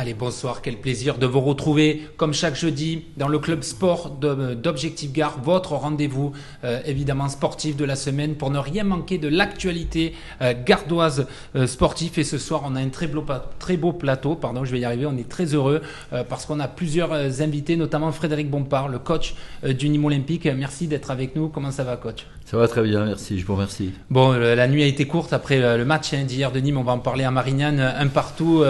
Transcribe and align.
Allez, 0.00 0.14
bonsoir, 0.14 0.62
quel 0.62 0.78
plaisir 0.78 1.18
de 1.18 1.26
vous 1.26 1.42
retrouver 1.42 2.08
comme 2.16 2.32
chaque 2.32 2.54
jeudi 2.54 3.04
dans 3.18 3.28
le 3.28 3.38
club 3.38 3.60
sport 3.62 4.08
d'Objectif 4.08 5.12
Gare, 5.12 5.38
votre 5.42 5.72
rendez-vous 5.72 6.32
euh, 6.64 6.80
évidemment 6.86 7.28
sportif 7.28 7.76
de 7.76 7.84
la 7.84 7.96
semaine 7.96 8.36
pour 8.36 8.50
ne 8.50 8.58
rien 8.58 8.82
manquer 8.82 9.18
de 9.18 9.28
l'actualité 9.28 10.14
euh, 10.40 10.54
gardoise 10.64 11.26
euh, 11.54 11.66
sportive. 11.66 12.18
Et 12.18 12.24
ce 12.24 12.38
soir, 12.38 12.62
on 12.64 12.76
a 12.76 12.80
un 12.80 12.88
très 12.88 13.08
beau, 13.08 13.22
très 13.58 13.76
beau 13.76 13.92
plateau, 13.92 14.36
pardon, 14.36 14.64
je 14.64 14.72
vais 14.72 14.80
y 14.80 14.86
arriver, 14.86 15.04
on 15.04 15.18
est 15.18 15.28
très 15.28 15.52
heureux 15.54 15.82
parce 16.30 16.46
qu'on 16.46 16.60
a 16.60 16.68
plusieurs 16.68 17.12
invités, 17.42 17.76
notamment 17.76 18.10
Frédéric 18.10 18.48
Bompard, 18.48 18.88
le 18.88 19.00
coach 19.00 19.34
du 19.62 19.90
Nîmes 19.90 20.06
Olympique. 20.06 20.46
Merci 20.46 20.86
d'être 20.86 21.10
avec 21.10 21.36
nous. 21.36 21.50
Comment 21.50 21.72
ça 21.72 21.84
va, 21.84 21.98
coach? 21.98 22.24
Ça 22.50 22.56
va 22.56 22.66
très 22.66 22.82
bien, 22.82 23.04
merci, 23.04 23.38
je 23.38 23.46
vous 23.46 23.54
remercie. 23.54 23.92
Bon, 24.10 24.32
la 24.32 24.66
nuit 24.66 24.82
a 24.82 24.86
été 24.86 25.06
courte 25.06 25.32
après 25.32 25.76
le 25.78 25.84
match 25.84 26.12
hein, 26.14 26.24
d'hier 26.24 26.50
de 26.50 26.58
Nîmes, 26.58 26.78
on 26.78 26.82
va 26.82 26.90
en 26.90 26.98
parler 26.98 27.22
à 27.22 27.30
Marignane, 27.30 27.78
un 27.78 28.08
partout, 28.08 28.64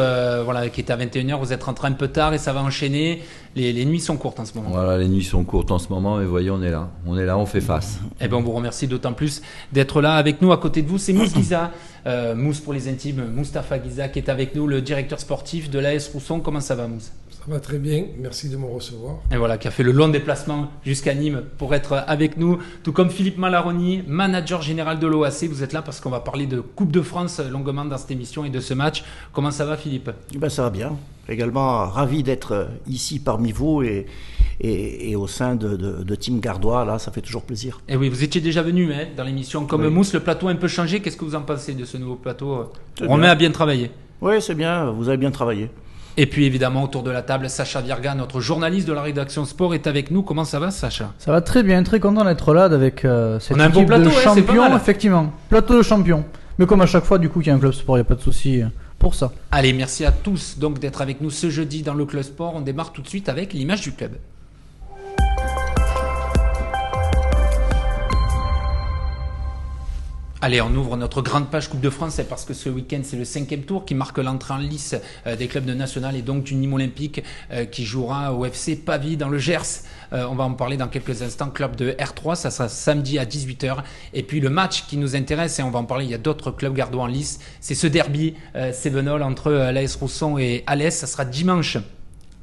voilà, 0.45 0.68
qui 0.68 0.82
est 0.82 0.90
à 0.90 0.96
20 0.96 1.06
vous 1.40 1.54
êtes 1.54 1.62
rentré 1.62 1.88
un 1.88 1.92
peu 1.92 2.08
tard 2.08 2.34
et 2.34 2.38
ça 2.38 2.52
va 2.52 2.60
enchaîner. 2.60 3.22
Les, 3.56 3.84
nuits 3.86 4.00
sont 4.00 4.19
courtes 4.19 4.38
en 4.38 4.45
ce 4.45 4.55
moment. 4.55 4.69
Voilà, 4.69 4.98
les 4.98 5.08
nuits 5.08 5.24
sont 5.24 5.45
courtes 5.45 5.70
en 5.70 5.78
ce 5.78 5.88
moment 5.88 6.20
et 6.20 6.27
voyez, 6.27 6.50
on 6.50 6.62
est 6.62 6.70
là. 6.70 6.91
On 7.06 7.19
est 7.19 7.24
là, 7.24 7.38
on 7.38 7.46
fait 7.46 7.62
face. 7.62 7.98
Et 8.20 8.24
eh 8.27 8.28
bien, 8.28 8.36
on 8.36 8.42
vous 8.42 8.52
remercie 8.52 8.86
d'autant 8.86 9.14
plus 9.14 9.41
d'être 9.72 10.02
là 10.02 10.14
avec 10.14 10.42
nous. 10.42 10.52
À 10.52 10.58
côté 10.58 10.83
de 10.83 10.88
vous, 10.88 10.98
c'est 10.98 11.14
Mousse 11.14 11.34
Giza, 11.34 11.72
euh, 12.06 12.34
Mousse 12.34 12.60
pour 12.60 12.74
les 12.74 12.86
intimes, 12.86 13.30
Moustapha 13.34 13.83
Giza 13.83 14.08
qui 14.08 14.19
est 14.19 14.28
avec 14.28 14.55
nous, 14.55 14.66
le 14.66 14.83
directeur 14.83 15.19
sportif 15.19 15.70
de 15.70 15.78
l'AS 15.78 16.10
Rousson. 16.12 16.41
Comment 16.41 16.60
ça 16.60 16.74
va, 16.74 16.86
Mousse? 16.86 17.12
Ça 17.46 17.52
va 17.52 17.60
très 17.60 17.78
bien, 17.78 18.04
merci 18.18 18.50
de 18.50 18.56
me 18.58 18.66
recevoir. 18.66 19.16
Et 19.32 19.36
voilà, 19.36 19.56
qui 19.56 19.66
a 19.66 19.70
fait 19.70 19.82
le 19.82 19.92
long 19.92 20.08
déplacement 20.08 20.68
jusqu'à 20.84 21.14
Nîmes 21.14 21.42
pour 21.56 21.74
être 21.74 21.94
avec 22.06 22.36
nous, 22.36 22.58
tout 22.82 22.92
comme 22.92 23.08
Philippe 23.08 23.38
Malaroni, 23.38 24.02
manager 24.06 24.60
général 24.60 24.98
de 24.98 25.06
l'OAC. 25.06 25.44
Vous 25.44 25.62
êtes 25.62 25.72
là 25.72 25.80
parce 25.80 26.00
qu'on 26.00 26.10
va 26.10 26.20
parler 26.20 26.46
de 26.46 26.60
Coupe 26.60 26.92
de 26.92 27.00
France 27.00 27.40
longuement 27.40 27.86
dans 27.86 27.96
cette 27.96 28.10
émission 28.10 28.44
et 28.44 28.50
de 28.50 28.60
ce 28.60 28.74
match. 28.74 29.04
Comment 29.32 29.50
ça 29.50 29.64
va, 29.64 29.78
Philippe? 29.78 30.10
Eh 30.34 30.38
ben, 30.38 30.50
Ça 30.50 30.62
va 30.62 30.70
bien. 30.70 30.96
Également 31.30 31.86
ravi 31.86 32.22
d'être 32.22 32.68
ici 32.86 33.20
parmi 33.20 33.52
vous 33.52 33.82
et, 33.82 34.06
et, 34.60 35.16
au 35.16 35.27
sein 35.27 35.54
de, 35.54 36.14
Team 36.16 36.41
Gardois. 36.41 36.84
Là, 36.84 36.98
ça 36.98 37.10
fait 37.10 37.22
toujours 37.22 37.42
plaisir. 37.42 37.80
Et 37.88 37.97
oui, 37.97 38.10
vous 38.10 38.22
étiez 38.22 38.42
déjà 38.42 38.62
venu 38.62 38.92
hein, 38.92 39.06
dans 39.16 39.25
l'émission 39.25 39.64
comme 39.64 39.88
Mousse. 39.88 40.12
Le 40.12 40.20
plateau 40.20 40.48
a 40.48 40.50
un 40.50 40.56
peu 40.56 40.69
changé. 40.69 41.00
Qu'est-ce 41.00 41.16
que 41.16 41.25
vous 41.25 41.36
en 41.36 41.42
pensez 41.42 41.72
de 41.72 41.86
ce 41.86 41.97
nouveau 41.97 42.16
plateau? 42.16 42.70
Romain 43.00 43.30
a 43.30 43.34
bien 43.34 43.50
travaillé. 43.50 43.91
Oui, 44.20 44.42
c'est 44.42 44.54
bien. 44.54 44.91
Vous 44.91 45.08
avez 45.08 45.16
bien 45.16 45.30
travaillé. 45.30 45.70
Et 46.16 46.27
puis 46.27 46.44
évidemment 46.44 46.83
autour 46.84 47.03
de 47.03 47.11
la 47.11 47.22
table, 47.22 47.48
Sacha 47.48 47.80
Virga, 47.80 48.14
notre 48.14 48.41
journaliste 48.41 48.86
de 48.86 48.92
la 48.92 49.03
rédaction 49.03 49.44
sport, 49.44 49.75
est 49.75 49.86
avec 49.86 50.11
nous. 50.11 50.22
Comment 50.22 50.44
ça 50.44 50.58
va, 50.58 50.70
Sacha? 50.70 51.12
Ça 51.19 51.33
va 51.33 51.41
très 51.41 51.62
bien, 51.62 51.83
très 51.83 52.00
content 52.00 52.25
d'être 52.25 52.53
là 52.53 52.64
avec 52.64 53.05
euh, 53.05 53.39
cette 53.39 53.56
On 53.56 53.61
a 53.61 53.66
un 53.66 53.70
bon 53.70 53.84
plateau, 53.84 54.05
de 54.05 54.11
champion, 54.11 54.77
effectivement, 54.77 55.33
plateau 55.48 55.78
de 55.78 55.83
champion. 55.83 56.25
Mais 56.58 56.66
comme 56.66 56.81
à 56.83 56.86
chaque 56.86 57.05
fois, 57.05 57.19
du 57.19 57.28
coup, 57.28 57.41
qu'il 57.41 57.48
y 57.48 57.50
a 57.53 57.55
un 57.55 57.58
club 57.58 57.72
sport, 57.72 57.97
il 57.97 58.00
n'y 58.00 58.06
a 58.06 58.08
pas 58.08 58.16
de 58.16 58.20
souci 58.20 58.61
euh, 58.61 58.66
pour 58.98 59.14
ça. 59.14 59.33
Allez, 59.50 59.72
merci 59.72 60.05
à 60.05 60.12
tous 60.12 60.58
donc 60.58 60.78
d'être 60.78 61.00
avec 61.00 61.20
nous 61.20 61.31
ce 61.31 61.48
jeudi 61.48 61.83
dans 61.83 61.94
le 61.94 62.05
club 62.05 62.22
sport. 62.22 62.55
On 62.55 62.61
démarre 62.61 62.92
tout 62.92 63.03
de 63.03 63.08
suite 63.08 63.28
avec 63.28 63.53
l'image 63.53 63.81
du 63.81 63.92
club. 63.92 64.12
Allez, 70.42 70.62
on 70.62 70.74
ouvre 70.74 70.96
notre 70.96 71.20
grande 71.20 71.50
page 71.50 71.69
Coupe 71.69 71.83
de 71.83 71.91
France, 71.91 72.19
parce 72.27 72.46
que 72.46 72.55
ce 72.55 72.70
week-end, 72.70 73.00
c'est 73.02 73.19
le 73.19 73.27
cinquième 73.27 73.60
tour 73.60 73.84
qui 73.84 73.94
marque 73.94 74.16
l'entrée 74.16 74.55
en 74.55 74.56
lice 74.56 74.97
euh, 75.27 75.36
des 75.36 75.48
clubs 75.48 75.66
de 75.66 75.74
national 75.74 76.16
et 76.16 76.22
donc 76.22 76.44
du 76.44 76.55
Nîmes 76.55 76.72
Olympique 76.72 77.22
euh, 77.52 77.66
qui 77.66 77.84
jouera 77.84 78.32
au 78.32 78.47
FC 78.47 78.77
Pavie 78.77 79.19
dans 79.19 79.28
le 79.28 79.36
Gers. 79.36 79.82
Euh, 80.14 80.24
on 80.30 80.34
va 80.34 80.44
en 80.44 80.55
parler 80.55 80.78
dans 80.78 80.88
quelques 80.88 81.20
instants. 81.20 81.50
Club 81.50 81.77
de 81.77 81.91
R3, 81.91 82.36
ça 82.36 82.50
sera 82.50 82.70
samedi 82.70 83.19
à 83.19 83.27
18h. 83.27 83.82
Et 84.14 84.22
puis 84.22 84.41
le 84.41 84.48
match 84.48 84.86
qui 84.86 84.97
nous 84.97 85.14
intéresse, 85.14 85.58
et 85.58 85.62
on 85.62 85.70
va 85.70 85.78
en 85.78 85.84
parler, 85.84 86.06
il 86.06 86.10
y 86.10 86.14
a 86.14 86.19
d'autres 86.19 86.50
clubs 86.52 86.72
gardois 86.72 87.02
en 87.02 87.06
lice, 87.06 87.41
c'est 87.60 87.75
ce 87.75 87.86
derby 87.86 88.34
Sévenol 88.72 89.22
entre 89.22 89.52
l'AS 89.52 89.94
Rousson 89.97 90.38
et 90.38 90.64
Alès. 90.66 90.97
Ça 90.97 91.06
sera 91.06 91.27
dimanche 91.27 91.77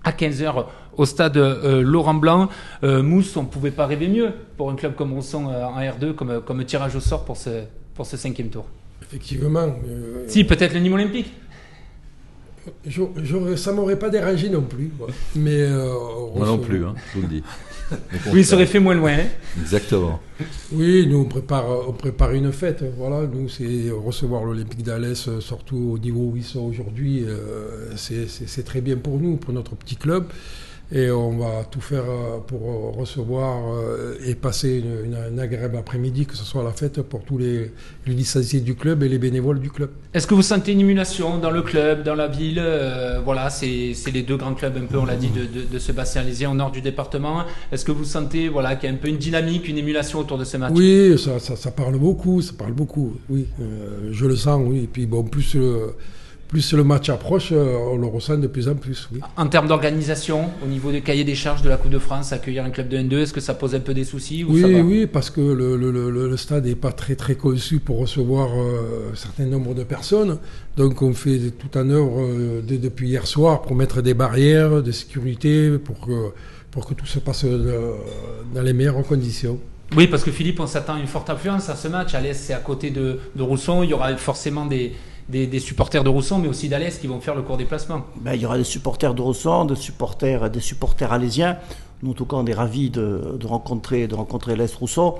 à 0.04 0.11
15h 0.11 0.66
au 0.98 1.06
stade 1.06 1.38
Laurent 1.38 2.14
Blanc. 2.14 2.50
Mousse, 2.84 3.36
on 3.38 3.44
ne 3.44 3.48
pouvait 3.48 3.72
pas 3.72 3.88
rêver 3.88 4.08
mieux 4.08 4.34
pour 4.56 4.70
un 4.70 4.76
club 4.76 4.94
comme 4.94 5.14
Rousson 5.14 5.45
en 5.45 5.80
R2, 5.80 6.14
comme, 6.14 6.42
comme 6.42 6.64
tirage 6.64 6.95
au 6.95 6.99
sort 6.99 7.26
pour 7.26 7.38
ce, 7.38 7.64
pour 7.98 8.06
ce 8.06 8.16
cinquième 8.16 8.50
tour 8.50 8.66
Effectivement. 9.02 9.76
Euh, 9.90 10.24
si, 10.28 10.44
peut-être 10.44 10.74
le 10.74 10.80
Nîmes 10.80 10.94
olympique 10.94 11.34
je, 12.86 13.56
ça 13.56 13.72
m'aurait 13.72 13.98
pas 13.98 14.10
dérangé 14.10 14.50
non 14.50 14.62
plus. 14.62 14.92
Mais, 15.38 15.62
euh, 15.62 15.94
Moi 16.36 16.46
non 16.46 16.58
plus, 16.58 16.84
hein, 16.84 16.96
je 17.14 17.20
vous 17.20 17.22
le 17.22 17.34
dis. 17.36 17.44
oui, 18.34 18.42
il 18.42 18.46
serait 18.46 18.66
fait 18.66 18.82
moins 18.82 18.94
loin. 18.94 19.14
Hein. 19.14 19.28
Exactement. 19.62 20.20
Oui, 20.74 21.08
nous 21.08 21.20
on 21.20 21.26
prépare, 21.26 21.64
on 21.88 21.94
prépare 21.94 22.34
une 22.34 22.52
fête. 22.52 22.84
Voilà, 22.98 23.26
nous 23.26 23.48
c'est 23.48 23.90
recevoir 23.90 24.44
l'Olympique 24.44 24.84
d'Alès, 24.84 25.30
euh, 25.30 25.40
surtout 25.40 25.92
au 25.94 25.98
niveau 25.98 26.32
où 26.34 26.36
ils 26.36 26.44
sont 26.44 26.60
aujourd'hui. 26.60 27.26
c'est 27.96 28.66
très 28.66 28.82
bien 28.82 28.98
pour 28.98 29.18
nous, 29.18 29.38
pour 29.38 29.54
notre 29.54 29.76
petit 29.76 29.96
club 29.96 30.26
et 30.89 31.11
on 31.11 31.37
va 31.37 31.65
tout 31.70 31.81
faire 31.81 32.05
euh, 32.09 32.37
pour 32.45 32.95
recevoir 32.95 33.73
euh, 33.73 34.15
et 34.25 34.36
passer 34.36 34.77
une, 34.77 35.15
une, 35.33 35.39
agréable 35.39 35.75
après-midi, 35.75 36.25
que 36.25 36.36
ce 36.37 36.45
soit 36.45 36.64
la 36.64 36.71
fête 36.71 37.02
pour 37.02 37.23
tous 37.23 37.37
les, 37.37 37.73
licenciés 38.05 38.61
du 38.61 38.75
club 38.75 39.03
et 39.03 39.09
les 39.09 39.17
bénévoles 39.17 39.59
du 39.59 39.70
club. 39.70 39.89
Est-ce 40.14 40.25
que 40.25 40.33
vous 40.33 40.42
sentez 40.42 40.71
une 40.71 40.80
émulation 40.80 41.39
dans 41.39 41.52
le 41.52 41.61
club, 41.61 42.03
dans 42.03 42.15
la 42.15 42.27
ville 42.27 42.59
euh, 42.59 43.20
Voilà, 43.23 43.49
c'est 43.49 43.93
les 44.14 44.23
deux 44.23 44.37
grands 44.37 44.53
clubs, 44.53 44.77
un 44.77 44.86
peu, 44.86 44.98
on 44.98 45.05
l'a 45.05 45.17
dit, 45.17 45.30
de, 45.30 45.45
de, 45.70 45.80
ce 45.80 45.92
bassin 45.92 46.21
alésien 46.21 46.52
au 46.52 46.55
nord 46.55 46.71
du 46.71 46.80
département. 46.80 47.43
Est-ce 47.71 47.83
que 47.83 47.92
vous 47.92 48.05
sentez 48.05 48.48
voilà, 48.48 48.77
qu'il 48.77 48.89
y 48.89 48.92
a 48.92 48.95
un 48.95 48.98
peu 48.98 49.09
une 49.09 49.17
dynamique, 49.17 49.67
une 49.67 49.77
émulation 49.77 50.19
autour 50.19 50.37
de 50.37 50.45
ce 50.45 50.55
match? 50.55 50.71
Oui, 50.73 51.19
ça, 51.19 51.39
ça, 51.39 51.71
parle 51.71 51.98
beaucoup, 51.98 52.42
ça 52.42 52.54
parle 52.58 52.73
beaucoup, 52.73 53.17
oui. 53.30 53.45
je 54.11 54.25
le 54.25 54.36
sens, 54.37 54.61
oui. 54.65 54.83
Et 54.86 54.87
puis, 54.87 55.05
bon, 55.05 55.23
plus 55.23 55.58
plus 56.48 56.74
le 56.74 56.84
match 56.84 57.10
approche, 57.10 57.50
euh, 57.52 57.76
on 57.92 57.98
le 57.98 58.08
ressent 58.08 58.38
de 58.38 58.48
plus 58.48 58.70
en 58.70 58.76
plus. 58.76 59.10
Oui. 59.14 59.20
En 59.36 59.48
termes 59.48 59.68
d'organisation, 59.68 60.50
au 60.64 60.68
niveau 60.68 60.92
des 60.92 61.02
cahiers 61.02 61.24
des 61.24 61.36
charges 61.36 61.62
de 61.62 61.70
la 61.70 61.78
Coupe 61.78 61.92
de 61.92 62.00
France, 62.00 62.32
accueillir 62.32 62.64
un 62.64 62.70
club 62.70 62.88
de 62.88 62.98
N2, 62.98 63.18
est-ce 63.20 63.34
que 63.34 63.42
ça 63.42 63.54
pose 63.54 63.76
un 63.76 63.80
peu 63.80 63.94
des 63.94 64.06
soucis 64.06 64.46
Oui, 64.48 64.64
oui, 64.64 65.08
parce 65.08 65.30
que 65.30 65.42
le, 65.42 65.76
le, 65.76 65.92
le, 65.92 66.38
stade 66.38 66.66
n'est 66.66 66.76
pas 66.76 66.92
très 66.92 67.16
très 67.16 67.36
conçu 67.36 67.80
pour 67.80 68.00
recevoir 68.00 68.50
euh, 68.58 69.12
un 69.12 69.16
certain 69.16 69.46
nombre 69.46 69.74
de 69.74 69.84
personnes. 69.84 70.40
Donc 70.78 71.02
on 71.02 71.14
fait 71.14 71.52
tout 71.52 71.78
en 71.78 71.90
œuvre 71.90 72.22
euh, 72.22 72.62
depuis 72.62 73.10
hier 73.10 73.28
soir 73.28 73.62
pour 73.62 73.76
mettre 73.76 74.02
des 74.02 74.14
barrières 74.14 74.82
de 74.82 74.92
sécurité, 74.92 75.78
pour 75.78 76.00
que, 76.00 76.32
pour 76.72 76.86
que 76.86 76.94
tout 76.94 77.06
se 77.06 77.20
passe 77.20 77.46
dans 77.46 78.62
les 78.62 78.74
meilleures 78.74 79.04
conditions. 79.04 79.60
Oui, 79.96 80.08
parce 80.08 80.24
que 80.24 80.32
Philippe, 80.32 80.60
on 80.60 80.68
s'attend 80.68 80.96
à 80.96 81.00
une 81.00 81.08
forte 81.08 81.30
influence 81.30 81.70
à 81.70 81.76
ce 81.76 81.88
match. 81.88 82.14
À 82.14 82.20
l'Est, 82.20 82.34
c'est 82.34 82.54
à 82.54 82.60
côté 82.60 82.90
de, 82.90 83.20
de 83.36 83.42
Rousson. 83.42 83.84
Il 83.84 83.90
y 83.90 83.94
aura 83.94 84.16
forcément 84.18 84.66
des, 84.66 84.94
des, 85.30 85.60
supporters 85.60 86.04
de 86.04 86.10
Rousson, 86.10 86.39
mais 86.39 86.48
aussi 86.48 86.70
d'Alès 86.70 86.98
qui 86.98 87.08
vont 87.08 87.20
faire 87.20 87.36
le 87.36 87.42
court 87.42 87.58
déplacement. 87.58 88.05
Ben, 88.21 88.33
il 88.33 88.42
y 88.42 88.45
aura 88.45 88.58
des 88.58 88.64
supporters 88.64 89.14
de 89.14 89.21
Rousson, 89.21 89.65
des 89.65 89.76
supporters, 89.76 90.49
des 90.49 90.60
supporters 90.60 91.11
alésiens. 91.11 91.58
Nous, 92.04 92.11
en 92.11 92.14
tout 92.14 92.26
cas, 92.26 92.36
on 92.38 92.45
est 92.45 92.54
ravis 92.54 92.89
de, 92.92 93.37
rencontrer, 93.43 94.08
de 94.08 94.16
rencontrer 94.16 94.55
Rousson. 94.80 95.16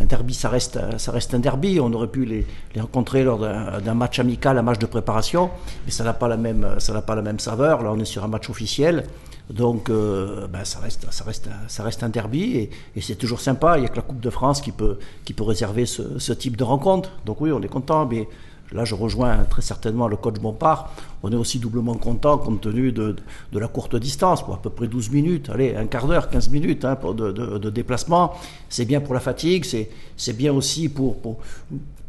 Un 0.00 0.06
derby, 0.06 0.32
ça 0.32 0.48
reste, 0.48 0.78
ça 0.96 1.12
reste 1.12 1.34
un 1.34 1.38
derby. 1.38 1.78
On 1.78 1.92
aurait 1.92 2.08
pu 2.08 2.24
les, 2.24 2.46
rencontrer 2.80 3.22
lors 3.22 3.38
d'un 3.38 3.94
match 3.94 4.18
amical, 4.18 4.56
un 4.56 4.62
match 4.62 4.78
de 4.78 4.86
préparation, 4.86 5.50
mais 5.84 5.92
ça 5.92 6.04
n'a 6.04 6.14
pas 6.14 6.28
la 6.28 6.38
même, 6.38 6.66
pas 7.06 7.14
la 7.14 7.22
même 7.22 7.38
saveur. 7.38 7.82
Là, 7.82 7.92
on 7.92 7.98
est 7.98 8.06
sur 8.06 8.24
un 8.24 8.28
match 8.28 8.48
officiel. 8.48 9.04
Donc, 9.50 9.90
euh, 9.90 10.46
ben, 10.46 10.64
ça, 10.64 10.78
reste, 10.78 11.06
ça, 11.10 11.24
reste, 11.24 11.50
ça 11.68 11.82
reste 11.82 12.02
un 12.02 12.08
derby 12.08 12.70
et, 12.96 13.00
c'est 13.02 13.16
toujours 13.16 13.40
sympa. 13.40 13.76
Il 13.76 13.80
n'y 13.80 13.86
a 13.86 13.90
que 13.90 13.96
la 13.96 14.02
Coupe 14.02 14.20
de 14.20 14.30
France 14.30 14.62
qui 14.62 14.72
peut, 14.72 14.98
qui 15.26 15.34
peut 15.34 15.44
réserver 15.44 15.84
ce, 15.84 16.18
ce 16.18 16.32
type 16.32 16.56
de 16.56 16.64
rencontre. 16.64 17.10
Donc, 17.26 17.42
oui, 17.42 17.52
on 17.52 17.60
est 17.60 17.68
content, 17.68 18.06
mais 18.06 18.26
Là, 18.72 18.84
je 18.84 18.94
rejoins 18.94 19.44
très 19.44 19.62
certainement 19.62 20.08
le 20.08 20.16
coach 20.16 20.40
Bompard. 20.40 20.92
On 21.22 21.30
est 21.30 21.36
aussi 21.36 21.58
doublement 21.58 21.94
content 21.94 22.38
compte 22.38 22.62
tenu 22.62 22.92
de, 22.92 23.16
la 23.52 23.68
courte 23.68 23.96
distance, 23.96 24.42
pour 24.42 24.54
à 24.54 24.62
peu 24.62 24.70
près 24.70 24.86
12 24.86 25.10
minutes, 25.10 25.50
allez, 25.50 25.76
un 25.76 25.86
quart 25.86 26.06
d'heure, 26.06 26.30
15 26.30 26.48
minutes 26.48 26.84
hein, 26.84 26.96
pour 26.96 27.14
de, 27.14 27.70
déplacement. 27.70 28.32
C'est 28.68 28.84
bien 28.84 29.00
pour 29.00 29.14
la 29.14 29.20
fatigue, 29.20 29.64
c'est 29.64 30.36
bien 30.36 30.52
aussi 30.52 30.88
pour, 30.88 31.16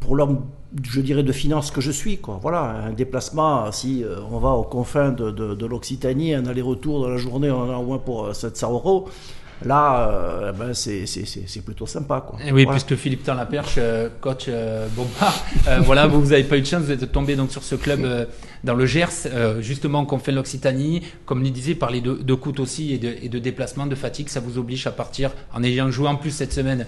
pour, 0.00 0.16
l'homme, 0.16 0.40
je 0.82 1.00
dirais, 1.00 1.22
de 1.22 1.32
finance 1.32 1.70
que 1.70 1.80
je 1.80 1.90
suis. 1.90 2.18
Quoi. 2.18 2.38
Voilà, 2.42 2.86
un 2.86 2.92
déplacement, 2.92 3.70
si 3.72 4.02
euh, 4.02 4.16
on 4.30 4.38
va 4.38 4.50
aux 4.50 4.64
confins 4.64 5.12
de, 5.12 5.66
l'Occitanie, 5.66 6.34
un 6.34 6.46
aller-retour 6.46 7.02
dans 7.02 7.08
la 7.08 7.18
journée, 7.18 7.50
on 7.50 7.62
en 7.62 7.70
a 7.70 7.76
au 7.76 7.84
moins 7.84 7.98
pour 7.98 8.34
700 8.34 8.72
euros. 8.72 9.08
Là, 9.64 10.10
euh, 10.10 10.52
ben 10.52 10.74
c'est 10.74 11.64
plutôt 11.64 11.86
sympa. 11.86 12.24
Quoi. 12.26 12.38
Et 12.44 12.52
oui, 12.52 12.66
puisque 12.66 12.96
Philippe 12.96 13.24
tend 13.24 13.34
la 13.34 13.46
perche, 13.46 13.76
euh, 13.78 14.08
coach 14.20 14.44
euh, 14.48 14.86
euh, 15.68 15.80
voilà, 15.84 16.06
vous 16.06 16.22
n'avez 16.30 16.44
pas 16.44 16.58
eu 16.58 16.60
de 16.60 16.66
chance, 16.66 16.82
vous 16.82 16.92
êtes 16.92 17.10
tombé 17.10 17.34
donc, 17.34 17.50
sur 17.50 17.62
ce 17.62 17.74
club 17.74 18.26
dans 18.62 18.74
le 18.74 18.86
Gers, 18.86 19.28
justement, 19.60 20.04
qu'on 20.04 20.18
fait 20.18 20.32
l'Occitanie. 20.32 21.02
Comme 21.24 21.44
il 21.44 21.52
disait, 21.52 21.74
parler 21.74 22.00
de, 22.00 22.14
de 22.14 22.34
coûts 22.34 22.58
aussi 22.58 22.92
et 22.92 22.98
de, 22.98 23.14
et 23.22 23.28
de 23.28 23.38
déplacement, 23.38 23.86
de 23.86 23.94
fatigue, 23.94 24.28
ça 24.28 24.40
vous 24.40 24.58
oblige 24.58 24.86
à 24.86 24.90
partir 24.90 25.30
en 25.54 25.62
ayant 25.62 25.90
joué 25.90 26.08
en 26.08 26.16
plus 26.16 26.30
cette 26.30 26.52
semaine 26.52 26.86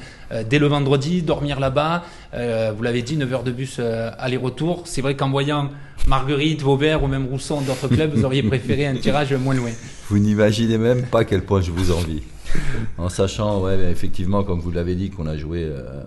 dès 0.48 0.58
le 0.58 0.66
vendredi, 0.66 1.22
dormir 1.22 1.60
là-bas. 1.60 2.04
vous 2.32 2.82
l'avez 2.82 3.02
dit, 3.02 3.16
9 3.16 3.32
heures 3.32 3.42
de 3.42 3.52
bus 3.52 3.80
aller-retour. 4.18 4.82
C'est 4.84 5.00
vrai 5.00 5.16
qu'en 5.16 5.30
voyant 5.30 5.70
Marguerite, 6.06 6.62
Vauvert 6.62 7.02
ou 7.02 7.08
même 7.08 7.26
Rousseau 7.26 7.60
d'autres 7.66 7.88
clubs, 7.88 8.12
vous 8.14 8.24
auriez 8.24 8.42
préféré 8.42 8.86
un 8.86 8.96
tirage 8.96 9.32
moins 9.32 9.54
loin. 9.54 9.70
Vous 10.08 10.18
n'imaginez 10.18 10.78
même 10.78 11.02
pas 11.06 11.20
à 11.20 11.24
quel 11.24 11.42
point 11.42 11.60
je 11.60 11.70
vous 11.70 11.90
envie. 11.90 12.22
en 12.98 13.08
sachant, 13.08 13.60
ouais, 13.62 13.90
effectivement, 13.90 14.44
comme 14.44 14.60
vous 14.60 14.70
l'avez 14.70 14.94
dit, 14.94 15.10
qu'on 15.10 15.26
a 15.26 15.36
joué, 15.36 15.64
euh, 15.64 16.02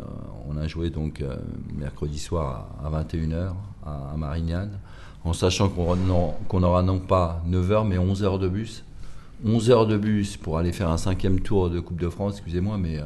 on 0.50 0.58
a 0.58 0.68
joué 0.68 0.90
donc 0.90 1.22
euh, 1.22 1.36
mercredi 1.76 2.20
soir 2.20 2.70
à, 2.84 2.90
21h 2.90 3.54
à, 3.86 4.16
Marignane. 4.18 4.80
en 5.24 5.34
sachant 5.34 5.70
qu'on 5.70 6.62
aura- 6.64 6.84
non 6.84 7.00
pas 7.00 7.42
9 7.46 7.72
heures, 7.72 7.86
mais 7.86 7.98
11 7.98 8.24
heures 8.24 8.40
de 8.40 8.48
bus. 8.48 8.84
11 9.46 9.70
heures 9.70 9.88
de 9.88 9.98
bus 9.98 10.38
pour 10.38 10.58
aller 10.58 10.74
faire 10.74 10.90
un 10.90 10.98
cinquième 10.98 11.40
tour 11.40 11.70
de 11.70 11.80
Coupe 11.80 12.00
de 12.00 12.10
France, 12.10 12.34
excusez-moi, 12.36 12.78
mais 12.78 13.00
euh, 13.00 13.04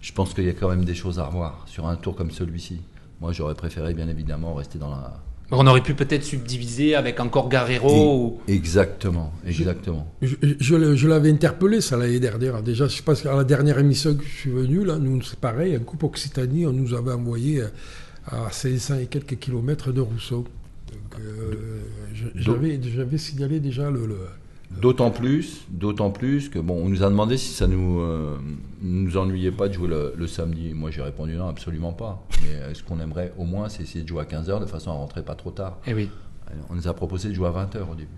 je 0.00 0.12
pense 0.12 0.32
qu'il 0.34 0.44
y 0.44 0.48
a 0.48 0.52
quand 0.52 0.68
même 0.68 0.84
des 0.84 0.94
choses 0.94 1.18
à 1.18 1.26
revoir 1.26 1.62
sur 1.66 1.86
un 1.86 1.96
tour 1.96 2.14
comme 2.14 2.30
celui-ci. 2.30 2.80
Moi, 3.20 3.32
j'aurais 3.32 3.54
préféré, 3.54 3.94
bien 3.94 4.08
évidemment, 4.08 4.54
rester 4.54 4.78
dans 4.78 4.90
la. 4.90 5.14
On 5.56 5.66
aurait 5.66 5.82
pu 5.82 5.94
peut-être 5.94 6.24
subdiviser 6.24 6.94
avec 6.94 7.20
encore 7.20 7.48
Guerrero 7.48 8.14
ou... 8.26 8.40
Exactement, 8.48 9.32
exactement. 9.46 10.06
Je, 10.22 10.34
je 10.58 10.74
l'ai- 10.76 10.96
je 10.96 11.08
l'avais 11.08 11.30
interpellé 11.30 11.80
ça 11.80 11.96
l'année 11.96 12.20
dernière. 12.20 12.62
Déjà, 12.62 12.88
je 12.88 13.02
pense 13.02 13.22
qu'à 13.22 13.34
la 13.36 13.44
dernière 13.44 13.78
émission 13.78 14.14
que 14.14 14.24
je 14.24 14.36
suis 14.40 14.50
venu, 14.50 14.84
là, 14.84 14.98
nous, 14.98 15.22
c'est 15.22 15.38
pareil, 15.38 15.76
en 15.76 15.80
Coupe 15.80 16.02
Occitanie, 16.04 16.66
on 16.66 16.72
nous 16.72 16.94
avait 16.94 17.12
envoyé 17.12 17.60
euh, 17.62 17.66
à 18.26 18.50
500 18.50 18.98
et 19.02 19.06
quelques 19.06 19.38
kilomètres 19.38 19.92
de 19.92 20.00
Rousseau. 20.00 20.44
Donc, 20.92 21.20
euh, 21.20 21.80
j'avais, 22.34 22.80
j'avais 22.94 23.18
signalé 23.18 23.60
déjà 23.60 23.90
le. 23.90 24.06
le- 24.06 24.16
D'autant 24.80 25.10
plus, 25.10 25.62
d'autant 25.70 26.10
plus 26.10 26.48
que 26.48 26.58
bon, 26.58 26.80
on 26.84 26.88
nous 26.88 27.02
a 27.02 27.08
demandé 27.08 27.36
si 27.36 27.52
ça 27.52 27.66
nous 27.66 28.00
euh, 28.00 28.36
nous 28.82 29.16
ennuyait 29.16 29.50
pas 29.52 29.68
de 29.68 29.72
jouer 29.74 29.88
le, 29.88 30.12
le 30.16 30.26
samedi. 30.26 30.72
Moi, 30.74 30.90
j'ai 30.90 31.02
répondu 31.02 31.34
non, 31.36 31.48
absolument 31.48 31.92
pas. 31.92 32.22
Mais 32.42 32.54
euh, 32.56 32.74
ce 32.74 32.82
qu'on 32.82 32.98
aimerait 33.00 33.32
au 33.38 33.44
moins, 33.44 33.68
c'est 33.68 33.82
essayer 33.82 34.02
de 34.02 34.08
jouer 34.08 34.22
à 34.22 34.24
15 34.24 34.48
h 34.50 34.60
de 34.60 34.66
façon 34.66 34.90
à 34.90 34.94
rentrer 34.94 35.22
pas 35.22 35.34
trop 35.34 35.50
tard. 35.50 35.78
Eh 35.86 35.94
oui. 35.94 36.10
On 36.70 36.74
nous 36.74 36.86
a 36.88 36.92
proposé 36.94 37.28
de 37.30 37.34
jouer 37.34 37.48
à 37.48 37.52
20 37.52 37.74
h 37.76 37.78
au 37.90 37.94
début. 37.94 38.08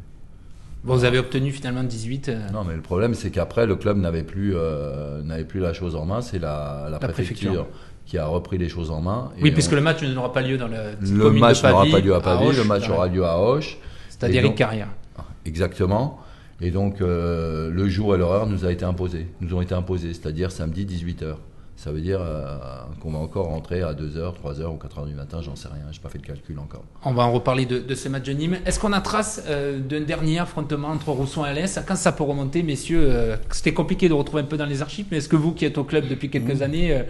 Bon, 0.84 0.94
vous 0.94 1.04
avez 1.04 1.18
obtenu 1.18 1.50
finalement 1.52 1.82
18. 1.82 2.28
euh, 2.28 2.48
Non, 2.52 2.64
mais 2.64 2.74
le 2.76 2.82
problème, 2.82 3.14
c'est 3.14 3.30
qu'après, 3.30 3.66
le 3.66 3.76
club 3.76 3.98
n'avait 3.98 4.22
plus 4.24 4.52
euh, 4.54 5.22
n'avait 5.22 5.44
plus 5.44 5.60
la 5.60 5.72
chose 5.72 5.96
en 5.96 6.04
main. 6.06 6.20
C'est 6.20 6.38
la, 6.38 6.88
la, 6.90 6.98
préfecture, 6.98 7.50
préfecture. 7.50 7.66
qui 8.06 8.18
a 8.18 8.26
repris 8.26 8.56
les 8.58 8.68
choses 8.68 8.90
en 8.90 9.00
main. 9.00 9.30
Et 9.38 9.42
Oui, 9.42 9.50
puisque 9.50 9.72
on- 9.72 9.76
le 9.76 9.80
match 9.82 10.02
n'aura 10.02 10.32
pas 10.32 10.42
lieu 10.42 10.56
dans 10.58 10.68
la 10.68 10.92
le 11.00 11.30
match 11.32 11.62
n'aura 11.62 11.84
pas 11.90 12.00
lieu 12.00 12.14
à 12.14 12.20
Pavie, 12.20 12.56
le 12.56 12.64
match 12.64 12.88
aura 12.88 13.08
lieu 13.08 13.24
à 13.24 13.36
Auch. 13.38 13.78
C'est-à-dire 14.08 14.44
Et 14.44 14.54
carrière. 14.54 14.88
Exactement. 15.44 16.20
Et 16.60 16.70
donc, 16.70 17.00
euh, 17.00 17.70
le 17.70 17.88
jour 17.88 18.14
et 18.14 18.18
l'heure 18.18 18.46
nous 18.46 18.64
a 18.64 18.72
été 18.72 18.84
imposé, 18.84 19.26
nous 19.40 19.54
ont 19.54 19.60
été 19.60 19.74
imposés, 19.74 20.14
c'est-à-dire 20.14 20.50
samedi 20.50 20.86
18h. 20.86 21.36
Ça 21.76 21.92
veut 21.92 22.00
dire 22.00 22.20
euh, 22.22 22.56
qu'on 23.02 23.10
va 23.10 23.18
encore 23.18 23.48
rentrer 23.48 23.82
à 23.82 23.92
2h, 23.92 24.32
3h 24.42 24.64
ou 24.64 24.78
4h 24.78 25.06
du 25.06 25.14
matin, 25.14 25.42
j'en 25.42 25.56
sais 25.56 25.68
rien, 25.68 25.82
j'ai 25.90 26.00
pas 26.00 26.08
fait 26.08 26.16
le 26.16 26.26
calcul 26.26 26.58
encore. 26.58 26.84
On 27.04 27.12
va 27.12 27.24
en 27.24 27.32
reparler 27.32 27.66
de, 27.66 27.78
de 27.78 27.94
ce 27.94 28.08
match 28.08 28.22
de 28.22 28.32
Nîmes. 28.32 28.56
Est-ce 28.64 28.80
qu'on 28.80 28.94
a 28.94 29.02
trace 29.02 29.42
euh, 29.46 29.78
d'un 29.78 30.00
dernier 30.00 30.38
affrontement 30.38 30.88
entre 30.88 31.10
Rousson 31.10 31.44
et 31.44 31.50
Alès? 31.50 31.78
Quand 31.86 31.96
ça 31.96 32.12
peut 32.12 32.24
remonter, 32.24 32.62
messieurs 32.62 33.36
C'était 33.50 33.74
compliqué 33.74 34.08
de 34.08 34.14
retrouver 34.14 34.42
un 34.42 34.46
peu 34.46 34.56
dans 34.56 34.64
les 34.64 34.80
archives, 34.80 35.06
mais 35.10 35.18
est-ce 35.18 35.28
que 35.28 35.36
vous 35.36 35.52
qui 35.52 35.66
êtes 35.66 35.76
au 35.76 35.84
club 35.84 36.08
depuis 36.08 36.30
quelques 36.30 36.62
années, 36.62 36.94
euh, 36.94 37.02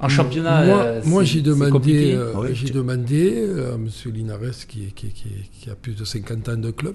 en 0.00 0.08
championnat, 0.08 0.64
Moi, 0.64 0.78
euh, 0.78 1.00
moi 1.04 1.24
j'ai 1.24 1.42
demandé, 1.42 2.12
euh, 2.14 2.32
Oui, 2.36 2.48
j'ai 2.54 2.66
tu- 2.66 2.72
demandé 2.72 3.34
euh, 3.36 3.72
à 3.72 3.74
M. 3.74 3.88
Linares, 4.12 4.38
qui, 4.68 4.92
qui, 4.92 5.08
qui, 5.08 5.28
qui 5.60 5.70
a 5.70 5.74
plus 5.74 5.94
de 5.94 6.04
50 6.04 6.48
ans 6.48 6.56
de 6.56 6.70
club, 6.70 6.94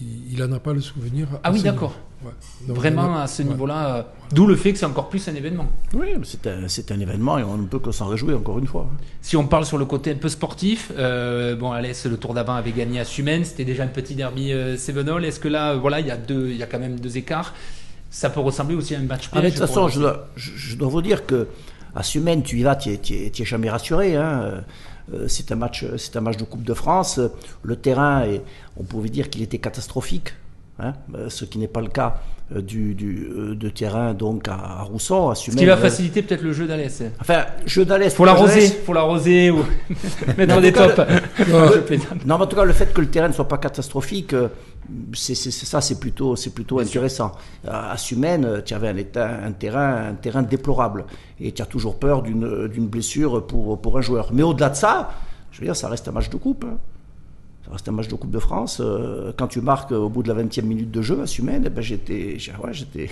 il 0.00 0.38
n'en 0.38 0.52
a 0.52 0.58
pas 0.60 0.72
le 0.72 0.80
souvenir. 0.80 1.28
Ah 1.44 1.50
oui, 1.52 1.62
d'accord. 1.62 1.94
Ouais. 2.24 2.30
Vraiment 2.68 3.18
à 3.18 3.26
ce 3.26 3.42
ouais. 3.42 3.48
niveau-là. 3.48 4.12
D'où 4.32 4.46
le 4.46 4.56
fait 4.56 4.72
que 4.72 4.78
c'est 4.78 4.86
encore 4.86 5.08
plus 5.08 5.26
un 5.28 5.34
événement. 5.34 5.66
Oui, 5.94 6.08
c'est 6.24 6.46
un, 6.90 7.00
événement 7.00 7.38
et 7.38 7.44
on 7.44 7.56
ne 7.58 7.66
peut 7.66 7.78
que 7.78 7.92
s'en 7.92 8.06
réjouir 8.06 8.38
encore 8.38 8.58
une 8.58 8.66
fois. 8.66 8.88
Si 9.20 9.36
on 9.36 9.46
parle 9.46 9.64
sur 9.66 9.78
le 9.78 9.84
côté 9.84 10.10
un 10.12 10.16
peu 10.16 10.28
sportif, 10.28 10.90
euh, 10.96 11.54
bon, 11.56 11.72
Alès, 11.72 12.06
le 12.06 12.16
tour 12.16 12.34
d'avant 12.34 12.54
avait 12.54 12.72
gagné 12.72 13.00
à 13.00 13.04
Sumen, 13.04 13.44
c'était 13.44 13.64
déjà 13.64 13.84
un 13.84 13.88
petit 13.88 14.14
derby 14.14 14.52
euh, 14.52 14.76
Sévenol. 14.76 15.24
Est-ce 15.24 15.38
que 15.40 15.48
là, 15.48 15.74
voilà, 15.76 16.00
il 16.00 16.06
y 16.06 16.10
a 16.10 16.16
deux, 16.16 16.48
il 16.50 16.56
y 16.56 16.62
a 16.62 16.66
quand 16.66 16.80
même 16.80 16.98
deux 16.98 17.16
écarts. 17.16 17.54
Ça 18.10 18.30
peut 18.30 18.40
ressembler 18.40 18.76
aussi 18.76 18.94
à 18.94 18.98
un 18.98 19.02
match 19.02 19.28
Ah, 19.32 19.36
mais 19.42 19.50
de 19.50 19.50
toute 19.50 19.58
façon, 19.60 19.80
pour- 19.80 19.88
je 19.90 20.00
dois, 20.00 20.28
je, 20.36 20.50
je 20.56 20.76
dois 20.76 20.88
vous 20.88 21.02
dire 21.02 21.26
que 21.26 21.46
à 21.96 22.02
Sumen, 22.02 22.42
tu 22.42 22.58
y 22.58 22.62
vas, 22.62 22.76
tu 22.76 22.90
n'es 22.90 23.32
jamais 23.44 23.70
rassuré. 23.70 24.14
hein. 24.16 24.62
Euh, 25.14 25.24
C'est 25.28 25.50
un 25.52 25.56
match, 25.56 25.84
c'est 25.96 26.16
un 26.16 26.20
match 26.20 26.36
de 26.36 26.44
Coupe 26.44 26.62
de 26.64 26.74
France. 26.74 27.18
Le 27.62 27.76
terrain, 27.76 28.24
est, 28.24 28.42
on 28.76 28.84
pouvait 28.84 29.08
dire 29.08 29.30
qu'il 29.30 29.42
était 29.42 29.58
catastrophique, 29.58 30.34
hein, 30.78 30.92
euh, 31.14 31.28
ce 31.28 31.44
qui 31.44 31.58
n'est 31.58 31.68
pas 31.68 31.80
le 31.80 31.88
cas 31.88 32.16
euh, 32.54 32.60
du, 32.60 32.94
du, 32.94 33.28
de 33.54 33.68
terrain 33.70 34.14
donc 34.14 34.48
à, 34.48 34.54
à 34.54 34.82
Rousson, 34.82 35.30
à 35.30 35.34
Ce 35.36 35.44
Sumen. 35.44 35.58
qui 35.60 35.64
va 35.64 35.76
faciliter 35.76 36.22
peut-être 36.22 36.42
le 36.42 36.52
jeu 36.52 36.66
d'Alès. 36.66 37.02
Enfin, 37.20 37.46
jeu 37.66 37.84
d'Alès. 37.84 38.12
Faut 38.14 38.24
l'arroser, 38.24 38.68
faut 38.68 38.92
l'arroser 38.92 39.50
ou 39.52 39.64
mettre 40.36 40.60
des 40.60 40.72
tops. 40.72 41.00
Non, 42.26 42.36
mais 42.38 42.44
en 42.44 42.46
tout 42.46 42.56
cas, 42.56 42.64
le 42.64 42.72
fait 42.72 42.92
que 42.92 43.00
le 43.00 43.06
terrain 43.08 43.28
ne 43.28 43.32
soit 43.32 43.48
pas 43.48 43.58
catastrophique, 43.58 44.34
c'est 45.14 45.34
ça, 45.34 45.80
c'est 45.80 45.98
plutôt, 46.00 46.36
c'est 46.36 46.50
plutôt 46.54 46.78
intéressant. 46.80 47.32
À 47.66 47.92
à 47.92 47.96
Sumen, 47.96 48.44
euh, 48.44 48.60
tu 48.62 48.74
avais 48.74 48.88
un, 48.88 48.96
état- 48.96 49.40
un 49.44 49.52
terrain, 49.52 50.08
un 50.10 50.14
terrain 50.14 50.42
déplorable, 50.42 51.04
et 51.40 51.52
tu 51.52 51.62
as 51.62 51.66
toujours 51.66 51.98
peur 51.98 52.22
d'une 52.22 52.68
d'une 52.68 52.86
blessure 52.88 53.46
pour, 53.46 53.80
pour 53.80 53.98
un 53.98 54.00
joueur. 54.02 54.32
Mais 54.32 54.42
au-delà 54.42 54.70
de 54.70 54.76
ça, 54.76 55.10
je 55.52 55.60
veux 55.60 55.66
dire, 55.66 55.76
ça 55.76 55.88
reste 55.88 56.06
un 56.08 56.12
match 56.12 56.28
de 56.30 56.36
coupe. 56.36 56.64
hein. 56.64 56.78
Ça 57.64 57.72
reste 57.72 57.88
un 57.88 57.92
match 57.92 58.06
de 58.06 58.14
Coupe 58.14 58.30
de 58.30 58.38
France. 58.38 58.80
Euh, 58.80 59.32
Quand 59.36 59.48
tu 59.48 59.60
marques 59.60 59.90
au 59.90 60.08
bout 60.08 60.22
de 60.22 60.28
la 60.32 60.40
20e 60.40 60.62
minute 60.62 60.92
de 60.92 61.02
jeu 61.02 61.20
à 61.20 61.26
Sumen, 61.26 61.64
eh 61.66 61.68
ben, 61.70 61.80
j'étais 61.82 62.36
ouais, 62.62 62.72
j'étais 62.72 63.10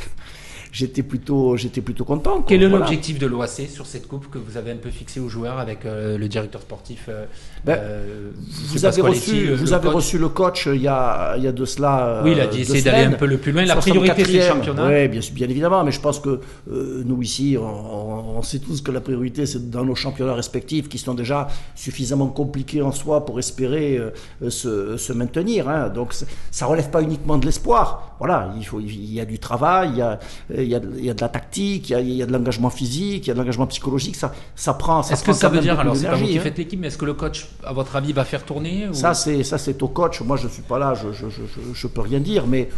j'étais 0.75 1.05
plutôt, 1.05 1.56
j'étais 1.56 1.81
plutôt 1.81 2.05
content. 2.05 2.32
quoi. 2.38 2.44
Quel 2.49 2.62
est 2.62 2.67
Voilà. 2.67 2.85
l'objectif 2.85 3.19
de 3.21 3.26
l'OAC 3.26 3.69
sur 3.73 3.87
cette 3.87 4.09
coupe 4.09 4.29
que 4.29 4.38
vous 4.38 4.56
avez 4.56 4.73
un 4.73 4.76
peu 4.76 4.91
fixé 4.91 5.21
aux 5.21 5.29
joueurs 5.29 5.59
avec 5.59 5.87
euh, 5.87 6.19
le 6.19 6.26
directeur 6.29 6.61
sportif 6.61 7.05
euh, 7.09 7.25
Ben, 7.65 7.79
euh, 7.81 8.31
Vous 8.73 8.85
avez, 8.85 9.00
reçu, 9.00 9.47
le- 9.47 9.55
vous 9.55 9.73
avez 9.73 9.85
coach 9.87 9.94
reçu 9.94 10.19
le 10.19 10.29
coach 10.29 10.67
euh, 10.67 10.75
il 10.75 10.82
y 10.82 10.88
a, 10.88 11.37
il 11.37 11.44
y 11.44 11.47
a 11.49 11.53
de 11.53 11.65
cela. 11.65 12.21
Oui, 12.25 12.32
il 12.32 12.41
a 12.41 12.49
dit 12.49 12.62
essayer 12.62 12.82
d'aller 12.82 13.05
un 13.05 13.12
peu 13.12 13.26
le 13.26 13.38
plus 13.38 13.53
loin. 13.53 13.65
La 13.65 13.76
priorité, 13.76 14.25
c'est 14.25 14.32
le 14.32 14.38
64e. 14.41 14.49
championnat. 14.49 14.88
Oui, 14.88 15.09
bien, 15.09 15.21
bien 15.32 15.49
évidemment, 15.49 15.85
mais 15.85 15.93
je 15.93 16.00
pense 16.00 16.19
que 16.19 16.41
euh, 16.71 17.03
nous 17.06 17.23
ici, 17.23 17.56
on, 17.59 18.38
on 18.38 18.43
sait 18.43 18.59
tous 18.59 18.81
que 18.82 18.91
la 18.91 19.00
priorité, 19.00 19.47
c'est 19.47 19.70
dans 19.70 19.85
nos 19.85 19.94
championnats 19.94 20.35
respectifs 20.35 20.88
qui 20.88 20.99
sont 20.99 21.15
déjà 21.15 21.47
suffisamment 21.77 22.27
compliqués 22.27 22.82
en 22.82 22.91
soi 22.93 23.25
pour 23.25 23.38
espérer 23.38 23.97
euh, 23.99 24.50
se, 24.50 24.97
se 24.97 25.12
maintenir. 25.12 25.69
hein. 25.69 25.88
Donc 25.88 26.15
ça 26.50 26.67
relève 26.67 26.91
pas 26.91 27.00
uniquement 27.03 27.38
de 27.38 27.47
l'espoir. 27.47 28.14
Voilà, 28.26 28.55
il, 28.56 28.65
faut, 28.65 28.81
il 28.81 29.12
y 29.12 29.21
a 29.21 29.26
du 29.26 29.38
travail, 29.38 29.91
il 29.93 29.99
y 29.99 30.00
a, 30.00 30.19
il 30.56 30.65
y 30.65 30.75
a, 30.75 30.81
de- 30.81 30.94
il 30.97 31.05
y 31.05 31.11
a 31.11 31.15
de 31.15 31.21
la 31.21 31.29
tactique, 31.29 31.91
il 31.91 31.93
y 31.93 31.94
a, 31.94 32.00
il 32.00 32.09
y 32.15 32.23
a 32.23 32.26
de 32.26 32.32
l'engagement 32.32 32.71
physique, 32.71 33.26
il 33.26 33.29
y 33.29 33.31
a 33.31 33.35
de 33.35 33.38
l'engagement 33.38 33.67
psychologique. 33.67 34.17
Ça, 34.17 34.32
ça 34.56 34.73
prend. 34.73 35.03
Est-ce 35.03 35.23
que 35.25 35.32
ça 35.35 35.49
veut 35.50 35.61
dire, 35.61 35.79
alors 35.81 35.94
c'est 35.94 36.06
pas 36.06 36.17
vous 36.17 36.25
qui 36.32 36.38
faites 36.44 36.56
l'équipe, 36.56 36.81
mais 36.81 36.87
est-ce 36.87 36.97
que 36.97 37.05
le 37.05 37.12
coach, 37.12 37.49
à 37.65 37.75
votre 37.75 37.94
avis, 37.97 38.15
va 38.15 38.25
faire 38.25 38.43
tourner 38.47 38.88
ou- 38.88 38.94
Ça, 38.94 39.12
c'est 39.12 39.44
ça, 39.44 39.59
c'est 39.59 39.82
au 39.82 39.88
coach. 39.88 40.23
Moi, 40.23 40.38
je 40.38 40.49
suis 40.49 40.62
pas 40.62 40.79
là, 40.79 40.94
je, 40.94 41.12
je, 41.12 41.29
je, 41.29 41.43
je- 41.44 41.75
je 41.75 41.87
peux 41.87 42.00
rien 42.00 42.19
dire, 42.21 42.47
mais 42.47 42.71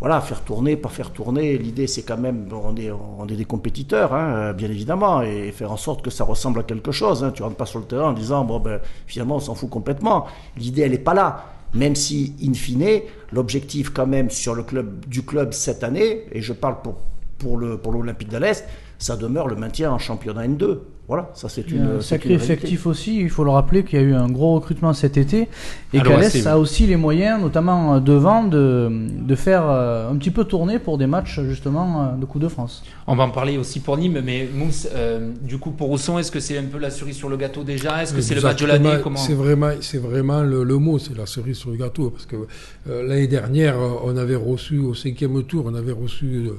voilà, 0.00 0.20
faire 0.22 0.40
tourner, 0.40 0.76
pas 0.76 0.88
faire 0.88 1.10
tourner. 1.10 1.56
L'idée, 1.56 1.86
c'est 1.86 2.02
quand 2.02 2.18
même, 2.18 2.48
on 2.52 2.74
est, 2.74 2.90
on 2.90 3.26
est 3.28 3.36
des 3.36 3.44
compétiteurs, 3.44 4.12
hein, 4.12 4.52
bien 4.54 4.68
évidemment, 4.70 5.22
et 5.22 5.52
faire 5.52 5.70
en 5.70 5.76
sorte 5.76 6.02
que 6.02 6.10
ça 6.10 6.24
ressemble 6.24 6.58
à 6.58 6.62
quelque 6.64 6.90
chose. 6.90 7.22
Hein. 7.22 7.30
Tu 7.32 7.44
rentres 7.44 7.54
pas 7.54 7.66
sur 7.66 7.78
le 7.78 7.84
terrain 7.84 8.08
en 8.08 8.12
disant, 8.12 8.44
bon, 8.44 8.58
ben, 8.58 8.80
finalement, 9.06 9.36
on 9.36 9.40
s'en 9.40 9.54
fout 9.54 9.70
complètement. 9.70 10.26
L'idée, 10.56 10.82
elle 10.82 10.94
est 10.94 10.98
pas 10.98 11.14
là. 11.14 11.44
Même 11.74 11.94
si, 11.94 12.34
in 12.42 12.54
fine, 12.54 13.02
l'objectif 13.32 13.90
quand 13.90 14.06
même 14.06 14.30
sur 14.30 14.54
le 14.54 14.62
club 14.62 15.04
du 15.06 15.22
club 15.22 15.52
cette 15.52 15.84
année, 15.84 16.24
et 16.32 16.40
je 16.40 16.52
parle 16.52 16.82
pour 16.82 16.98
pour 17.38 17.56
le 17.56 17.78
pour 17.78 17.92
l'Olympique 17.92 18.28
d'Alès, 18.28 18.64
ça 19.00 19.16
demeure 19.16 19.48
le 19.48 19.56
maintien 19.56 19.90
en 19.90 19.98
championnat 19.98 20.46
N2. 20.46 20.78
Voilà, 21.08 21.28
ça 21.34 21.48
c'est 21.48 21.64
Il 21.66 21.74
y 21.74 21.78
a 21.80 21.82
une 21.82 21.90
un 21.96 22.00
sacré 22.00 22.34
effectif 22.34 22.86
aussi, 22.86 23.18
il 23.18 23.30
faut 23.30 23.42
le 23.42 23.50
rappeler 23.50 23.82
qu'il 23.82 23.98
y 23.98 24.02
a 24.02 24.04
eu 24.04 24.14
un 24.14 24.28
gros 24.28 24.54
recrutement 24.54 24.92
cet 24.92 25.16
été 25.16 25.48
et 25.92 26.00
qu'Alès 26.02 26.32
oui. 26.32 26.46
a 26.46 26.56
aussi 26.56 26.86
les 26.86 26.94
moyens, 26.94 27.40
notamment 27.42 27.96
euh, 27.96 27.98
devant, 27.98 28.44
de, 28.44 28.88
de 29.20 29.34
faire 29.34 29.64
euh, 29.68 30.08
un 30.08 30.14
petit 30.14 30.30
peu 30.30 30.44
tourner 30.44 30.78
pour 30.78 30.98
des 30.98 31.08
matchs 31.08 31.40
justement 31.40 32.02
euh, 32.02 32.16
de 32.16 32.24
Coupe 32.26 32.42
de 32.42 32.46
France. 32.46 32.84
On 33.08 33.16
va 33.16 33.24
en 33.24 33.30
parler 33.30 33.58
aussi 33.58 33.80
pour 33.80 33.96
Nîmes, 33.96 34.20
mais 34.24 34.48
Mousse, 34.54 34.86
euh, 34.94 35.32
du 35.42 35.58
coup 35.58 35.72
pour 35.72 35.88
Rousson, 35.88 36.16
est-ce 36.20 36.30
que 36.30 36.38
c'est 36.38 36.56
un 36.56 36.62
peu 36.62 36.78
la 36.78 36.90
cerise 36.90 37.16
sur 37.16 37.28
le 37.28 37.36
gâteau 37.36 37.64
déjà? 37.64 38.00
Est-ce 38.00 38.14
que 38.14 38.20
c'est 38.20 38.36
le 38.36 38.42
match 38.42 38.60
de 38.62 38.66
l'année? 38.66 38.98
C'est 39.16 39.34
vraiment, 39.34 39.70
c'est 39.80 39.98
vraiment 39.98 40.42
le, 40.42 40.62
le 40.62 40.76
mot, 40.76 41.00
c'est 41.00 41.18
la 41.18 41.26
cerise 41.26 41.56
sur 41.56 41.70
le 41.70 41.76
gâteau. 41.76 42.10
Parce 42.10 42.26
que 42.26 42.36
euh, 42.88 43.02
l'année 43.04 43.26
dernière, 43.26 43.74
on 44.04 44.16
avait 44.16 44.36
reçu 44.36 44.78
au 44.78 44.94
cinquième 44.94 45.42
tour, 45.42 45.64
on 45.66 45.74
avait 45.74 45.90
reçu 45.90 46.26
euh, 46.46 46.52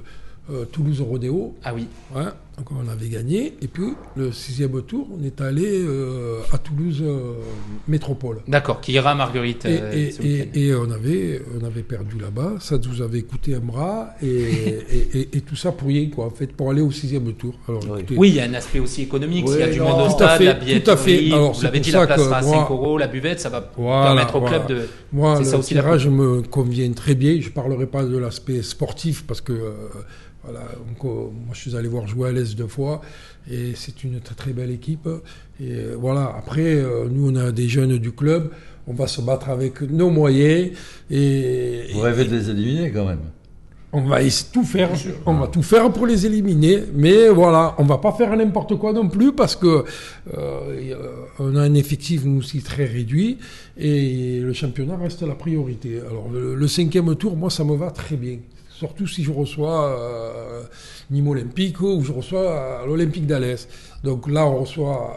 Toulouse 0.72 1.02
Rodéo. 1.02 1.56
Ah 1.64 1.74
oui. 1.74 1.88
Ouais, 2.14 2.24
donc 2.58 2.68
on 2.72 2.88
avait 2.90 3.08
gagné. 3.10 3.56
Et 3.62 3.68
puis 3.68 3.94
le 4.16 4.32
sixième 4.32 4.82
tour, 4.84 5.08
on 5.20 5.24
est 5.24 5.42
allé 5.42 5.66
euh, 5.84 6.40
à 6.52 6.58
Toulouse 6.58 7.02
euh, 7.02 7.34
Métropole. 7.88 8.42
D'accord, 8.48 8.82
qui 8.82 8.92
ira 8.94 9.12
à 9.12 9.16
Marguerite 9.16 9.66
Et, 9.66 9.80
euh, 9.82 9.92
et- 9.94 10.12
ce 10.12 10.22
et- 10.22 10.26
week-end. 10.26 10.50
et 10.60 10.76
on, 10.76 10.92
avait, 10.92 11.42
on 11.60 11.66
avait 11.66 11.82
perdu 11.84 12.20
là-bas, 12.20 12.54
ça 12.60 12.78
nous 12.78 13.02
avait 13.02 13.22
coûté 13.24 13.56
un 13.56 13.60
bras, 13.60 14.10
et, 14.22 14.28
et- 14.28 15.18
et- 15.20 15.38
et 15.38 15.42
tout 15.42 15.56
ça 15.56 15.72
pour 15.72 15.88
rien, 15.88 16.10
quoi, 16.10 16.26
en 16.26 16.30
fait, 16.30 16.48
pour 16.54 16.70
aller 16.72 16.82
au 16.82 16.92
sixième 16.92 17.32
tour. 17.34 17.54
Alors, 17.68 17.84
Oui. 17.90 18.00
écoutez, 18.00 18.16
Oui, 18.18 18.30
il 18.30 18.36
y 18.36 18.40
a 18.40 18.44
un 18.46 18.54
aspect 18.54 18.80
aussi 18.80 19.04
économique. 19.04 19.48
S'il 19.48 19.60
y 19.60 19.64
a 19.64 19.70
du 19.70 19.80
monde 19.80 20.02
au 20.02 20.08
tout 20.08 20.24
à 20.24 20.36
stade, 20.36 20.38
fait, 20.38 20.46
la 20.46 20.80
tout 20.80 20.92
à 20.92 20.98
fait. 20.98 21.32
Alors, 21.32 21.54
vous 21.54 21.62
l'avez 21.64 21.80
dit, 21.80 21.92
la 21.92 22.06
place 22.06 22.22
à 22.22 22.42
moi- 22.42 22.42
5 22.42 22.70
euros, 22.72 22.98
la 22.98 23.08
buvette, 23.08 23.40
ça 23.40 23.50
va 23.50 23.72
Voilà, 23.78 24.06
permettre 24.08 24.36
au 24.36 24.42
club 24.42 24.64
voilà. 24.68 24.82
de... 24.84 24.88
Moi, 25.14 25.36
C'est 25.38 25.44
le 25.44 25.50
ça 25.50 25.58
aussi 25.58 25.74
tirage 25.74 26.08
me 26.08 26.42
convient 26.42 26.92
très 26.92 27.16
bien. 27.16 27.40
Je 27.40 27.50
parlerai 27.50 27.86
pas 27.88 28.04
de 28.04 28.18
l'aspect 28.18 28.62
sportif 28.62 29.26
parce 29.26 29.42
que 29.42 29.54
euh, 29.54 29.72
voilà, 30.44 30.60
donc, 30.60 31.06
euh, 31.06 31.08
moi 31.46 31.54
je 31.54 31.60
suis 31.60 31.76
allé 31.76 31.88
voir 31.88 32.08
jouer 32.08 32.30
à 32.30 32.32
l'Est 32.42 32.56
deux 32.58 32.68
fois 32.68 33.02
et 33.50 33.74
c'est 33.76 34.04
une 34.04 34.20
très 34.20 34.36
très 34.36 34.54
belle 34.54 34.72
équipe. 34.72 35.08
Et 35.60 35.72
euh, 35.72 35.96
voilà, 36.00 36.34
après 36.38 36.76
euh, 36.76 37.08
nous 37.10 37.32
on 37.32 37.36
a 37.36 37.52
des 37.52 37.68
jeunes 37.68 37.98
du 37.98 38.12
club, 38.12 38.52
on 38.88 38.94
va 38.94 39.08
se 39.08 39.22
battre 39.22 39.50
avec 39.50 39.82
nos 39.82 40.10
moyens 40.10 40.72
et, 41.10 41.88
Vous 41.94 42.02
rêvez 42.02 42.26
de 42.26 42.36
les 42.36 42.50
éliminer 42.50 42.92
quand 42.92 43.06
même. 43.06 43.20
on 43.94 44.02
va 44.02 44.20
tout 44.54 44.64
faire, 44.64 44.90
on 45.26 45.34
va 45.34 45.48
tout 45.48 45.64
faire 45.64 45.92
pour 45.92 46.08
les 46.08 46.26
éliminer, 46.26 46.84
mais 46.94 47.28
voilà, 47.28 47.76
on 47.78 47.84
va 47.84 47.98
pas 47.98 48.14
faire 48.14 48.36
n'importe 48.36 48.78
quoi 48.78 48.94
non 48.94 49.10
plus 49.10 49.34
parce 49.34 49.56
que 49.56 49.84
euh, 50.34 50.96
on 51.40 51.56
a 51.56 51.62
un 51.62 51.74
effectif 51.74 52.24
nous 52.24 52.40
aussi 52.40 52.62
très 52.62 52.86
réduit 52.86 53.38
et 53.78 54.40
le 54.40 54.54
championnat 54.54 54.98
reste 54.98 55.24
la 55.24 55.36
priorité. 55.36 56.00
Alors 56.10 56.30
le, 56.32 56.68
cinquième 56.68 57.16
tour, 57.16 57.36
moi 57.36 57.50
ça 57.50 57.64
me 57.64 57.76
va 57.76 57.92
très 57.92 58.16
bien, 58.16 58.38
surtout 58.82 59.06
si 59.06 59.24
je 59.24 59.32
reçois 59.32 59.92
euh, 59.92 60.64
Nîmes 61.12 61.28
Olympique 61.28 61.80
ou 61.82 62.02
je 62.04 62.12
reçois 62.12 62.84
l'Olympique 62.88 63.28
d'Alès. 63.28 63.68
Donc 64.04 64.28
là 64.28 64.48
on 64.48 64.62
reçoit 64.62 65.16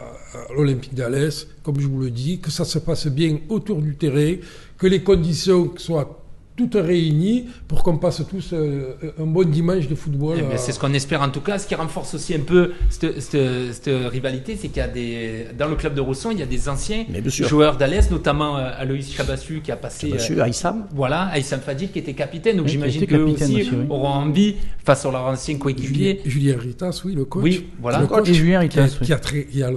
l'Olympique 0.55 0.93
d'Alès, 0.93 1.47
comme 1.63 1.79
je 1.79 1.87
vous 1.87 1.99
le 1.99 2.11
dis, 2.11 2.39
que 2.39 2.51
ça 2.51 2.63
se 2.63 2.77
passe 2.77 3.07
bien 3.07 3.39
autour 3.49 3.81
du 3.81 3.95
terrain, 3.95 4.35
que 4.77 4.85
les 4.85 5.01
conditions 5.01 5.73
soient 5.77 6.24
toutes 6.55 6.75
réunies 6.75 7.47
pour 7.67 7.83
qu'on 7.83 7.97
passe 7.97 8.23
tous 8.29 8.53
euh, 8.53 8.95
un 9.19 9.25
bon 9.25 9.47
dimanche 9.47 9.87
de 9.87 9.95
football. 9.95 10.37
Eh 10.53 10.57
c'est 10.57 10.71
ce 10.71 10.79
qu'on 10.79 10.93
espère 10.93 11.21
en 11.21 11.29
tout 11.29 11.41
cas. 11.41 11.59
Ce 11.59 11.67
qui 11.67 11.75
renforce 11.75 12.13
aussi 12.15 12.33
un 12.33 12.39
peu 12.39 12.71
cette, 12.89 13.87
rivalité, 13.87 14.55
c'est 14.55 14.69
qu'il 14.69 14.77
y 14.77 14.81
a 14.81 14.87
des 14.87 15.47
dans 15.57 15.67
le 15.67 15.75
club 15.75 15.93
de 15.93 16.01
Rousson, 16.01 16.31
il 16.31 16.39
y 16.39 16.43
a 16.43 16.45
des 16.45 16.69
anciens 16.69 17.05
joueurs 17.27 17.77
d'Alès, 17.77 18.09
notamment 18.09 18.57
euh, 18.57 18.71
Aloïs 18.77 19.13
Chabassu 19.13 19.61
qui 19.61 19.71
a 19.71 19.75
passé. 19.75 20.09
Chabassu, 20.09 20.39
euh, 20.39 20.43
Aïssam. 20.43 20.85
Voilà, 20.93 21.23
Aïssam 21.25 21.59
Fadil 21.59 21.91
qui 21.91 21.99
était 21.99 22.13
capitaine. 22.13 22.57
Donc 22.57 22.67
j'imagine 22.67 23.05
qu'eux 23.05 23.23
aussi, 23.23 23.69
auront 23.89 24.07
envie 24.07 24.55
face 24.83 25.05
à 25.05 25.11
leurs 25.11 25.25
anciens 25.25 25.57
coéquipiers. 25.57 26.21
Julien 26.25 26.55
Ritas, 26.57 27.01
oui, 27.05 27.15
le 27.15 27.25
coach. 27.25 27.43
Oui, 27.43 27.65
voilà. 27.81 27.99
Le 27.99 28.07
coach, 28.07 28.29
et 28.29 28.33
Julien 28.33 28.59
Ritas, 28.59 28.97
qui, 29.01 29.11
a, 29.11 29.17
très, 29.17 29.45
qui 29.45 29.61
a 29.61 29.71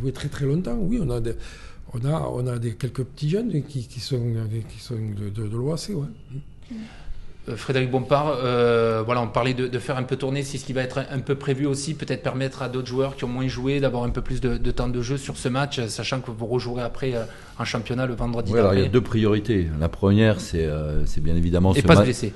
joué 0.00 0.12
très 0.12 0.28
très 0.28 0.46
longtemps. 0.46 0.78
Oui, 0.80 0.98
on 1.02 1.10
a 1.10 1.20
des, 1.20 1.34
on 1.94 2.04
a, 2.04 2.30
on 2.32 2.46
a 2.46 2.58
des, 2.58 2.74
quelques 2.74 3.04
petits 3.04 3.30
jeunes 3.30 3.62
qui, 3.64 3.86
qui 3.86 4.00
sont, 4.00 4.34
qui 4.68 4.80
sont 4.80 4.94
de, 4.94 5.28
de, 5.28 5.48
de 5.48 5.56
l'OAC. 5.56 5.90
Ouais. 5.90 6.76
Euh, 7.48 7.56
Frédéric 7.56 7.90
Bompard, 7.90 8.36
euh, 8.36 9.02
voilà, 9.04 9.20
on 9.20 9.26
parlait 9.26 9.52
de, 9.52 9.78
faire 9.80 9.96
un 9.96 10.04
peu 10.04 10.14
tourner, 10.14 10.44
c'est 10.44 10.58
ce 10.58 10.64
qui 10.64 10.72
va 10.72 10.82
être 10.82 11.00
un, 11.10 11.18
peu 11.18 11.34
prévu 11.34 11.66
aussi, 11.66 11.94
peut-être 11.94 12.22
permettre 12.22 12.62
à 12.62 12.68
d'autres 12.68 12.86
joueurs 12.86 13.16
qui 13.16 13.24
ont 13.24 13.28
moins 13.28 13.48
joué 13.48 13.80
d'avoir 13.80 14.04
un 14.04 14.10
peu 14.10 14.20
plus 14.20 14.40
de, 14.40 14.70
temps 14.70 14.88
de 14.88 15.02
jeu 15.02 15.16
sur 15.16 15.36
ce 15.36 15.48
match, 15.48 15.84
sachant 15.86 16.20
que 16.20 16.30
vous 16.30 16.46
rejouerez 16.46 16.84
après 16.84 17.14
euh, 17.14 17.24
en 17.58 17.64
championnat 17.64 18.06
le 18.06 18.14
vendredi. 18.14 18.52
Oui, 18.52 18.60
alors 18.60 18.74
il 18.74 18.80
y 18.80 18.84
a 18.84 18.88
deux 18.88 19.00
priorités. 19.00 19.66
La 19.80 19.88
première, 19.88 20.40
c'est 20.40 20.68
bien 21.20 21.34
évidemment. 21.34 21.74
Et 21.74 21.82
pas 21.82 21.96
se 21.96 22.02
blesser. 22.02 22.32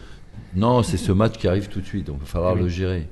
Non, 0.56 0.82
c'est 0.82 0.96
ce 0.96 1.12
match 1.12 1.36
qui 1.36 1.46
arrive 1.46 1.68
tout 1.68 1.80
de 1.80 1.86
suite, 1.86 2.06
donc 2.06 2.16
il 2.18 2.24
va 2.24 2.26
falloir 2.26 2.54
le 2.56 2.68
gérer. 2.68 3.06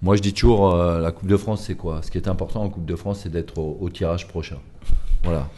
Moi, 0.00 0.14
je 0.16 0.22
dis 0.22 0.32
toujours, 0.32 0.76
la 0.76 1.10
Coupe 1.10 1.28
de 1.28 1.36
France, 1.36 1.64
c'est 1.66 1.74
quoi? 1.74 2.02
Ce 2.02 2.10
qui 2.10 2.18
est 2.18 2.28
important 2.28 2.62
en 2.62 2.68
Coupe 2.68 2.86
de 2.86 2.96
France, 2.96 3.20
c'est 3.22 3.32
d'être 3.32 3.58
au, 3.58 3.88
tirage 3.90 4.28
prochain. 4.28 4.58
Voilà. 5.24 5.48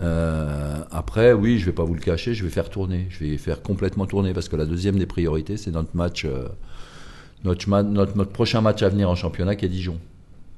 Euh, 0.00 0.82
après, 0.90 1.32
oui, 1.32 1.58
je 1.58 1.66
vais 1.66 1.72
pas 1.72 1.84
vous 1.84 1.94
le 1.94 2.00
cacher, 2.00 2.34
je 2.34 2.44
vais 2.44 2.50
faire 2.50 2.70
tourner. 2.70 3.06
Je 3.10 3.24
vais 3.24 3.36
faire 3.36 3.62
complètement 3.62 4.06
tourner 4.06 4.32
parce 4.32 4.48
que 4.48 4.56
la 4.56 4.66
deuxième 4.66 4.98
des 4.98 5.06
priorités, 5.06 5.56
c'est 5.56 5.70
notre 5.70 5.94
match, 5.94 6.24
euh, 6.24 6.48
notre, 7.44 8.24
prochain 8.24 8.60
match 8.60 8.82
à 8.82 8.88
venir 8.88 9.10
en 9.10 9.14
championnat 9.14 9.56
qui 9.56 9.66
est 9.66 9.68
Dijon. 9.68 9.98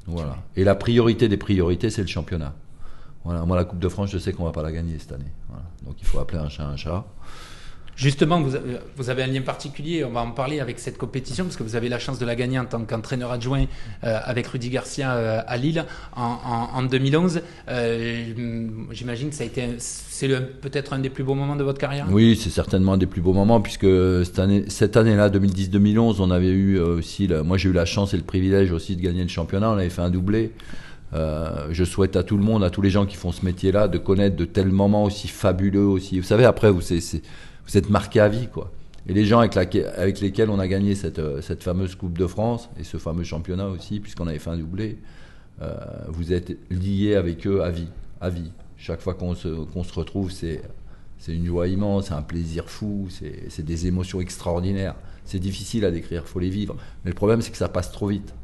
Voilà. 0.06 0.36
Et 0.56 0.64
la 0.64 0.74
priorité 0.74 1.28
des 1.28 1.36
priorités, 1.36 1.90
c'est 1.90 2.02
le 2.02 2.08
championnat. 2.08 2.54
Voilà. 3.24 3.44
Moi, 3.44 3.56
la 3.56 3.64
Coupe 3.64 3.78
de 3.78 3.88
France, 3.88 4.10
je 4.10 4.18
sais 4.18 4.32
qu'on 4.32 4.44
va 4.44 4.52
pas 4.52 4.62
la 4.62 4.72
gagner 4.72 4.98
cette 4.98 5.12
année. 5.12 5.32
Donc, 5.84 5.96
il 6.00 6.06
faut 6.06 6.18
appeler 6.18 6.38
un 6.38 6.48
chat 6.48 6.64
un 6.64 6.76
chat. 6.76 7.04
Justement, 7.94 8.40
vous 8.40 9.10
avez, 9.10 9.22
un 9.22 9.26
lien 9.26 9.42
particulier, 9.42 10.02
on 10.04 10.10
va 10.10 10.22
en 10.22 10.30
parler 10.30 10.60
avec 10.60 10.78
cette 10.78 10.96
compétition, 10.96 11.44
parce 11.44 11.56
que 11.56 11.62
vous 11.62 11.76
avez 11.76 11.90
la 11.90 11.98
chance 11.98 12.18
de 12.18 12.24
la 12.24 12.34
gagner 12.34 12.58
en 12.58 12.64
tant 12.64 12.80
qu'entraîneur 12.84 13.30
adjoint 13.30 13.66
euh, 14.04 14.18
avec 14.24 14.46
Rudy 14.46 14.70
Garcia 14.70 15.12
euh, 15.12 15.40
à 15.46 15.56
Lille 15.58 15.84
en, 16.16 16.38
en, 16.74 16.82
2011. 16.82 17.42
Euh, 17.68 18.24
J'imagine 18.92 19.28
que 19.28 19.34
ça 19.34 19.44
a 19.44 19.46
été, 19.46 19.74
c'est 19.78 20.28
peut-être 20.60 20.94
un 20.94 21.00
des 21.00 21.10
plus 21.10 21.22
beaux 21.22 21.34
moments 21.34 21.56
de 21.56 21.64
votre 21.64 21.78
carrière? 21.78 22.06
Oui, 22.10 22.38
c'est 22.42 22.50
certainement 22.50 22.94
un 22.94 22.98
des 22.98 23.06
plus 23.06 23.20
beaux 23.20 23.34
moments, 23.34 23.60
puisque 23.60 23.86
cette 24.24 24.38
année-là, 24.38 24.66
cette 24.68 24.96
année 24.96 25.14
2010-2011, 25.14 26.16
on 26.20 26.30
avait 26.30 26.48
eu 26.48 26.78
aussi, 26.78 27.28
moi 27.44 27.58
j'ai 27.58 27.68
eu 27.68 27.72
la 27.72 27.84
chance 27.84 28.14
et 28.14 28.16
le 28.16 28.22
privilège 28.22 28.72
aussi 28.72 28.96
de 28.96 29.02
gagner 29.02 29.22
le 29.22 29.28
championnat, 29.28 29.70
on 29.70 29.74
avait 29.74 29.90
fait 29.90 30.02
un 30.02 30.10
doublé. 30.10 30.52
Je 31.12 31.84
souhaite 31.84 32.16
à 32.16 32.22
tout 32.22 32.38
le 32.38 32.42
monde, 32.42 32.64
à 32.64 32.70
tous 32.70 32.80
les 32.80 32.90
gens 32.90 33.04
qui 33.04 33.16
font 33.16 33.32
ce 33.32 33.44
métier-là, 33.44 33.86
de 33.86 33.98
connaître 33.98 34.36
de 34.36 34.46
tels 34.46 34.72
moments 34.72 35.04
aussi 35.04 35.28
fabuleux 35.28 35.84
aussi. 35.84 36.18
Vous 36.18 36.26
savez, 36.26 36.46
après, 36.46 36.70
vous, 36.70 36.80
c'est 36.80 37.22
vous 37.66 37.76
êtes 37.76 37.90
marqué 37.90 38.20
à 38.20 38.28
vie, 38.28 38.48
quoi. 38.48 38.70
Et 39.08 39.14
les 39.14 39.24
gens 39.24 39.40
avec, 39.40 39.56
avec 39.56 40.20
lesquels 40.20 40.50
on 40.50 40.58
a 40.58 40.68
gagné 40.68 40.94
cette, 40.94 41.18
euh, 41.18 41.40
cette, 41.42 41.62
fameuse 41.62 41.96
Coupe 41.96 42.16
de 42.16 42.26
France 42.26 42.70
et 42.78 42.84
ce 42.84 42.98
fameux 42.98 43.24
championnat 43.24 43.66
aussi, 43.66 43.98
puisqu'on 43.98 44.28
avait 44.28 44.38
fait 44.38 44.50
un 44.50 44.56
doublé, 44.56 44.98
euh, 45.60 45.74
vous 46.08 46.32
êtes 46.32 46.56
liés 46.70 47.16
avec 47.16 47.46
eux 47.46 47.62
à 47.62 47.70
vie, 47.70 47.88
à 48.20 48.30
vie. 48.30 48.52
Chaque 48.76 49.00
fois 49.00 49.14
qu'on 49.14 49.34
se, 49.34 49.48
qu'on 49.48 49.82
se 49.82 49.92
retrouve, 49.92 50.30
c'est, 50.30 50.62
c'est 51.18 51.34
une 51.34 51.46
joie 51.46 51.66
immense, 51.66 52.06
c'est 52.06 52.14
un 52.14 52.22
plaisir 52.22 52.68
fou, 52.68 53.08
c'est, 53.10 53.64
des 53.64 53.86
émotions 53.86 54.20
extraordinaires. 54.20 54.94
C'est 55.24 55.38
difficile 55.38 55.84
à 55.84 55.90
décrire, 55.90 56.26
faut 56.26 56.40
les 56.40 56.50
vivre. 56.50 56.76
Mais 57.04 57.10
le 57.10 57.14
problème, 57.14 57.42
c'est 57.42 57.50
que 57.50 57.56
ça 57.56 57.68
passe 57.68 57.90
trop 57.90 58.08
vite. 58.08 58.34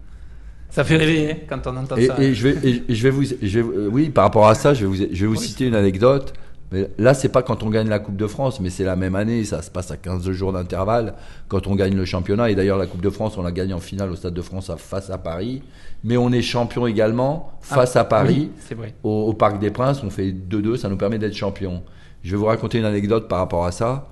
Ça 0.71 0.85
fait 0.85 0.97
rêver 0.97 1.31
hein, 1.31 1.37
quand 1.49 1.67
on 1.67 1.77
entend 1.77 1.97
ça. 1.97 2.21
Et 2.21 2.35
je 2.35 2.49
vais, 2.49 2.83
je 2.89 3.03
vais 3.03 3.11
vous, 3.11 3.25
je 3.25 3.61
oui, 3.61 4.11
par 4.11 4.25
rapport 4.25 4.49
à 4.49 4.55
ça, 4.55 4.75
je 4.75 4.81
vais 4.81 4.87
vous, 4.87 4.97
je 4.97 5.21
vais 5.21 5.27
vous 5.27 5.37
citer 5.37 5.67
une 5.67 5.75
anecdote. 5.75 6.35
Mais 6.71 6.91
là, 6.99 7.15
c'est 7.15 7.31
pas 7.31 7.43
quand 7.43 7.63
on 7.63 7.71
gagne 7.71 7.89
la 7.89 7.99
Coupe 7.99 8.17
de 8.17 8.27
France, 8.27 8.61
mais 8.61 8.69
c'est 8.69 8.85
la 8.85 8.97
même 8.97 9.15
année, 9.15 9.45
ça 9.45 9.63
se 9.63 9.71
passe 9.71 9.91
à 9.91 9.97
15 9.97 10.31
jours 10.33 10.53
d'intervalle, 10.53 11.15
quand 11.49 11.67
on 11.67 11.75
gagne 11.75 11.97
le 11.97 12.05
championnat. 12.05 12.51
Et 12.51 12.55
d'ailleurs, 12.55 12.77
la 12.77 12.87
Coupe 12.87 13.01
de 13.01 13.09
France, 13.11 13.39
on 13.39 13.43
la 13.43 13.53
gagne 13.53 13.73
en 13.73 13.81
finale 13.81 14.11
au 14.11 14.17
Stade 14.17 14.35
de 14.35 14.43
France 14.43 14.71
face 14.77 15.09
à 15.09 15.17
Paris. 15.17 15.63
Mais 16.05 16.17
on 16.17 16.31
est 16.31 16.43
champion 16.43 16.87
également 16.87 17.53
face 17.63 17.97
à 17.97 18.05
Paris, 18.05 18.51
Au, 19.03 19.33
Parc 19.33 19.59
des 19.59 19.71
Princes. 19.71 20.03
On 20.05 20.11
fait 20.11 20.33
2-2, 20.33 20.77
ça 20.77 20.89
nous 20.89 20.99
permet 20.99 21.19
d'être 21.19 21.35
champion. 21.35 21.83
Je 22.23 22.33
vais 22.33 22.37
vous 22.37 22.47
raconter 22.47 22.79
une 22.79 22.85
anecdote 22.85 23.29
par 23.29 23.39
rapport 23.39 23.65
à 23.65 23.73
ça. 23.73 24.09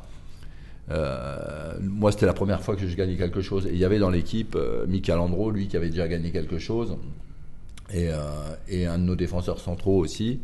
Euh, 0.91 1.75
moi, 1.83 2.11
c'était 2.11 2.27
la 2.27 2.33
première 2.33 2.63
fois 2.63 2.75
que 2.75 2.87
je 2.87 2.97
gagnais 2.97 3.17
quelque 3.17 3.43
chose. 3.43 3.67
Et 3.67 3.71
il 3.73 3.79
y 3.79 3.85
avait 3.85 3.99
dans 3.99 4.11
l'équipe 4.11 4.57
euh, 4.57 4.87
Michael 4.87 5.19
Andro, 5.19 5.51
lui, 5.51 5.69
qui 5.69 5.77
avait 5.77 5.91
déjà 5.91 6.09
gagné 6.09 6.31
quelque 6.31 6.59
chose. 6.59 6.97
Et, 7.93 8.09
euh, 8.09 8.17
et 8.69 8.87
un 8.87 8.99
de 8.99 9.05
nos 9.05 9.17
défenseurs 9.17 9.61
centraux 9.61 9.99
aussi. 9.99 10.41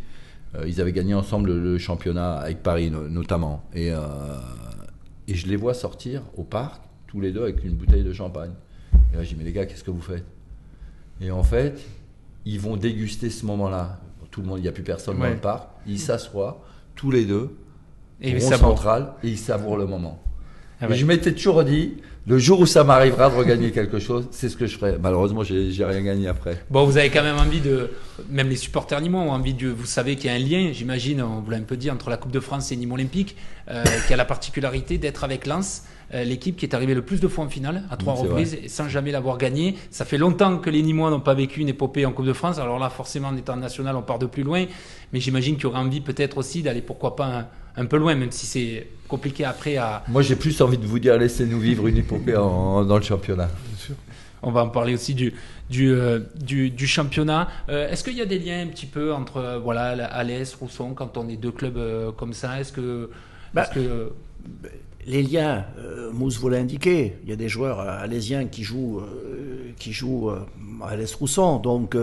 Euh, 0.55 0.65
ils 0.67 0.81
avaient 0.81 0.93
gagné 0.93 1.15
ensemble 1.15 1.53
le, 1.53 1.79
championnat 1.79 2.35
avec 2.35 2.63
Paris 2.63 2.91
notamment. 2.91 3.65
Et, 3.75 3.91
euh, 3.91 3.99
et 5.29 5.35
je 5.35 5.47
les 5.47 5.57
vois 5.57 5.75
sortir 5.75 6.23
au 6.37 6.45
parc, 6.45 6.83
tous 7.07 7.21
les 7.21 7.33
deux 7.33 7.43
avec 7.43 7.65
une 7.65 7.75
bouteille 7.75 8.05
de 8.05 8.13
champagne. 8.13 8.53
Et 9.13 9.17
là, 9.17 9.23
je 9.23 9.29
dis, 9.31 9.35
mais 9.37 9.45
les 9.45 9.53
gars, 9.53 9.67
qu'est-ce 9.67 9.85
que 9.85 9.91
vous 9.91 10.03
faites? 10.03 10.27
Et 11.21 11.31
en 11.31 11.43
fait, 11.43 11.81
ils 12.45 12.61
vont 12.61 12.77
déguster 12.77 13.31
ce 13.31 13.47
moment-là. 13.47 14.01
Tout 14.31 14.41
le 14.41 14.47
monde, 14.47 14.59
il 14.59 14.63
n'y 14.63 14.69
a 14.69 14.73
plus 14.73 14.83
personne 14.83 15.19
dans 15.19 15.29
le 15.29 15.37
parc. 15.37 15.69
Ils 15.87 15.99
s'assoient, 15.99 16.65
tous 16.95 17.11
les 17.11 17.27
deux, 17.27 17.55
et 18.21 18.39
rond 18.39 18.57
central, 18.57 19.13
et 19.23 19.29
ils 19.29 19.39
savourent 19.39 19.77
le 19.77 19.87
moment. 19.87 20.23
Ah 20.81 20.89
et 20.89 20.95
je 20.95 21.05
m'étais 21.05 21.33
toujours 21.33 21.65
dit, 21.65 21.99
le 22.27 22.39
jour 22.39 22.61
où 22.61 22.67
ça 22.67 22.85
m'arrivera 22.85 23.31
de 23.31 23.35
regagner 23.35 23.73
quelque 23.73 23.99
chose, 23.99 24.29
c'est 24.31 24.49
ce 24.49 24.57
que 24.57 24.67
je 24.67 24.79
ferai. 24.79 24.97
Malheureusement, 25.03 25.43
j'ai 25.43 25.85
rien 25.85 26.03
gagné 26.03 26.29
après. 26.29 26.63
Bon, 26.71 26.85
vous 26.85 26.97
avez 26.97 27.11
quand 27.11 27.23
même 27.23 27.39
envie 27.39 27.61
de, 27.61 27.91
même 28.31 28.49
les 28.49 28.57
supporters 28.57 29.01
nîmois 29.01 29.23
ont 29.23 29.33
envie 29.33 29.55
de, 29.55 29.69
vous 29.69 29.87
savez 29.87 30.15
qu'il 30.15 30.27
y 30.27 30.33
a 30.33 30.37
un 30.37 30.39
lien, 30.39 30.71
j'imagine, 30.73 31.21
on 31.21 31.41
vous 31.41 31.51
l'a 31.51 31.57
un 31.57 31.63
peu 31.63 31.77
dit, 31.77 31.91
entre 31.91 32.11
la 32.11 32.17
Coupe 32.17 32.31
de 32.31 32.39
France 32.39 32.71
et 32.71 32.77
Nîmes 32.77 32.93
Olympique, 32.93 33.37
euh, 33.69 33.83
qui 34.07 34.15
a 34.15 34.17
la 34.17 34.25
particularité 34.25 34.99
d'être 34.99 35.25
avec 35.25 35.47
Lens, 35.47 35.83
euh, 36.15 36.23
l'équipe 36.23 36.57
qui 36.57 36.65
est 36.65 36.75
arrivée 36.75 36.95
le 36.95 37.03
plus 37.03 37.21
de 37.21 37.27
fois 37.27 37.45
en 37.45 37.49
finale, 37.49 37.83
à 37.91 37.97
trois 37.97 38.15
reprises, 38.15 38.57
sans 38.69 38.89
jamais 38.89 39.11
l'avoir 39.11 39.37
gagné. 39.37 39.77
Ça 39.91 40.05
fait 40.05 40.19
longtemps 40.19 40.59
que 40.59 40.71
les 40.71 40.83
Nîmois 40.83 41.11
n'ont 41.11 41.21
pas 41.21 41.35
vécu 41.35 41.61
une 41.61 41.69
épopée 41.71 42.07
en 42.07 42.13
Coupe 42.13 42.27
de 42.27 42.33
France. 42.33 42.59
Alors 42.59 42.79
là, 42.79 42.89
forcément, 42.89 43.29
en 43.29 43.37
étant 43.37 43.57
national, 43.57 43.97
on 43.97 44.03
part 44.03 44.21
de 44.21 44.27
plus 44.27 44.45
loin. 44.45 44.67
Mais 45.13 45.19
j'imagine 45.21 45.57
qu'il 45.57 45.65
y 45.65 45.67
aura 45.67 45.81
envie 45.81 46.01
peut-être 46.01 46.39
aussi 46.39 46.63
d'aller, 46.63 46.83
pourquoi 46.83 47.17
pas, 47.17 47.27
un, 47.27 47.47
un 47.77 47.87
peu 47.87 47.97
loin, 47.97 48.15
même 48.15 48.31
si 48.31 48.47
c'est 48.47 48.87
compliqué 49.09 49.45
après 49.45 49.77
à. 49.77 50.03
Moi, 50.09 50.23
j'ai 50.23 50.37
plus 50.37 50.61
envie 50.61 50.79
de 50.79 50.87
vous 50.87 50.99
dire 50.99 51.19
laissez-nous 51.19 51.61
vivre 51.61 51.87
une 51.87 51.99
épopée 51.99 52.33
dans 52.33 52.97
le 52.97 53.03
championnat. 53.03 53.49
On 54.43 54.51
va 54.51 54.65
en 54.65 54.69
parler 54.69 54.95
aussi 54.95 55.15
du, 55.15 55.33
du, 55.71 55.93
euh, 55.93 56.21
du, 56.35 56.87
championnat. 56.87 57.49
Euh, 57.69 57.89
est-ce 57.89 58.03
qu'il 58.03 58.17
y 58.17 58.21
a 58.21 58.27
des 58.27 58.39
liens 58.39 58.63
un 58.63 58.67
petit 58.67 58.87
peu 58.87 59.13
entre 59.13 59.37
euh, 59.37 59.59
voilà, 59.59 59.91
Alès, 60.07 60.55
Rousson, 60.55 60.95
quand 60.95 61.17
on 61.17 61.29
est 61.29 61.37
deux 61.37 61.53
clubs 61.53 61.81
comme 62.17 62.33
ça? 62.33 62.61
Est-ce 62.61 62.73
que. 62.73 63.11
Bah, 63.55 63.67
que... 63.67 64.13
Les 65.05 65.25
liens, 65.25 65.65
Mousse 66.13 66.39
vous 66.39 66.49
l'a 66.49 66.59
indiqué, 66.59 67.17
il 67.25 67.31
y 67.31 67.33
a 67.33 67.37
des 67.37 67.49
joueurs 67.49 67.81
alésiens 67.81 68.47
qui 68.47 68.63
jouent, 68.63 69.03
qui 69.77 69.93
jouent 69.93 70.31
à 70.31 70.91
Alès-Rousson, 70.91 71.59
donc 71.59 71.97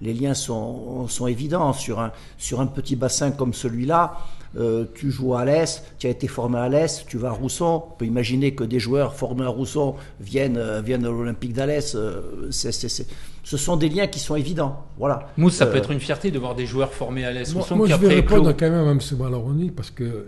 les 0.00 0.14
liens 0.14 0.32
sont, 0.32 1.06
sont 1.06 1.26
évidents 1.26 1.74
sur 1.74 2.00
un, 2.00 2.12
sur 2.38 2.62
un 2.62 2.66
petit 2.66 2.96
bassin 2.96 3.30
comme 3.30 3.52
celui-là. 3.52 4.16
Euh, 4.56 4.86
tu 4.94 5.10
joues 5.10 5.34
à 5.34 5.44
l'Est, 5.44 5.82
tu 5.98 6.06
as 6.06 6.10
été 6.10 6.28
formé 6.28 6.58
à 6.58 6.68
l'Est, 6.68 7.04
tu 7.06 7.18
vas 7.18 7.28
à 7.28 7.32
Rousson. 7.32 7.82
On 7.88 7.96
peut 7.98 8.06
imaginer 8.06 8.54
que 8.54 8.64
des 8.64 8.78
joueurs 8.80 9.14
formés 9.14 9.44
à 9.44 9.48
Rousson 9.48 9.94
viennent, 10.20 10.56
euh, 10.56 10.80
viennent 10.80 11.04
à 11.04 11.08
l'Olympique 11.10 11.52
d'Alès. 11.52 11.94
Euh, 11.94 12.48
ce 12.50 13.56
sont 13.56 13.76
des 13.76 13.88
liens 13.88 14.06
qui 14.06 14.18
sont 14.18 14.34
évidents. 14.36 14.84
Voilà. 14.98 15.28
Mousse, 15.36 15.54
ça 15.54 15.66
peut 15.66 15.76
être 15.76 15.90
une 15.90 16.00
fierté 16.00 16.30
de 16.30 16.38
voir 16.38 16.54
des 16.54 16.66
joueurs 16.66 16.92
formés 16.92 17.24
à 17.24 17.32
l'Est. 17.32 17.52
Moi, 17.54 17.86
je 17.86 17.94
vais 17.94 18.08
répondre 18.14 18.52
quand 18.52 18.70
même 18.70 18.86
à 18.88 18.90
M. 18.90 18.98
Maloroni 19.18 19.70
parce 19.70 19.90
que 19.90 20.26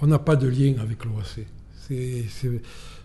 on 0.00 0.06
n'a 0.06 0.18
pas 0.18 0.36
de 0.36 0.46
lien 0.46 0.74
avec 0.80 1.04
l'OAC. 1.04 1.46
C'est- 1.88 2.24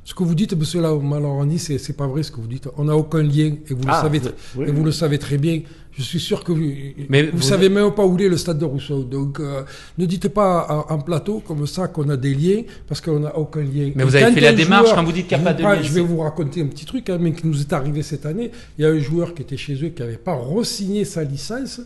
Ce 0.05 0.13
que 0.13 0.23
vous 0.23 0.35
dites, 0.35 0.53
monsieur 0.57 0.81
Malorani, 0.81 1.57
c'est 1.57 1.77
c'est 1.77 1.93
pas 1.93 2.07
vrai 2.07 2.23
ce 2.23 2.31
que 2.31 2.41
vous 2.41 2.47
dites. 2.47 2.67
On 2.77 2.83
n'a 2.83 2.95
aucun 2.97 3.23
lien 3.23 3.55
et 3.69 3.73
vous, 3.73 3.83
Ah, 3.87 3.95
le, 3.95 4.01
savez, 4.03 4.19
vous- 4.19 4.27
tr- 4.27 4.33
oui, 4.57 4.65
et 4.67 4.71
vous 4.71 4.79
oui. 4.79 4.85
le 4.85 4.91
savez 4.91 5.17
très 5.17 5.37
bien. 5.37 5.61
Je 5.95 6.01
suis 6.01 6.19
sûr 6.19 6.43
que 6.43 6.51
vous 6.51 6.71
Mais 7.09 7.23
vous, 7.23 7.37
vous- 7.37 7.43
savez 7.43 7.69
même 7.69 7.91
pas 7.91 8.05
où 8.05 8.17
est 8.19 8.27
le 8.27 8.37
stade 8.37 8.57
de 8.57 8.65
Rousseau. 8.65 9.03
Donc 9.03 9.39
euh, 9.39 9.61
ne 9.97 10.05
dites 10.05 10.27
pas 10.29 10.85
en, 10.89 10.99
plateau 10.99 11.39
comme 11.45 11.67
ça 11.67 11.87
qu'on 11.87 12.09
a 12.09 12.17
des 12.17 12.33
liens 12.33 12.63
parce 12.87 12.99
qu'on 12.99 13.19
n'a 13.19 13.37
aucun 13.37 13.61
lien. 13.61 13.91
Mais 13.95 14.03
Et 14.03 14.05
vous 14.05 14.15
avez 14.15 14.33
fait 14.33 14.41
la 14.41 14.53
démarche 14.53 14.85
joueur- 14.85 14.95
quand 14.95 15.03
vous 15.03 15.11
dites 15.11 15.27
qu'il 15.27 15.37
n'y 15.37 15.43
a 15.43 15.45
pas 15.45 15.53
de 15.53 15.61
lien. 15.61 15.81
Je 15.81 15.91
vais 15.93 16.01
vous 16.01 16.17
raconter 16.19 16.61
un 16.61 16.67
petit 16.67 16.85
truc 16.85 17.09
hein, 17.09 17.17
mais 17.19 17.31
qui 17.33 17.45
nous 17.45 17.59
est 17.61 17.71
arrivé 17.73 18.01
cette 18.01 18.25
année. 18.25 18.51
Il 18.77 18.83
y 18.83 18.85
a 18.85 18.89
un 18.89 18.99
joueur 18.99 19.33
qui 19.35 19.43
était 19.43 19.57
chez 19.57 19.75
eux 19.83 19.89
qui 19.89 20.01
n'avait 20.01 20.17
pas 20.17 20.33
re-signé 20.33 21.05
sa 21.05 21.23
licence. 21.23 21.81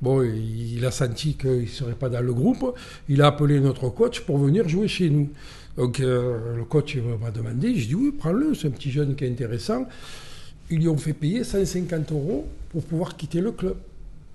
Bon, 0.00 0.22
il 0.22 0.84
a 0.84 0.92
senti 0.92 1.34
qu'il 1.34 1.62
ne 1.62 1.66
serait 1.66 1.94
pas 1.94 2.08
dans 2.08 2.20
le 2.20 2.32
groupe. 2.32 2.74
Il 3.08 3.20
a 3.22 3.26
appelé 3.26 3.58
notre 3.58 3.88
coach 3.88 4.20
pour 4.20 4.38
venir 4.38 4.68
jouer 4.68 4.86
chez 4.86 5.10
nous. 5.10 5.28
Donc 5.76 5.98
euh, 6.00 6.56
le 6.56 6.64
coach 6.64 6.96
m'a 7.20 7.30
demandé, 7.32 7.74
je 7.76 7.86
dis 7.88 7.94
oui, 7.94 8.12
prends-le, 8.16 8.54
c'est 8.54 8.68
un 8.68 8.70
petit 8.70 8.90
jeune 8.90 9.14
qui 9.16 9.24
est 9.24 9.30
intéressant. 9.30 9.86
Ils 10.70 10.78
lui 10.78 10.88
ont 10.88 10.96
fait 10.96 11.12
payer 11.12 11.44
150 11.44 12.12
euros 12.12 12.46
pour 12.70 12.82
pouvoir 12.82 13.16
quitter 13.16 13.40
le 13.40 13.52
club. 13.52 13.76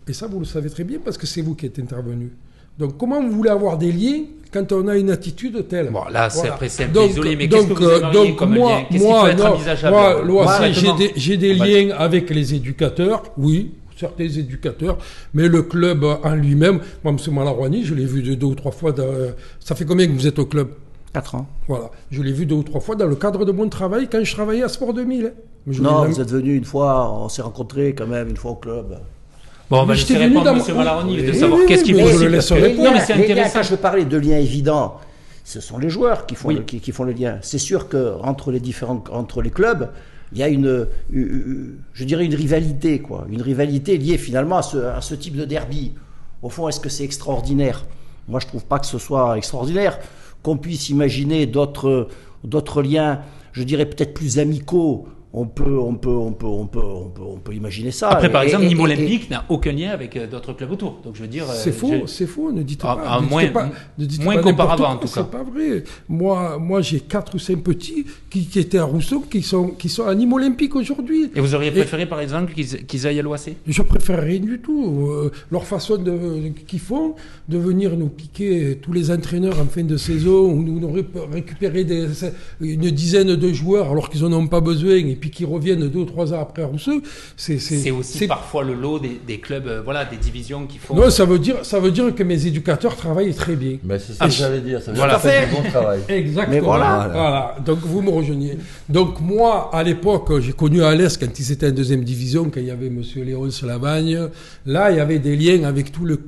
Et 0.08 0.13
ça, 0.13 0.28
vous 0.28 0.40
le 0.40 0.46
savez 0.46 0.70
très 0.70 0.84
bien 0.84 1.00
parce 1.04 1.18
que 1.18 1.28
c'est 1.28 1.42
vous 1.42 1.56
qui 1.56 1.66
êtes 1.66 1.80
intervenu. 1.80 2.30
Donc 2.78 2.98
comment 2.98 3.22
vous 3.22 3.32
voulez 3.32 3.52
avoir 3.52 3.78
des 3.78 3.92
liens 3.92 4.24
quand 4.52 4.72
on 4.72 4.88
a 4.88 4.98
une 4.98 5.12
attitude 5.12 5.68
telle 5.68 5.90
Bon, 5.92 6.04
là, 6.12 6.30
c'est 6.30 6.40
Voilà. 6.40 6.54
après, 6.56 6.70
c'est 6.70 6.84
un 6.86 6.88
peu 6.88 6.94
Donc- 6.94 7.12
isolé, 7.12 7.36
mais 7.36 7.48
qu'est-ce 7.48 7.68
que 7.68 7.74
vous 7.74 7.84
euh, 7.84 8.00
aimeriez 8.00 8.28
donc, 8.30 8.36
comme 8.38 8.54
moi, 8.56 8.72
lien 8.72 8.86
Qu'est-ce 8.90 9.04
qui 9.04 9.08
moi, 9.10 9.24
peut 9.25 9.30
être 9.32 9.38
non, 9.38 9.50
moi, 10.25 10.44
moi, 10.46 10.72
j'ai 10.72 10.94
des, 10.94 11.12
j'ai 11.16 11.38
des 11.38 11.54
On 11.54 11.58
va- 11.60 11.68
liens 11.68 11.96
avec 11.98 12.30
les 12.32 12.54
éducateurs, 12.56 13.24
oui, 13.38 13.72
certains 13.96 14.24
éducateurs, 14.28 14.98
mais 15.34 15.48
le 15.48 15.62
club 15.63 16.04
en 16.04 16.36
lui-même, 16.36 16.80
moi, 17.04 17.13
M. 17.13 17.34
Malarwani, 17.34 17.84
je 17.86 17.94
l'ai 17.96 18.06
vu 18.06 18.22
deux, 18.24 18.36
deux 18.36 18.48
ou 18.48 18.56
trois 18.56 18.72
fois. 18.72 18.92
dans- 18.92 19.06
ça 19.60 19.75
fait 19.75 19.86
combien 19.86 20.08
que 20.08 20.12
vous 20.12 20.28
êtes 20.28 20.40
au 20.40 20.46
club? 20.46 20.70
4 21.13 21.36
ans. 21.36 21.46
Voilà, 21.67 21.91
je 22.12 22.22
l'ai 22.22 22.32
vu 22.32 22.46
deux 22.46 22.55
ou 22.55 22.63
trois 22.63 22.82
fois 22.82 22.96
dans 22.96 23.05
le 23.05 23.15
cadre 23.15 23.46
de 23.46 23.51
mon 23.51 23.70
travail 23.70 24.08
quand 24.12 24.24
je 24.24 24.34
travaillais 24.34 24.63
à 24.63 24.67
Sport 24.70 24.93
2000. 24.93 25.25
hein. 25.25 25.29
Mais 25.65 25.74
je 25.74 25.79
l'ai 25.82 25.88
Non, 25.88 26.05
vous 26.05 26.20
êtes 26.20 26.29
venu 26.32 26.55
une 26.55 26.65
fois, 26.65 27.12
on 27.22 27.29
s'est 27.29 27.41
rencontrés 27.43 27.93
quand 27.96 28.08
même 28.08 28.29
une 28.29 28.38
fois 28.38 28.51
au 28.51 28.55
club. 28.55 29.00
Bon, 29.70 29.77
on 29.77 29.86
va 29.86 29.93
Mais 29.93 30.00
laisser 30.00 30.17
répondre 30.17 30.50
M. 30.50 30.75
Malaroni 30.75 31.15
Oui, 31.22 31.27
de 31.27 31.34
savoir 31.34 31.60
oui, 31.60 31.65
qu'est-ce 31.67 31.84
qu'il 31.84 32.00
faut. 32.00 32.08
je 32.08 32.24
le 32.25 32.29
laisse 32.32 32.51
répondre. 32.51 32.84
Non, 32.89 32.93
mais 32.93 33.00
c'est 33.00 33.13
les 33.13 33.20
liens, 33.27 33.32
intéressant. 33.34 33.60
quand 33.60 33.63
je 33.63 33.70
veux 33.72 33.77
parler 33.77 34.05
de 34.05 34.17
liens 34.17 34.38
évidents, 34.39 34.96
ce 35.46 35.62
sont 35.62 35.77
les 35.77 35.89
joueurs 35.89 36.25
qui 36.25 36.36
font, 36.36 36.50
Oui. 36.50 36.55
le, 36.55 36.62
qui, 36.63 36.79
qui 36.79 36.91
font 36.91 37.03
le 37.03 37.13
lien. 37.13 37.38
C'est 37.41 37.58
sûr 37.60 37.88
que 37.88 38.15
entre 38.22 38.51
les 38.51 38.60
différents, 38.60 39.03
entre 39.12 39.41
les 39.41 39.51
clubs, 39.51 39.89
il 40.34 40.39
y 40.39 40.43
a 40.43 40.48
une, 40.50 40.88
une- 41.12 41.22
une- 41.22 41.75
je 41.93 42.03
dirais 42.05 42.25
une 42.25 42.36
rivalité, 42.36 43.00
quoi, 43.00 43.25
une 43.29 43.41
rivalité 43.41 43.98
liée 43.98 44.17
finalement 44.17 44.58
à 44.58 44.63
ce, 44.63 44.77
à 44.77 45.00
ce 45.01 45.13
type 45.15 45.36
de 45.38 45.46
derby. 45.46 45.93
Au 46.41 46.50
fond, 46.50 46.67
est-ce 46.67 46.79
que 46.79 46.89
c'est 46.89 47.03
extraordinaire? 47.05 47.86
Moi, 48.27 48.39
je 48.39 48.48
trouve 48.48 48.65
pas 48.65 48.79
que 48.79 48.86
ce 48.88 48.98
soit 48.98 49.38
extraordinaire. 49.38 50.00
Qu'on 50.43 50.57
puisse 50.57 50.89
imaginer 50.89 51.45
d'autres, 51.45 52.09
liens, 52.81 53.21
je 53.53 53.63
dirais 53.63 53.85
peut-être 53.85 54.13
plus 54.13 54.39
amicaux. 54.39 55.07
On 55.36 55.48
peut, 55.48 55.80
on 55.80 55.96
peut, 55.96 56.10
on 56.12 56.32
peut, 56.32 56.46
on 56.46 56.68
peut, 56.68 56.80
on 56.80 57.08
peut, 57.10 57.22
on 57.28 57.38
peut 57.40 57.54
imaginer 57.56 57.90
ça. 57.90 58.10
Après, 58.10 58.32
par 58.32 58.44
Et- 58.44 58.46
exemple, 58.46 58.66
Nîmes 58.66 58.80
Olympique 58.82 59.32
n'a 59.32 59.46
aucun 59.50 59.72
lien 59.72 59.90
avec 59.90 60.16
euh, 60.16 60.28
d'autres 60.28 60.54
clubs 60.54 60.70
autour. 60.72 61.00
Donc, 61.04 61.16
je 61.16 61.22
veux 61.24 61.28
dire. 61.28 61.46
euh, 61.50 61.54
C'est 61.56 61.72
faux, 61.72 61.92
je- 61.92 62.06
c'est 62.06 62.28
faux, 62.28 62.52
ne 62.52 62.62
dites 62.62 62.82
Ah, 62.84 62.96
pas. 62.96 63.04
ah, 63.08 63.16
ne 63.18 63.22
dites 63.22 63.32
moins- 63.32 63.48
pas- 63.48 63.70
ne 63.98 64.06
dites 64.06 64.24
moins 64.24 64.38
qu'auparavant, 64.38 64.90
en 64.92 64.96
tout 64.98 65.08
cas. 65.08 65.13
C'est 65.25 65.32
pas 65.32 65.42
vrai. 65.44 65.84
Moi, 66.08 66.60
moi 66.60 66.82
j'ai 66.82 67.00
quatre 67.00 67.34
ou 67.34 67.40
cinq 67.40 67.63
petits 67.63 68.06
qui, 68.30 68.46
qui 68.46 68.60
étaient 68.60 68.78
à 68.78 68.84
Rousseau, 68.84 69.22
qui 69.22 69.42
sont, 69.42 69.70
qui 69.70 69.90
sont 69.90 70.06
à 70.06 70.13
Nîmes 70.13 70.34
Olympique 70.34 70.75
aujourd'hui. 70.75 71.32
Et 71.36 71.40
vous 71.42 71.56
auriez 71.56 71.70
Et- 71.70 71.72
préféré, 71.72 72.06
par 72.06 72.20
exemple, 72.20 72.54
qu'ils 72.54 72.86
qu'ils 72.86 73.08
aillent 73.08 73.18
à 73.20 73.24
l'OAC 73.24 73.56
Je 73.66 73.82
préfère 73.82 74.22
rien 74.22 74.40
du 74.40 74.60
tout. 74.60 75.08
Euh, 75.10 75.32
leur 75.52 75.66
façon 75.66 75.98
de, 75.98 76.50
qu'ils 76.68 76.80
font 76.80 77.16
de 77.50 77.58
venir 77.58 77.98
nous 77.98 78.10
piquer 78.10 78.78
tous 78.80 78.94
les 78.94 79.10
entraîneurs 79.10 79.60
en 79.60 79.66
fin 79.66 79.84
de 79.84 79.98
saison, 79.98 80.52
ou 80.52 80.62
nous, 80.62 80.80
nous 80.80 80.92
ré- 80.92 81.06
récupérer 81.32 81.84
des, 81.86 82.06
une 82.62 82.92
dizaine 82.92 83.36
de 83.36 83.50
joueurs 83.52 83.90
alors 83.90 84.12
qu'ils 84.12 84.22
n'en 84.22 84.34
ont 84.34 84.48
pas 84.48 84.62
besoin 84.62 84.94
et 84.98 85.16
puis 85.24 85.32
qu'ils 85.32 85.46
reviennent 85.46 85.88
deux 85.88 86.00
ou 86.00 86.03
trois 86.06 86.34
ans 86.34 86.42
après 86.42 86.63
à 86.63 86.65
Rousseau, 86.65 87.01
c'est 87.38 87.58
C'est 87.58 87.92
aussi 87.92 88.27
parfois 88.27 88.65
le 88.65 88.74
lot 88.74 89.00
des, 89.00 89.22
des 89.25 89.39
clubs, 89.39 89.68
euh, 89.68 89.82
voilà, 89.82 90.03
des 90.03 90.18
divisions 90.18 90.68
qui 90.68 90.80
font. 90.80 90.94
Non, 90.96 91.10
ça 91.10 91.24
veut 91.24 91.39
dire 91.39 91.63
ça 91.63 91.80
veut 91.80 91.92
dire 91.92 92.13
que 92.13 92.24
mes 92.24 92.46
éducateurs 92.46 92.98
travaillent 92.98 93.34
très 93.34 93.56
bien. 93.56 93.77
Mais 93.86 94.00
c'est 94.00 94.12
ça 94.12 94.18
Ah, 94.20 94.25
que 94.27 94.34
j'allais 94.34 94.60
dire. 94.60 94.82
Ça 94.82 94.92
veut 94.92 94.98
voilà. 94.98 95.18
dire 95.18 95.32
du 95.48 95.56
bon 95.56 95.70
travail. 95.70 96.01
Exactement. 96.10 96.53
Mais 96.53 96.60
voilà. 96.60 97.10
Voilà. 97.10 97.56
Donc 97.65 97.80
vous 97.84 98.01
me 98.01 98.10
rejoignez. 98.10 98.58
Donc 98.89 99.22
moi, 99.22 99.70
à 99.72 99.82
l'époque, 99.82 100.30
j'ai 100.42 100.51
connu 100.51 100.84
Alès 100.84 101.15
quand 101.15 101.39
ils 101.39 101.51
étaient 101.53 101.68
en 101.70 101.72
deuxième 101.72 102.03
division, 102.03 102.50
quand 102.53 102.60
il 102.60 102.65
y 102.65 102.72
avait 102.72 102.89
Monsieur 102.89 103.24
Léon 103.24 103.48
Lavagne. 103.65 104.27
Là, 104.65 104.92
il 104.92 104.98
y 104.98 105.00
avait 105.00 105.20
des 105.20 105.38
liens 105.38 105.63
avec 105.63 105.94
tout 105.94 106.03
le 106.03 106.20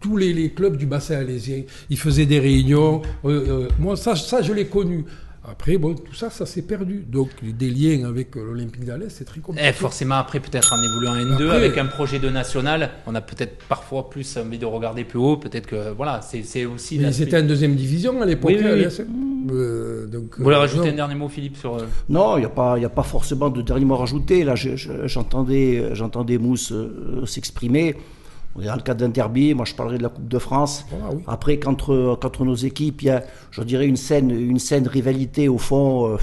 tous 0.00 0.16
les, 0.16 0.32
les 0.32 0.50
clubs 0.50 0.76
du 0.76 0.86
bassin 0.86 1.18
alésien. 1.18 1.62
Ils 1.88 1.98
faisaient 1.98 2.26
des 2.26 2.40
réunions. 2.40 3.02
Euh, 3.24 3.28
euh, 3.28 3.68
moi, 3.78 3.96
ça, 3.96 4.16
ça, 4.16 4.42
je 4.42 4.52
l'ai 4.52 4.64
connu. 4.66 5.04
Après, 5.42 5.78
bon, 5.78 5.94
tout 5.94 6.12
ça, 6.14 6.28
ça 6.28 6.44
s'est 6.44 6.60
perdu. 6.62 7.02
Donc, 7.08 7.30
des 7.42 7.70
liens 7.70 8.06
avec 8.06 8.36
euh, 8.36 8.44
l'Olympique 8.44 8.84
d'Alès, 8.84 9.10
c'est 9.16 9.24
très 9.24 9.40
compliqué. 9.40 9.68
Eh, 9.70 9.72
forcément, 9.72 10.16
après, 10.16 10.38
peut-être 10.38 10.72
en 10.74 10.82
évoluant 10.82 11.12
en 11.12 11.16
N2, 11.16 11.44
Après- 11.46 11.56
avec 11.56 11.78
un 11.78 11.86
projet 11.86 12.18
de 12.18 12.28
national, 12.28 12.90
on 13.06 13.14
a 13.14 13.22
peut-être 13.22 13.56
parfois 13.66 14.10
plus 14.10 14.36
envie 14.36 14.58
de 14.58 14.66
regarder 14.66 15.04
plus 15.04 15.18
haut. 15.18 15.38
Peut-être 15.38 15.66
que, 15.66 15.92
voilà, 15.92 16.20
c'est 16.20 16.42
c'est 16.42 16.66
aussi. 16.66 16.98
Mais 16.98 17.08
ils 17.08 17.22
étaient 17.22 17.38
en 17.38 17.46
deuxième 17.46 17.74
division 17.74 18.20
à 18.20 18.26
l'époque, 18.26 18.50
Oui, 18.50 18.58
oui, 18.58 18.64
oui. 18.66 18.70
Alès. 18.80 19.00
Euh, 19.50 20.06
donc, 20.06 20.36
Vous 20.36 20.44
voulez 20.44 20.56
euh, 20.56 20.58
rajouter 20.60 20.88
non. 20.88 20.92
un 20.92 20.96
dernier 20.96 21.14
mot, 21.14 21.28
Philippe, 21.30 21.56
sur. 21.56 21.78
Non, 22.10 22.36
il 22.36 22.40
n'y 22.40 22.46
a, 22.46 22.50
pas- 22.50 22.74
il 22.76 22.82
y 22.82 22.84
a 22.86 22.90
pas 22.90 23.02
forcément 23.02 23.48
de 23.48 23.62
dernier 23.62 23.86
mot 23.86 23.94
à 23.94 23.98
rajouter. 24.00 24.44
Là, 24.44 24.54
je- 24.56 24.76
je- 24.76 25.06
j'entendais 25.06 25.94
j'entendais 25.94 26.36
Mousse 26.36 26.70
euh, 26.72 27.24
s'exprimer. 27.24 27.96
On 28.56 28.62
est 28.62 28.66
dans 28.66 28.74
le 28.74 28.80
cadre 28.82 29.00
d'un 29.00 29.08
derby. 29.10 29.54
Moi, 29.54 29.64
je 29.64 29.74
parlerai 29.74 29.98
de 29.98 30.02
la 30.02 30.08
Coupe 30.08 30.26
de 30.28 30.38
France. 30.38 30.84
Voilà, 30.90 31.14
oui. 31.14 31.22
Après, 31.26 31.58
qu'entre 31.58 32.18
qu'entre 32.20 32.44
nos 32.44 32.56
équipes, 32.56 33.02
il 33.02 33.06
y 33.06 33.10
a, 33.10 33.22
je 33.50 33.62
dirais, 33.62 33.86
une 33.86 33.96
saine, 33.96 34.30
une 34.30 34.58
saine 34.58 34.88
rivalité. 34.88 35.48
Au 35.48 35.58
fond, 35.58 36.08
euh, 36.14 36.16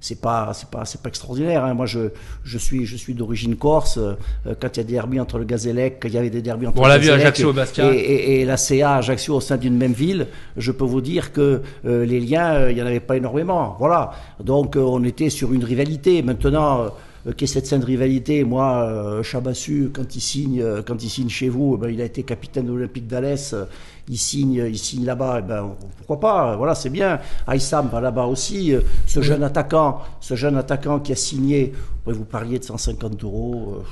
c'est 0.00 0.20
pas, 0.20 0.52
c'est 0.54 0.70
pas, 0.70 0.84
c'est 0.86 1.02
pas 1.02 1.08
extraordinaire. 1.10 1.64
hein. 1.64 1.74
Moi, 1.74 1.84
je, 1.84 2.08
je 2.44 2.56
suis, 2.56 2.86
je 2.86 2.96
suis 2.96 3.12
d'origine 3.14 3.54
corse. 3.56 3.98
Euh, 3.98 4.14
quand 4.60 4.76
il 4.76 4.80
y 4.80 4.80
a 4.80 4.84
des 4.84 4.92
derbys 4.94 5.20
entre 5.20 5.38
le 5.38 5.44
Gazélec, 5.44 6.00
il 6.04 6.12
y 6.14 6.16
avait 6.16 6.30
des 6.30 6.40
derbys 6.40 6.68
entre 6.68 6.76
Bon, 6.76 6.82
on 6.84 6.86
le 6.86 6.94
Gazélec 6.94 7.20
Ajaccio, 7.26 7.52
et- 7.92 7.96
et, 7.98 8.40
et- 8.40 8.44
la 8.46 8.56
CA 8.56 8.94
Ajaccio 8.94 9.34
au 9.36 9.40
sein 9.42 9.56
d'une 9.58 9.76
même 9.76 9.92
ville, 9.92 10.28
je 10.56 10.72
peux 10.72 10.84
vous 10.86 11.00
dire 11.02 11.32
que 11.32 11.60
euh, 11.84 12.06
les 12.06 12.20
liens, 12.20 12.54
euh, 12.54 12.70
il 12.70 12.76
n'y 12.76 12.82
en 12.82 12.86
avait 12.86 13.00
pas 13.00 13.16
énormément. 13.18 13.76
Voilà. 13.78 14.12
Donc 14.42 14.74
euh, 14.76 14.80
on 14.80 15.04
était 15.04 15.28
sur 15.30 15.52
une 15.52 15.64
rivalité. 15.64 16.22
Maintenant, 16.22 16.86
euh, 17.28 17.32
qu'est 17.36 17.46
cette 17.46 17.66
saine 17.66 17.84
rivalité? 17.84 18.42
Moi, 18.44 18.86
euh, 18.88 19.22
Chabassu, 19.22 19.90
quand 19.92 20.16
il 20.16 20.20
signe, 20.20 20.60
euh, 20.62 20.82
quand 20.86 21.02
il 21.02 21.08
signe 21.10 21.28
chez 21.28 21.48
vous, 21.48 21.74
eh 21.78 21.80
ben, 21.80 21.90
il 21.92 22.00
a 22.00 22.04
été 22.04 22.22
capitaine 22.22 22.66
de 22.66 22.72
l'Olympique 22.72 23.06
d'Alès. 23.06 23.52
euh, 23.52 23.64
il 24.10 24.16
signe, 24.18 24.54
il 24.70 24.78
signe 24.78 25.04
là-bas. 25.04 25.36
eh 25.40 25.42
ben, 25.42 25.70
pourquoi 25.98 26.18
pas 26.20 26.56
Voilà, 26.56 26.74
c'est 26.74 26.88
bien. 26.90 27.20
Aïssam 27.46 27.88
va 27.92 28.00
là-bas 28.00 28.24
aussi. 28.24 28.72
euh, 28.74 28.80
ce 29.06 29.20
jeune 29.20 29.42
attaquant, 29.44 29.98
ce 30.20 30.34
jeune 30.34 30.56
attaquant 30.56 30.98
qui 30.98 31.12
a 31.12 31.16
signé. 31.16 31.72
Vous 32.06 32.24
parliez 32.24 32.58
de 32.58 32.64
150 32.64 33.22
euros. 33.24 33.74
euh, 33.78 33.82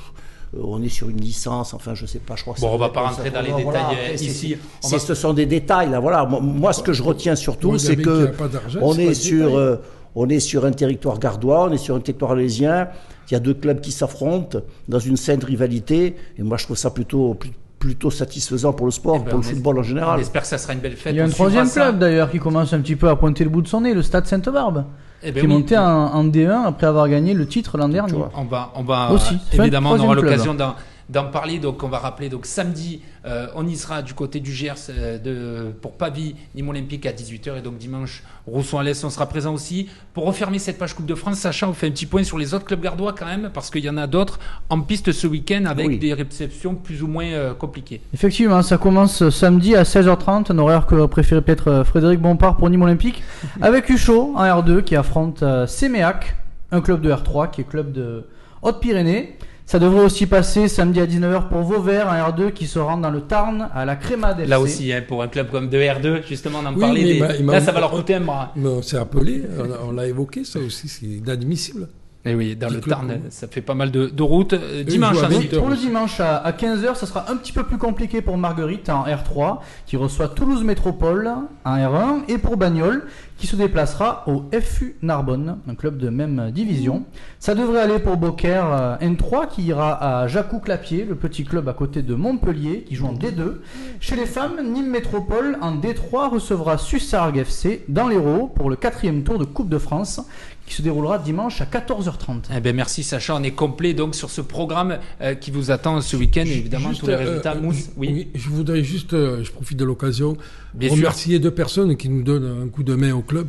on 0.62 0.81
est 0.83 0.88
sur 0.88 1.11
une 1.11 1.20
licence, 1.20 1.75
enfin 1.75 1.94
je 1.94 2.07
sais 2.07 2.20
pas, 2.20 2.35
je 2.37 2.42
crois 2.42 2.55
que 2.55 2.61
Bon, 2.61 2.68
ça 2.68 2.72
on 2.75 2.79
va 2.79 2.88
pas 2.88 3.09
rentrer 3.09 3.31
dans 3.31 3.42
les 3.42 3.53
détails, 3.53 4.14
ici. 4.14 4.57
Va- 4.90 4.99
Ce 4.99 5.14
sont 5.14 5.35
des 5.35 5.44
détails 5.44 5.90
là, 5.90 5.99
voilà. 6.01 6.25
Moi, 6.25 6.40
moi, 6.40 6.72
ce 6.72 6.83
que 6.83 6.92
je 6.94 7.03
retiens 7.03 7.35
surtout, 7.35 7.77
c'est 7.79 7.96
que 7.96 8.27
qui 8.29 8.79
on 8.81 8.94
est 8.94 9.12
sur, 9.14 9.59
euh, 9.59 9.77
on 10.14 10.29
est 10.31 10.40
sur 10.40 10.64
un 10.64 10.70
territoire 10.72 11.18
gardois, 11.18 11.64
on 11.68 11.72
est 11.72 11.77
sur 11.79 11.94
un 11.96 12.01
territoire 12.01 12.31
alésien. 12.31 12.88
Il 13.30 13.34
y 13.34 13.36
a 13.36 13.40
deux 13.40 13.54
clubs 13.54 13.80
qui 13.80 13.92
s'affrontent 13.92 14.58
dans 14.88 14.98
une 14.98 15.16
saine 15.16 15.42
rivalité, 15.42 16.16
et 16.38 16.42
moi 16.42 16.56
je 16.56 16.64
trouve 16.64 16.76
ça 16.76 16.90
plutôt 16.90 17.36
plutôt 17.78 18.10
satisfaisant 18.10 18.72
pour 18.72 18.86
le 18.86 18.92
sport, 18.92 19.16
Eh 19.16 19.24
ben, 19.24 19.30
pour 19.30 19.38
le 19.40 19.44
football 19.44 19.78
en 19.78 19.82
général. 19.82 20.18
espère 20.20 20.42
que 20.42 20.48
ça 20.48 20.56
sera 20.58 20.72
une 20.72 20.78
belle 20.80 20.96
fête. 20.96 21.12
Il 21.12 21.18
y 21.18 21.20
a 21.20 21.24
un 21.24 21.28
troisième 21.28 21.68
club 21.70 21.98
d'ailleurs 21.98 22.30
qui 22.30 22.38
commence 22.38 22.72
un 22.72 22.80
petit 22.80 22.96
peu 22.96 23.08
à 23.08 23.16
pointer 23.16 23.44
le 23.44 23.50
bout 23.50 23.60
de 23.62 23.68
son 23.68 23.82
nez, 23.82 23.92
le 23.92 24.00
Stade 24.02 24.26
Sainte-Barbe, 24.26 24.84
Eh 25.22 25.30
ben 25.30 25.40
qui 25.40 25.46
est 25.46 25.48
oui. 25.48 25.54
monté 25.54 25.76
en, 25.76 25.84
en 25.84 26.24
D1 26.24 26.64
après 26.66 26.86
avoir 26.86 27.06
gagné 27.08 27.34
le 27.34 27.46
titre 27.46 27.76
l'an 27.76 27.88
dernier. 27.90 28.14
On 28.34 28.44
va, 28.44 28.72
on 28.76 28.82
va 28.82 29.12
Aussi, 29.12 29.36
évidemment, 29.52 29.90
on 29.92 30.00
aura 30.00 30.14
l'occasion 30.14 30.54
d'en, 30.54 30.74
d'en 31.09 31.25
parler. 31.25 31.59
Donc, 31.59 31.83
on 31.83 31.88
va 31.88 31.99
rappeler. 31.99 32.29
Donc, 32.29 32.47
samedi, 32.47 33.01
euh, 33.25 33.47
on 33.55 33.66
y 33.66 33.77
sera 33.77 34.03
du 34.03 34.14
côté 34.14 34.40
du 34.40 34.53
Gers 34.53 34.75
euh, 34.90 35.19
de, 35.19 35.73
pour 35.73 35.92
Pavie, 35.92 36.35
Nîmes 36.55 36.69
Olympique 36.69 37.07
à 37.07 37.12
18h. 37.12 37.59
Et 37.59 37.61
donc, 37.61 37.79
dimanche, 37.79 38.23
Rousson 38.47 38.79
à 38.79 38.83
l'Est, 38.83 39.05
on 39.05 39.11
sera 39.11 39.27
présent 39.27 39.55
aussi. 39.55 39.88
Pour 40.14 40.25
refermer 40.25 40.59
cette 40.59 40.79
page 40.79 40.95
Coupe 40.95 41.07
de 41.07 41.14
France, 41.14 41.38
sachant, 41.38 41.71
on 41.71 41.73
fait 41.75 41.87
un 41.88 41.90
petit 41.90 42.07
point 42.07 42.23
sur 42.25 42.38
les 42.38 42.55
autres 42.55 42.64
clubs 42.64 42.81
gardois 42.81 43.12
quand 43.12 43.27
même, 43.27 43.51
parce 43.53 43.71
qu'il 43.71 43.85
y 43.85 43.90
en 43.90 43.97
a 43.97 44.07
d'autres 44.07 44.38
en 44.69 44.81
piste 44.81 45.12
ce 45.12 45.27
week-end 45.27 45.64
avec 45.66 45.87
Oui. 45.88 45.99
des 45.99 46.12
réceptions 46.14 46.75
plus 46.75 47.03
ou 47.03 47.07
moins 47.09 47.27
euh, 47.27 47.55
compliquées. 47.55 48.01
Effectivement, 48.14 48.62
ça 48.62 48.79
commence 48.79 49.29
samedi 49.31 49.77
à 49.77 49.83
16h30, 49.85 50.53
un 50.53 50.59
horaire 50.59 50.87
que 50.87 51.07
préférait 51.07 51.42
peut-être 51.42 51.83
Frédéric 51.85 52.21
Bompard 52.21 52.57
pour 52.57 52.69
Nîmes 52.71 52.83
Olympique, 52.83 53.23
avec 53.61 53.88
Ucho 53.88 54.33
en 54.37 54.42
R2 54.42 54.83
qui 54.83 54.97
affronte 54.97 55.45
Séméac, 55.66 56.37
un 56.73 56.81
club 56.81 57.01
de 57.01 57.11
R3 57.12 57.51
qui 57.51 57.61
est 57.61 57.64
club 57.64 57.92
de 57.92 58.25
Haute-Pyrénées. 58.62 59.37
Ça 59.68 59.81
devrait 59.81 60.05
aussi 60.05 60.26
passer 60.26 60.68
samedi 60.68 61.00
à 61.00 61.07
19h 61.07 61.48
pour 61.48 61.62
Vauvert, 61.62 62.09
un 62.09 62.31
R2 62.31 62.52
qui 62.52 62.68
se 62.68 62.79
rend 62.79 62.98
dans 62.98 63.11
le 63.11 63.22
Tarn 63.22 63.68
à 63.74 63.85
la 63.85 63.96
Crémade 63.96 64.38
FC. 64.38 64.48
Là 64.48 64.61
aussi, 64.61 64.92
hein, 64.92 65.02
pour 65.07 65.22
un 65.24 65.29
club 65.29 65.50
comme 65.50 65.68
de 65.68 65.76
R2, 65.79 66.22
justement, 66.29 66.61
on 66.62 66.66
en 66.66 66.74
Oui, 66.74 66.81
parlait. 66.81 67.02
des- 67.02 67.42
Là, 67.42 67.61
ça 67.61 67.72
va 67.72 67.81
leur 67.81 67.90
coûter 67.90 68.14
un 68.14 68.20
bras. 68.20 68.52
Mais 68.55 68.68
on 68.68 68.81
s'est 68.81 68.96
appelé, 68.96 69.42
on 69.85 69.90
l'a 69.90 70.07
évoqué, 70.07 70.44
ça 70.44 70.61
aussi, 70.61 70.87
c'est 70.88 71.07
inadmissible. 71.07 71.88
Et 72.24 72.35
oui, 72.35 72.57
dans 72.57 72.68
le 72.68 72.81
Tarn, 72.81 73.20
ça 73.31 73.46
fait 73.46 73.61
pas 73.61 73.74
mal 73.74 73.92
de, 73.92 74.07
de 74.07 74.22
routes. 74.24 74.52
Euh, 74.52 74.83
Dimanche, 74.83 75.16
ensuite. 75.22 75.52
20 75.52 75.59
Pour 75.61 75.68
le 75.68 75.76
dimanche 75.76 76.18
à, 76.18 76.37
à 76.38 76.50
15h, 76.52 76.96
ça 76.96 77.07
sera 77.07 77.31
un 77.31 77.37
petit 77.37 77.52
peu 77.52 77.62
plus 77.62 77.79
compliqué 77.79 78.20
pour 78.20 78.37
Marguerite 78.37 78.88
en 78.88 79.05
R3, 79.05 79.59
qui 79.87 79.96
reçoit 79.96 80.26
Toulouse 80.29 80.64
Métropole 80.64 81.29
en 81.64 81.76
R1, 81.76 82.22
et 82.29 82.38
pour 82.38 82.57
Bagnols, 82.57 83.05
qui 83.38 83.46
se 83.46 83.57
déplacera 83.57 84.25
au 84.27 84.44
FU 84.61 84.96
Narbonne, 85.03 85.59
un 85.68 85.75
club 85.75 85.99
de 85.99 86.09
même 86.09 86.51
division. 86.53 87.05
Ça 87.38 87.55
devrait 87.55 87.81
aller 87.81 87.99
pour 87.99 88.16
Beaucaire 88.16 88.66
euh, 88.72 88.96
N3 88.99 89.49
qui 89.49 89.62
ira 89.64 90.22
à 90.22 90.27
Jacou 90.27 90.59
Clapier, 90.59 91.05
le 91.05 91.14
petit 91.14 91.44
club 91.44 91.68
à 91.68 91.72
côté 91.75 92.03
de 92.03 92.14
Montpellier 92.14 92.85
qui 92.88 92.94
joue 92.94 93.07
en 93.07 93.14
D2. 93.14 93.57
Chez 94.01 94.16
les 94.16 94.27
femmes, 94.27 94.57
Nîmes 94.72 94.90
Métropole 94.90 95.59
en 95.61 95.77
D3 95.77 96.31
recevra 96.31 96.79
Sussargues 96.79 97.38
FC 97.38 97.85
dans 97.88 98.09
l'Hérault 98.09 98.46
pour 98.49 98.70
le 98.70 98.77
quatrième 98.77 99.22
tour 99.22 99.38
de 99.38 99.44
Coupe 99.44 99.68
de 99.68 99.79
France 99.79 100.20
qui 100.66 100.75
se 100.75 100.83
déroulera 100.83 101.18
dimanche 101.18 101.61
à 101.61 101.64
14h30. 101.64 102.46
Eh 102.55 102.61
ben 102.61 102.75
merci 102.75 103.05
Sacha, 103.05 103.37
on 103.37 103.42
est 103.44 103.53
complet 103.53 103.94
donc 103.94 104.14
sur 104.16 104.31
ce 104.31 104.40
programme 104.40 104.99
euh, 105.20 105.35
qui 105.35 105.51
vous 105.53 105.70
attend 105.70 106.01
ce 106.01 106.16
week-end 106.16 106.40
évidemment 106.44 106.88
Juste, 106.88 107.01
tous 107.03 107.07
les 107.07 107.14
résultats. 107.14 107.55
euh, 107.55 107.61
Mousse, 107.61 107.90
oui. 107.96 108.29
je 108.35 108.49
voudrais 108.49 108.83
juste, 108.83 109.14
euh, 109.14 109.44
je 109.44 109.53
profite 109.53 109.79
de 109.79 109.85
l'occasion, 109.85 110.37
sûr. 110.81 110.90
remercier 110.92 111.38
deux 111.38 111.53
personnes 111.53 111.96
qui 111.96 112.09
nous 112.09 112.22
donnent 112.22 112.64
un 112.64 112.68
coup 112.68 112.83
de 112.83 112.94
main 112.96 113.12
au 113.14 113.22
club. 113.26 113.48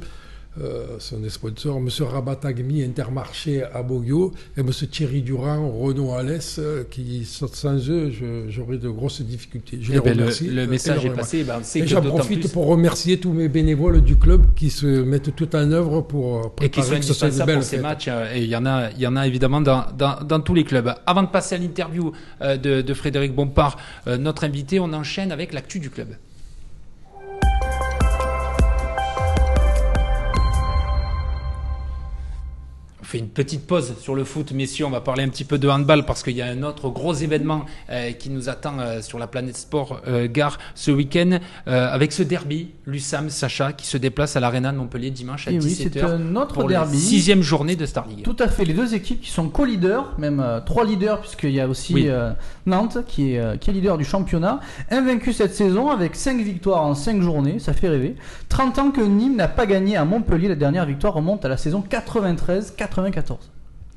Euh, 0.59 0.97
sont 0.97 1.19
des 1.19 1.29
sponsors, 1.29 1.77
M. 1.77 1.87
Rabatagmi, 1.99 2.81
Intermarché 2.83 3.61
à 3.61 3.83
Boggio, 3.83 4.33
et 4.57 4.61
M. 4.61 4.71
Thierry 4.71 5.21
Durand, 5.21 5.69
Renault 5.69 6.13
Alès, 6.15 6.57
euh, 6.57 6.83
qui 6.89 7.25
sans 7.25 7.47
eux, 7.91 8.11
j'aurais 8.49 8.79
de 8.79 8.89
grosses 8.89 9.21
difficultés. 9.21 9.77
Je 9.79 9.91
Eh 9.91 9.95
les 9.97 10.01
ben, 10.01 10.13
remercie. 10.17 10.47
le 10.47 10.63
euh, 10.63 10.67
message 10.67 11.05
est 11.05 11.11
passé. 11.11 11.43
Ben, 11.43 11.61
Et 11.75 11.85
j'en 11.85 12.01
profite 12.01 12.39
plus- 12.39 12.49
pour 12.49 12.65
remercier 12.65 13.19
tous 13.19 13.33
mes 13.33 13.49
bénévoles 13.49 14.01
du 14.01 14.15
club 14.17 14.47
qui 14.55 14.71
se 14.71 14.87
mettent 14.87 15.35
tout 15.35 15.55
en 15.55 15.71
œuvre 15.71 16.01
pour 16.01 16.37
euh, 16.37 16.41
et 16.63 16.71
qui 16.71 16.81
sont 16.81 16.87
préparer 16.87 16.99
que 17.01 17.05
ce 17.05 17.13
soit 17.13 17.45
pour 17.53 17.63
ces 17.63 17.77
matchs. 17.77 18.07
Et 18.33 18.39
il 18.41 18.49
y 18.49 18.55
en 18.55 18.65
a, 18.65 18.89
il 18.89 18.99
y 18.99 19.05
en 19.05 19.15
a 19.15 19.27
évidemment 19.27 19.61
dans, 19.61 19.85
dans, 19.95 20.23
dans 20.23 20.39
tous 20.39 20.55
les 20.55 20.63
clubs. 20.63 20.91
Avant 21.05 21.21
de 21.21 21.27
passer 21.29 21.53
à 21.53 21.59
l'interview 21.59 22.13
de, 22.41 22.81
de 22.81 22.93
Frédéric 22.95 23.35
Bompard, 23.35 23.77
notre 24.07 24.43
invité, 24.43 24.79
on 24.79 24.91
enchaîne 24.93 25.31
avec 25.31 25.53
l'actu 25.53 25.79
du 25.79 25.91
club. 25.91 26.07
Fait 33.07 33.19
une 33.19 33.29
petite 33.29 33.65
pause 33.65 33.93
sur 34.01 34.15
le 34.15 34.25
foot, 34.25 34.51
messieurs. 34.51 34.85
On 34.85 34.89
va 34.89 34.99
parler 34.99 35.23
un 35.23 35.29
petit 35.29 35.45
peu 35.45 35.57
de 35.57 35.69
handball 35.69 36.03
parce 36.03 36.23
qu'il 36.23 36.35
y 36.35 36.41
a 36.41 36.47
un 36.47 36.61
autre 36.63 36.89
gros 36.89 37.13
événement 37.13 37.63
euh, 37.89 38.11
qui 38.11 38.29
nous 38.29 38.49
attend 38.49 38.79
euh, 38.79 39.01
sur 39.01 39.17
la 39.17 39.27
planète 39.27 39.55
sport 39.55 40.01
euh, 40.07 40.27
gare 40.29 40.57
ce 40.75 40.91
week-end 40.91 41.39
avec 41.65 42.11
ce 42.11 42.23
derby, 42.23 42.71
l'USAM 42.85 43.29
Sacha, 43.29 43.71
qui 43.71 43.87
se 43.87 43.97
déplace 43.97 44.35
à 44.35 44.39
l'Arena 44.39 44.71
de 44.71 44.77
Montpellier 44.77 45.09
dimanche 45.09 45.47
à 45.47 45.51
Et 45.51 45.59
oui, 45.59 45.65
17h. 45.65 45.89
c'est 45.93 46.03
un 46.03 46.35
autre 46.35 46.53
pour 46.55 46.67
derby. 46.67 46.97
la 46.97 47.01
sixième 47.01 47.41
journée 47.41 47.75
de 47.75 47.85
Star 47.85 48.07
League. 48.07 48.23
Tout 48.23 48.35
à 48.39 48.47
fait, 48.47 48.65
les 48.65 48.73
deux 48.73 48.93
équipes 48.93 49.21
qui 49.21 49.31
sont 49.31 49.47
co-leaders, 49.49 50.13
même 50.17 50.43
trois 50.65 50.83
leaders, 50.83 51.21
puisqu'il 51.21 51.51
y 51.51 51.61
a 51.61 51.67
aussi 51.67 51.93
Oui. 51.93 52.09
Nantes 52.65 52.99
qui 53.07 53.33
est, 53.33 53.59
qui 53.59 53.69
est 53.69 53.73
leader 53.73 53.97
du 53.97 54.05
championnat, 54.05 54.59
invaincu 54.91 55.31
cette 55.31 55.55
saison 55.55 55.89
avec 55.89 56.15
5 56.15 56.41
victoires 56.41 56.83
en 56.83 56.95
5 56.95 57.21
journées, 57.21 57.59
ça 57.59 57.73
fait 57.73 57.89
rêver. 57.89 58.15
30 58.49 58.79
ans 58.79 58.91
que 58.91 59.01
Nîmes 59.01 59.35
n'a 59.35 59.47
pas 59.47 59.65
gagné 59.65 59.95
à 59.95 60.03
Montpellier, 60.05 60.49
la 60.49 60.55
dernière 60.55 60.85
victoire 60.85 61.13
remonte 61.13 61.45
à 61.45 61.49
la 61.49 61.57
saison 61.57 61.81
93-94. 62.97 63.37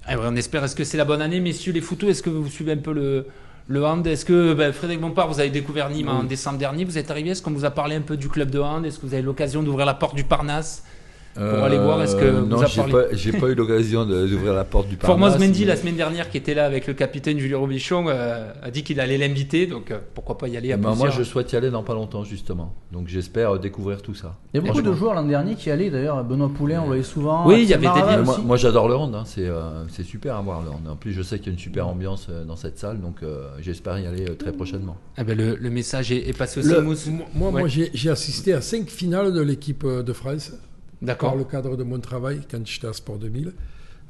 Ah 0.07 0.17
ouais, 0.17 0.25
on 0.27 0.37
espère. 0.37 0.65
Est-ce 0.65 0.77
que 0.77 0.85
c'est 0.85 0.97
la 0.97 1.05
bonne 1.05 1.23
année, 1.23 1.41
messieurs 1.41 1.73
les 1.73 1.81
footeux 1.81 2.09
Est-ce 2.09 2.23
que 2.23 2.31
vous 2.31 2.49
suivez 2.49 2.73
un 2.73 2.77
peu 2.79 2.93
le, 2.93 3.27
le 3.69 3.85
hand? 3.85 4.07
Est-ce 4.07 4.25
que 4.25 4.55
ben, 4.55 4.73
Frédéric 4.73 5.01
Bompard, 5.01 5.29
vous 5.29 5.41
avez 5.41 5.51
découvert 5.51 5.91
Nîmes 5.91 6.09
en 6.09 6.25
décembre 6.25 6.59
dernier? 6.59 6.85
Vous 6.85 6.99
êtes 6.99 7.11
arrivé? 7.11 7.31
Est-ce 7.31 7.43
qu'on 7.43 7.51
vous 7.53 7.65
a 7.65 7.71
parlé 7.71 7.97
un 7.97 8.01
peu 8.01 8.17
du 8.17 8.29
club 8.29 8.51
de 8.51 8.59
hand? 8.59 8.85
Est-ce 8.85 8.99
que 8.99 9.07
vous 9.07 9.15
avez 9.15 9.23
l'occasion 9.23 9.63
d'ouvrir 9.63 9.87
la 9.87 9.95
porte 9.95 10.15
du 10.15 10.25
Parnasse? 10.25 10.85
Pour 11.35 11.45
aller 11.65 11.79
voir, 11.79 12.03
est-ce 12.03 12.17
que 12.17 12.25
Euh, 12.25 12.41
vous 12.41 12.47
non, 12.47 12.61
a 12.61 12.67
j'ai 12.67 12.77
parlé 12.81 12.93
pas, 12.93 13.03
j'ai 13.13 13.33
pas 13.33 13.47
eu 13.49 13.55
l'occasion 13.55 14.05
d'ouvrir 14.05 14.53
la 14.53 14.65
porte 14.65 14.89
du 14.89 14.97
Formose 14.97 15.31
Parnasse, 15.33 15.47
Mendy, 15.49 15.61
mais- 15.61 15.67
la 15.67 15.77
semaine 15.77 15.95
dernière, 15.97 16.29
qui 16.29 16.37
était 16.37 16.55
là 16.55 16.67
avec 16.67 16.87
le 16.89 16.93
capitaine 16.95 17.39
Julien 17.39 17.59
Robichon, 17.59 18.07
euh, 18.09 18.51
a 18.63 18.71
dit 18.71 18.83
qu'il 18.83 18.99
allait 19.01 19.17
l'inviter. 19.17 19.67
Donc 19.67 19.91
euh, 19.91 19.99
pourquoi 20.15 20.37
pas 20.39 20.49
y 20.49 20.57
aller 20.57 20.73
à 20.73 20.77
Ben, 20.77 20.95
moi, 20.95 21.09
je 21.11 21.23
souhaite 21.23 21.53
y 21.53 21.57
aller 21.57 21.71
dans 21.71 21.83
pas 21.85 21.95
longtemps, 21.95 22.25
justement. 22.25 22.75
Donc, 22.93 23.07
j'espère 23.09 23.59
découvrir 23.61 24.03
tout 24.03 24.15
ça. 24.15 24.37
Il 24.53 24.57
y 24.57 24.61
a 24.61 24.67
beaucoup 24.67 24.83
de 24.83 24.93
joueurs 24.93 25.15
l'an 25.15 25.23
dernier 25.25 25.55
qui 25.55 25.71
allaient 25.71 25.91
d'ailleurs, 25.91 26.23
Benoît 26.25 26.51
Poulain, 26.55 26.79
on 26.81 26.83
le 26.83 26.87
voyait 26.89 27.03
souvent. 27.05 27.47
Oui, 27.47 27.63
il 27.63 27.69
y 27.69 27.75
avait 27.75 27.87
des 27.87 28.23
moi, 28.25 28.39
moi, 28.45 28.57
j'adore 28.57 28.89
le 28.89 28.97
hand, 28.97 29.15
hein. 29.15 29.23
c'est 29.25 29.47
euh, 29.47 29.87
c'est 29.89 30.03
super 30.05 30.35
à 30.37 30.41
voir 30.43 30.63
le 30.63 30.71
hand. 30.71 30.81
En 30.91 30.97
plus, 30.97 31.13
je 31.13 31.23
sais 31.23 31.39
qu'il 31.39 31.47
y 31.47 31.51
a 31.51 31.53
une 31.53 31.59
super 31.59 31.87
ambiance 31.87 32.27
euh, 32.29 32.45
dans 32.45 32.57
cette 32.57 32.79
salle, 32.79 33.01
donc 33.01 33.23
euh, 33.23 33.45
j'espère 33.61 33.99
y 34.01 34.07
aller 34.07 34.29
euh, 34.29 34.35
très 34.35 34.53
prochainement. 34.53 34.97
Eh 35.17 35.23
ben, 35.25 35.37
le, 35.39 35.55
le 35.55 35.71
message 35.71 36.11
est, 36.11 36.29
est 36.29 36.37
passé 36.37 36.61
aussi, 36.61 36.71
Le- 36.71 36.83
Mousse. 36.83 37.07
moi, 37.07 37.27
moi, 37.35 37.51
Ouais. 37.51 37.61
moi, 37.61 37.69
j'ai 37.69 38.11
assisté 38.11 38.53
à 38.53 38.61
cinq 38.61 38.89
finales 38.89 39.33
de 39.33 39.41
l'équipe 39.41 39.87
de 39.87 40.13
France. 40.13 40.53
D'accord. 41.03 41.33
Dans 41.33 41.39
le 41.39 41.45
cadre 41.45 41.77
de 41.77 41.83
mon 41.83 41.99
travail, 42.01 42.41
quand 42.51 42.67
j'étais 42.67 42.87
à 42.87 42.93
Sport 42.93 43.19
2000. 43.19 43.53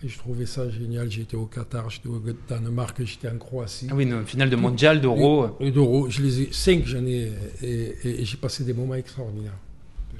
Et 0.02 0.08
je 0.08 0.18
trouvais 0.18 0.46
ça 0.46 0.68
génial. 0.70 1.10
J'étais 1.10 1.36
au 1.36 1.44
Qatar, 1.46 1.90
j'étais 1.90 2.08
au 2.08 2.22
Danemark, 2.48 2.96
j'étais 3.04 3.28
en 3.28 3.36
Croatie. 3.36 3.86
Ah 3.90 3.94
oui, 3.94 4.04
une 4.04 4.24
finale 4.24 4.48
de 4.48 4.56
mondial, 4.56 5.00
d'euro. 5.00 5.48
Et 5.60 5.70
d'euros. 5.70 6.08
Je 6.08 6.22
les 6.22 6.40
ai, 6.42 6.48
cinq, 6.52 6.86
j'en 6.86 7.04
ai. 7.04 7.30
Et, 7.62 7.94
et- 8.04 8.22
et 8.22 8.24
j'ai 8.24 8.36
passé 8.38 8.64
des 8.64 8.72
moments 8.72 8.94
extraordinaires. 8.94 9.58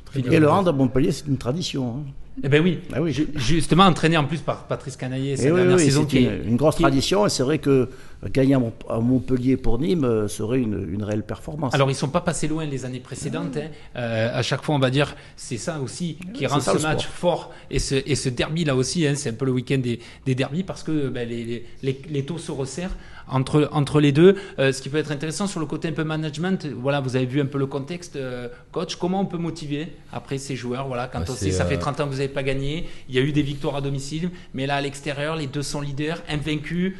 Très 0.05 0.21
Et 0.21 0.23
bien. 0.23 0.39
le 0.39 0.51
hand 0.51 0.69
à 0.69 0.73
Montpellier, 0.73 1.13
c'est 1.13 1.27
une 1.29 1.39
tradition. 1.39 1.97
hein. 1.97 2.03
Eh 2.43 2.49
ben 2.49 2.63
oui. 2.63 2.79
Ah 2.93 3.03
oui. 3.03 3.27
Justement, 3.35 3.85
entraîné 3.85 4.17
en 4.17 4.25
plus 4.25 4.39
par 4.39 4.67
Patrice 4.67 4.97
Canaillé, 4.97 5.33
Et 5.33 5.37
cette 5.37 5.51
oui, 5.53 5.57
dernière 5.59 5.77
oui, 5.77 5.85
saison 5.85 6.03
c'est 6.03 6.17
qui 6.17 6.25
une, 6.25 6.31
est- 6.31 6.43
une 6.47 6.57
grosse 6.57 6.77
qui- 6.77 6.83
tradition. 6.83 7.27
Et 7.27 7.29
c'est 7.29 7.43
vrai 7.43 7.59
que 7.59 7.89
gagner 8.33 8.55
à 8.55 8.59
Mont- 8.59 8.73
à 8.89 8.99
Montpellier 9.01 9.57
pour 9.57 9.79
Nîmes 9.79 10.05
euh, 10.05 10.29
serait 10.29 10.61
une, 10.61 10.89
une 10.93 11.03
réelle 11.03 11.23
performance. 11.25 11.75
Alors 11.75 11.91
ils 11.91 11.95
sont 11.95 12.09
pas 12.09 12.21
passés 12.21 12.49
loin 12.49 12.65
les 12.65 12.85
années 12.85 13.01
précédentes. 13.01 13.57
hein. 13.57 13.69
Euh, 13.97 14.31
à 14.39 14.43
chaque 14.43 14.63
fois, 14.63 14.75
on 14.75 14.79
va 14.79 14.91
dire, 14.91 15.15
c'est 15.37 15.57
ça 15.59 15.81
aussi 15.81 16.19
qui 16.33 16.47
rend 16.47 16.61
ça, 16.61 16.77
ce 16.79 16.83
match 16.83 17.03
sport. 17.05 17.43
fort. 17.45 17.53
Et 17.71 17.79
ce, 17.79 17.97
et 18.07 18.15
ce 18.15 18.29
derby 18.29 18.65
là 18.65 18.75
aussi, 18.77 19.07
hein, 19.07 19.15
c'est 19.17 19.31
un 19.31 19.35
peu 19.35 19.45
le 19.45 19.53
week-end 19.53 19.79
des, 19.79 19.99
des 20.25 20.35
derbys 20.35 20.63
parce 20.65 20.83
que 20.83 21.09
ben, 21.09 21.29
les, 21.29 21.45
les, 21.45 21.67
les- 21.83 22.03
les 22.09 22.23
taux 22.25 22.39
se 22.39 22.53
resserrent 22.53 22.97
entre, 23.31 23.69
entre 23.73 24.01
les 24.01 24.13
deux. 24.13 24.37
Euh, 24.59 24.73
ce 24.73 24.83
qui 24.83 24.89
peut 24.89 24.99
être 24.99 25.13
intéressant 25.13 25.47
sur 25.47 25.61
le 25.61 25.67
côté 25.67 25.89
un 25.89 25.93
peu 25.93 26.05
management. 26.05 26.67
Voilà, 26.67 27.01
vous 27.01 27.17
avez 27.17 27.27
vu 27.27 27.41
un 27.41 27.47
peu 27.47 27.59
le 27.59 27.67
contexte, 27.67 28.17
euh, 28.17 28.49
coach. 28.73 28.97
Comment 28.97 29.21
on 29.21 29.27
peut 29.27 29.39
motiver 29.39 29.89
après 30.13 30.39
ces 30.39 30.57
joueurs 30.57 30.87
Voilà, 30.89 31.07
quand 31.07 31.21
Bah, 31.21 31.27
on 31.29 31.33
sait 31.35 31.51
ça 31.51 31.65
fait 31.65 31.77
euh, 31.77 31.81
30 31.81 32.01
ans 32.01 32.05
que 32.05 32.11
vous 32.11 32.17
n'avez 32.17 32.29
pas 32.29 32.43
gagné, 32.43 32.89
il 33.09 33.15
y 33.15 33.19
a 33.19 33.23
eu 33.23 33.33
des 33.33 33.43
victoires 33.43 33.77
à 33.77 33.81
domicile, 33.81 34.31
mais 34.55 34.67
là 34.67 34.77
à 34.77 34.81
l'extérieur, 34.81 35.37
les 35.37 35.47
deux 35.47 35.63
sont 35.63 35.81
leaders, 35.81 36.23
invaincus. 36.29 36.95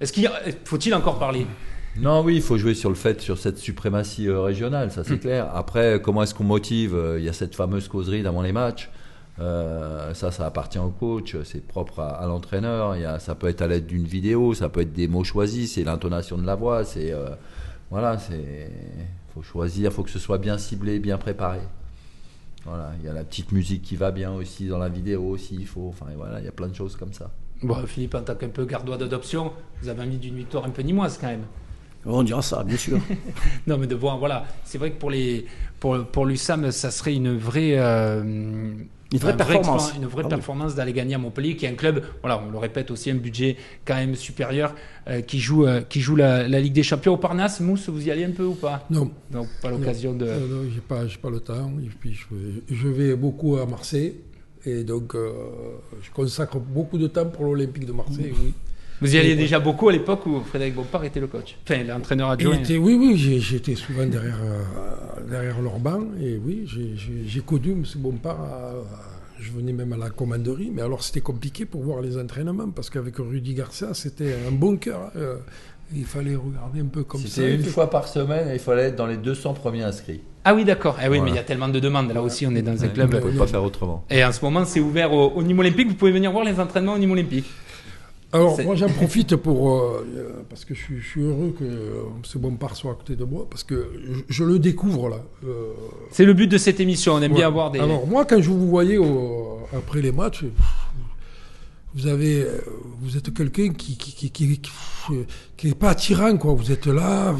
Est-ce 0.00 0.12
qu'il 0.12 0.26
a- 0.26 0.40
faut-il 0.64 0.94
encore 0.94 1.18
parler? 1.18 1.46
Non, 1.98 2.22
oui, 2.22 2.36
il 2.36 2.42
faut 2.42 2.56
jouer 2.56 2.74
sur 2.74 2.88
le 2.88 2.94
fait, 2.96 3.20
sur 3.20 3.36
cette 3.38 3.58
suprématie 3.58 4.26
euh, 4.28 4.40
régionale, 4.40 4.90
ça 4.90 5.04
c'est 5.04 5.18
clair. 5.18 5.50
Après, 5.54 6.00
comment 6.02 6.22
est-ce 6.22 6.34
qu'on 6.34 6.42
motive? 6.44 6.94
Euh, 6.94 7.18
Il 7.18 7.24
y 7.24 7.28
a 7.28 7.34
cette 7.34 7.54
fameuse 7.54 7.86
causerie 7.88 8.22
d'avant 8.22 8.40
les 8.42 8.52
matchs. 8.52 8.88
Euh, 9.42 10.14
ça, 10.14 10.30
ça 10.30 10.46
appartient 10.46 10.78
au 10.78 10.90
coach, 10.90 11.36
c'est 11.44 11.66
propre 11.66 11.98
à, 12.00 12.10
à 12.10 12.26
l'entraîneur. 12.26 12.94
Il 12.96 13.02
y 13.02 13.04
a- 13.04 13.18
Ça 13.18 13.34
peut 13.34 13.48
être 13.48 13.60
à 13.62 13.66
l'aide 13.66 13.86
d'une 13.86 14.04
vidéo, 14.04 14.54
ça 14.54 14.68
peut 14.68 14.80
être 14.82 14.92
des 14.92 15.08
mots 15.08 15.24
choisis, 15.24 15.72
c'est 15.74 15.84
l'intonation 15.84 16.38
de 16.38 16.46
la 16.46 16.54
voix, 16.54 16.84
c'est 16.84 17.12
euh, 17.12 17.30
voilà, 17.90 18.18
c'est 18.18 18.70
faut 19.34 19.42
choisir, 19.42 19.92
faut 19.92 20.02
que 20.02 20.10
ce 20.10 20.18
soit 20.18 20.38
bien 20.38 20.58
ciblé, 20.58 20.98
bien 20.98 21.18
préparé. 21.18 21.60
Voilà, 22.64 22.92
il 23.00 23.06
y 23.06 23.08
a 23.08 23.12
la 23.12 23.24
petite 23.24 23.50
musique 23.50 23.82
qui 23.82 23.96
va 23.96 24.12
bien 24.12 24.30
aussi 24.32 24.68
dans 24.68 24.78
la 24.78 24.88
vidéo 24.88 25.22
aussi. 25.24 25.56
Il 25.58 25.66
faut, 25.66 25.88
enfin 25.88 26.06
voilà, 26.16 26.38
il 26.38 26.44
y 26.44 26.48
a 26.48 26.52
plein 26.52 26.68
de 26.68 26.74
choses 26.74 26.94
comme 26.96 27.12
ça. 27.12 27.30
Bon, 27.62 27.74
Philippe, 27.86 28.14
en 28.14 28.22
tant 28.22 28.34
qu'un 28.36 28.48
peu 28.50 28.64
gardois 28.66 28.96
d'adoption, 28.98 29.52
vous 29.80 29.88
avez 29.88 30.02
envie 30.02 30.18
d'une 30.18 30.36
victoire 30.36 30.64
un 30.66 30.70
peu 30.70 30.82
nimoise 30.82 31.18
quand 31.20 31.28
même. 31.28 31.44
On 32.04 32.22
dira 32.22 32.42
ça, 32.42 32.62
bien 32.64 32.76
sûr. 32.76 32.98
Non, 33.66 33.78
mais 33.78 33.86
de 33.86 33.94
voir, 33.94 34.18
voilà, 34.18 34.44
c'est 34.64 34.78
vrai 34.78 34.90
que 34.90 34.98
pour 34.98 35.10
les, 35.10 35.46
pour, 35.80 36.04
pour 36.06 36.26
l'USAM, 36.26 36.70
ça 36.72 36.90
serait 36.90 37.14
une 37.14 37.36
vraie, 37.36 37.74
euh, 37.78 38.74
Une 39.12 39.18
vraie 39.18 39.32
un 39.32 39.36
performance. 39.36 39.92
une 39.94 40.06
vraie 40.06 40.22
Ah 40.24 40.28
oui. 40.28 40.34
performance 40.34 40.74
d'aller 40.74 40.92
gagner 40.92 41.14
à 41.14 41.18
Montpellier, 41.18 41.54
qui 41.56 41.66
est 41.66 41.68
un 41.68 41.74
club, 41.74 42.02
voilà, 42.22 42.42
on 42.46 42.50
le 42.50 42.58
répète 42.58 42.90
aussi, 42.90 43.10
un 43.10 43.16
budget 43.16 43.56
quand 43.84 43.94
même 43.94 44.14
supérieur, 44.14 44.74
euh, 45.08 45.20
qui 45.20 45.38
joue, 45.38 45.66
euh, 45.66 45.82
qui 45.82 46.00
joue 46.00 46.16
la, 46.16 46.48
la 46.48 46.60
Ligue 46.60 46.72
des 46.72 46.82
Champions 46.82 47.12
au 47.14 47.18
Parnasse. 47.18 47.60
Mousse, 47.60 47.88
vous 47.88 48.06
y 48.06 48.10
allez 48.10 48.24
un 48.24 48.30
peu 48.30 48.44
ou 48.44 48.54
pas? 48.54 48.86
Non, 48.90 49.10
Non, 49.30 49.46
pas 49.60 49.70
l'occasion 49.70 50.14
de. 50.14 50.24
non, 50.26 50.32
non, 50.64 50.70
j'ai 50.74 50.80
pas, 50.80 51.06
j'ai 51.06 51.18
pas 51.18 51.30
le 51.30 51.40
temps. 51.40 51.70
Et 51.84 51.88
puis 52.00 52.14
je, 52.14 52.74
je 52.74 52.88
vais 52.88 53.14
beaucoup 53.16 53.56
à 53.56 53.66
Marseille. 53.66 54.14
Et 54.64 54.84
donc, 54.84 55.14
euh, 55.16 55.32
je 56.02 56.10
consacre 56.12 56.58
beaucoup 56.58 56.96
de 56.96 57.08
temps 57.08 57.26
pour 57.26 57.44
l'Olympique 57.44 57.84
de 57.84 57.92
Marseille, 57.92 58.32
oui. 58.42 58.54
Vous 59.02 59.14
y 59.14 59.18
alliez 59.18 59.36
déjà 59.36 59.58
beaucoup 59.60 59.88
à 59.88 59.92
l'époque 59.92 60.26
où 60.26 60.40
Frédéric 60.40 60.74
Bompard 60.74 61.04
était 61.04 61.20
le 61.20 61.26
coach, 61.26 61.56
enfin 61.68 61.82
l'entraîneur 61.84 62.30
adjoint. 62.30 62.54
était- 62.54 62.76
oui, 62.78 62.94
oui, 62.98 63.16
j'étais 63.40 63.74
souvent 63.74 64.06
derrière, 64.06 64.38
euh, 64.42 65.30
derrière 65.30 65.60
leur 65.60 65.78
banc. 65.78 66.00
Et 66.20 66.38
oui, 66.42 66.64
j'ai- 66.66 67.40
connu 67.42 67.72
M. 67.72 67.84
Bompard. 67.96 68.40
à- 68.40 68.46
à- 68.70 68.74
je 69.40 69.50
venais 69.50 69.72
même 69.72 69.92
à 69.92 69.96
la 69.96 70.08
commanderie. 70.10 70.70
Mais 70.72 70.82
alors, 70.82 71.02
c'était 71.02 71.20
compliqué 71.20 71.64
pour 71.66 71.82
voir 71.82 72.00
les 72.00 72.16
entraînements. 72.16 72.70
Parce 72.70 72.90
qu'avec 72.90 73.16
Rudy 73.18 73.54
Garcia, 73.54 73.88
c'était 73.92 74.34
un 74.48 74.52
bon 74.52 74.76
cœur. 74.76 75.10
euh, 75.16 75.36
il 75.94 76.04
fallait 76.04 76.36
regarder 76.36 76.80
un 76.80 76.86
peu 76.86 77.02
comme 77.02 77.20
ça. 77.20 77.28
C'était 77.28 77.54
une 77.56 77.64
fois 77.64 77.90
par 77.90 78.06
semaine 78.08 78.48
et 78.48 78.54
il 78.54 78.58
fallait 78.60 78.84
être 78.84 78.96
dans 78.96 79.06
les 79.08 79.16
200 79.18 79.52
premiers 79.52 79.82
inscrits. 79.82 80.20
Ah 80.44 80.54
oui, 80.54 80.64
d'accord. 80.64 80.96
Eh 81.00 81.02
oui, 81.02 81.08
Voilà. 81.18 81.24
mais 81.24 81.30
il 81.30 81.34
y 81.34 81.38
a 81.38 81.42
tellement 81.42 81.68
de 81.68 81.78
demandes. 81.80 82.12
Là 82.14 82.22
aussi, 82.22 82.46
on 82.46 82.54
est 82.54 82.62
dans 82.62 82.82
un 82.82 82.86
Ouais, 82.86 82.92
club. 82.92 83.10
on 83.12 83.16
ne 83.16 83.20
pouvait 83.20 83.38
pas 83.38 83.46
faire 83.48 83.62
autrement. 83.64 84.04
Et 84.10 84.24
en 84.24 84.32
ce 84.32 84.44
moment, 84.44 84.64
c'est 84.64 84.80
ouvert 84.80 85.12
au, 85.12 85.30
au 85.32 85.42
Nîmes 85.42 85.58
Olympique. 85.58 85.88
Vous 85.88 85.94
pouvez 85.96 86.12
venir 86.12 86.30
voir 86.32 86.44
les 86.44 86.58
entraînements 86.60 86.94
au 86.94 86.98
Nîmes 86.98 87.10
Olympique. 87.12 87.44
Alors, 88.32 88.60
moi, 88.62 88.74
j'en 88.76 88.88
profite 89.00 89.36
pour. 89.36 89.70
euh, 89.82 90.06
euh, 90.16 90.30
parce 90.48 90.64
que 90.64 90.74
je 90.74 90.80
suis, 90.80 91.00
je 91.00 91.06
suis 91.08 91.20
heureux 91.22 91.54
que 91.58 91.64
euh, 91.64 92.02
M. 92.34 92.40
Bompard 92.40 92.76
soit 92.76 92.92
à 92.92 92.94
côté 92.94 93.14
de 93.16 93.24
moi, 93.24 93.46
parce 93.50 93.62
que 93.64 93.90
je, 94.28 94.34
je 94.34 94.44
le 94.44 94.58
découvre, 94.58 95.08
là. 95.10 95.22
Euh, 95.46 95.72
C'est 96.10 96.24
le 96.24 96.32
but 96.32 96.46
de 96.46 96.58
cette 96.58 96.80
émission. 96.80 97.14
On 97.14 97.20
aime 97.22 97.32
ouais. 97.32 97.38
bien 97.38 97.46
avoir 97.48 97.70
des. 97.70 97.78
Alors, 97.80 98.06
moi, 98.06 98.24
quand 98.24 98.40
je 98.40 98.48
vous 98.50 98.68
voyais 98.68 98.96
au- 98.98 99.58
après 99.76 100.00
les 100.00 100.12
matchs, 100.12 100.44
vous 101.94 102.06
avez. 102.06 102.46
Vous 103.00 103.16
êtes 103.16 103.32
quelqu'un 103.34 103.68
qui 103.70 103.96
qui, 103.96 104.12
qui, 104.14 104.30
qui, 104.30 104.60
qui- 105.56 105.68
est 105.68 105.74
pas 105.74 105.90
attirant, 105.90 106.36
quoi. 106.38 106.54
Vous 106.54 106.72
êtes 106.72 106.86
là, 106.86 107.34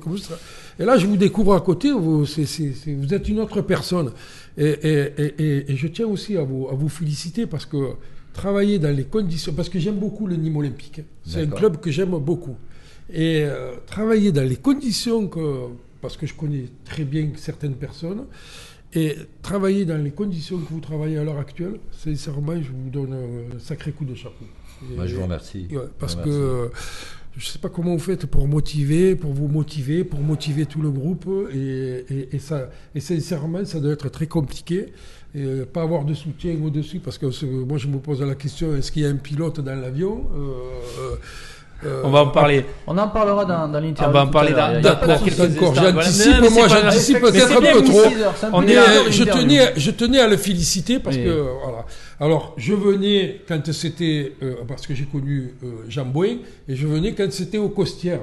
comme 0.00 0.16
ça. 0.18 0.38
Et 0.78 0.84
là, 0.84 0.96
je 0.96 1.06
vous 1.06 1.18
découvre 1.18 1.54
à 1.54 1.60
côté, 1.60 1.92
vous, 1.92 2.24
c'est- 2.24 2.46
c'est- 2.46 2.72
c'est- 2.72 2.94
vous 2.94 3.12
êtes 3.12 3.28
une 3.28 3.40
autre 3.40 3.60
personne. 3.60 4.12
Et, 4.56 4.64
et- 4.70 5.12
et- 5.18 5.34
et- 5.38 5.72
et 5.72 5.76
je 5.76 5.86
tiens 5.88 6.06
aussi 6.06 6.36
à 6.38 6.42
vous, 6.42 6.68
à 6.70 6.74
vous 6.74 6.88
féliciter 6.88 7.46
parce 7.46 7.66
que 7.66 7.76
travailler 8.32 8.78
dans 8.78 8.94
les 8.94 9.04
conditions, 9.04 9.52
parce 9.52 9.68
que 9.68 9.78
j'aime 9.78 9.96
beaucoup 9.98 10.26
le 10.26 10.36
Nîmes 10.36 10.56
Olympique. 10.56 11.02
C'est 11.24 11.42
un 11.42 11.46
club 11.46 11.78
que 11.80 11.90
j'aime 11.90 12.10
beaucoup. 12.18 12.56
Et 13.12 13.42
euh, 13.42 13.74
travailler 13.86 14.30
dans 14.32 14.48
les 14.48 14.56
conditions 14.56 15.26
que, 15.28 15.66
parce 16.00 16.16
que 16.16 16.26
je 16.26 16.34
connais 16.34 16.64
très 16.84 17.04
bien 17.04 17.28
certaines 17.36 17.74
personnes, 17.74 18.24
et 18.92 19.14
travailler 19.42 19.84
dans 19.84 20.02
les 20.02 20.10
conditions 20.10 20.58
que 20.58 20.68
vous 20.72 20.80
travaillez 20.80 21.18
à 21.18 21.24
l'heure 21.24 21.38
actuelle, 21.38 21.78
sincèrement, 21.92 22.56
je 22.60 22.70
vous 22.72 22.90
donne 22.90 23.12
un 23.14 23.58
sacré 23.58 23.92
coup 23.92 24.04
de 24.04 24.14
chapeau. 24.14 24.44
Et- 24.90 24.96
Moi, 24.96 25.06
je 25.06 25.16
vous 25.16 25.22
remercie. 25.22 25.66
Ouais, 25.70 25.78
parce 25.98 26.16
vous 26.16 26.22
que 26.24 26.30
remercie. 26.30 26.74
Je 27.36 27.46
ne 27.46 27.50
sais 27.52 27.58
pas 27.58 27.68
comment 27.68 27.92
vous 27.94 28.00
faites 28.00 28.26
pour 28.26 28.48
motiver, 28.48 29.14
pour 29.14 29.32
vous 29.32 29.48
motiver, 29.48 30.04
pour 30.04 30.20
motiver 30.20 30.66
tout 30.66 30.82
le 30.82 30.90
groupe. 30.90 31.28
Et, 31.54 32.38
ça, 32.38 32.68
sincèrement, 32.98 33.64
ça 33.64 33.80
doit 33.80 33.92
être 33.92 34.08
très 34.08 34.26
compliqué. 34.26 34.92
Et 35.32 35.42
euh, 35.44 35.64
pas 35.64 35.82
avoir 35.82 36.04
de 36.04 36.12
soutien 36.12 36.56
au-dessus, 36.60 36.98
parce 36.98 37.16
que 37.16 37.30
c'est- 37.30 37.46
moi, 37.46 37.78
je 37.78 37.86
me 37.86 37.98
pose 37.98 38.20
la 38.20 38.34
question 38.34 38.74
est-ce 38.74 38.90
qu'il 38.90 39.02
y 39.02 39.06
a 39.06 39.10
un 39.10 39.16
pilote 39.16 39.60
dans 39.60 39.76
l'avion? 39.80 40.28
Euh, 40.34 41.14
euh, 41.84 42.02
On 42.04 42.10
va 42.10 42.20
en 42.20 42.28
parler. 42.28 42.64
On 42.86 42.96
en 42.98 43.08
parlera 43.08 43.44
dans, 43.44 43.68
dans 43.68 43.80
l'interview. 43.80 44.10
On 44.10 44.12
va 44.12 44.22
en 44.24 44.26
parler 44.28 44.52
dans- 44.52 44.76
de 44.76 44.80
D'accord, 44.80 45.18
j'anticipe, 45.24 45.58
Voilà. 45.60 46.50
Moi, 46.50 46.68
j'anticipe 46.68 47.14
Mais 47.16 47.20
peut-être 47.30 47.48
c'est 47.48 47.56
un 47.56 47.72
peu 47.72 47.82
trop. 47.84 48.02
On 48.52 48.66
est 48.66 48.76
euh, 48.76 49.10
je 49.10 49.24
tenais, 49.24 49.72
je 49.76 49.90
tenais 49.90 50.20
à 50.20 50.26
le 50.28 50.36
féliciter 50.36 50.98
parce 50.98 51.16
Oui. 51.16 51.24
que 51.24 51.30
voilà. 51.64 51.86
Alors 52.20 52.54
je 52.58 52.74
venais 52.74 53.40
quand 53.48 53.72
c'était 53.72 54.32
euh, 54.42 54.54
parce 54.68 54.86
que 54.86 54.94
j'ai 54.94 55.04
connu 55.04 55.54
euh, 55.64 55.68
Jean 55.88 56.04
Bouin 56.04 56.36
et 56.68 56.76
je 56.76 56.86
venais 56.86 57.12
quand 57.14 57.30
c'était 57.32 57.58
au 57.58 57.68
Costières. 57.70 58.20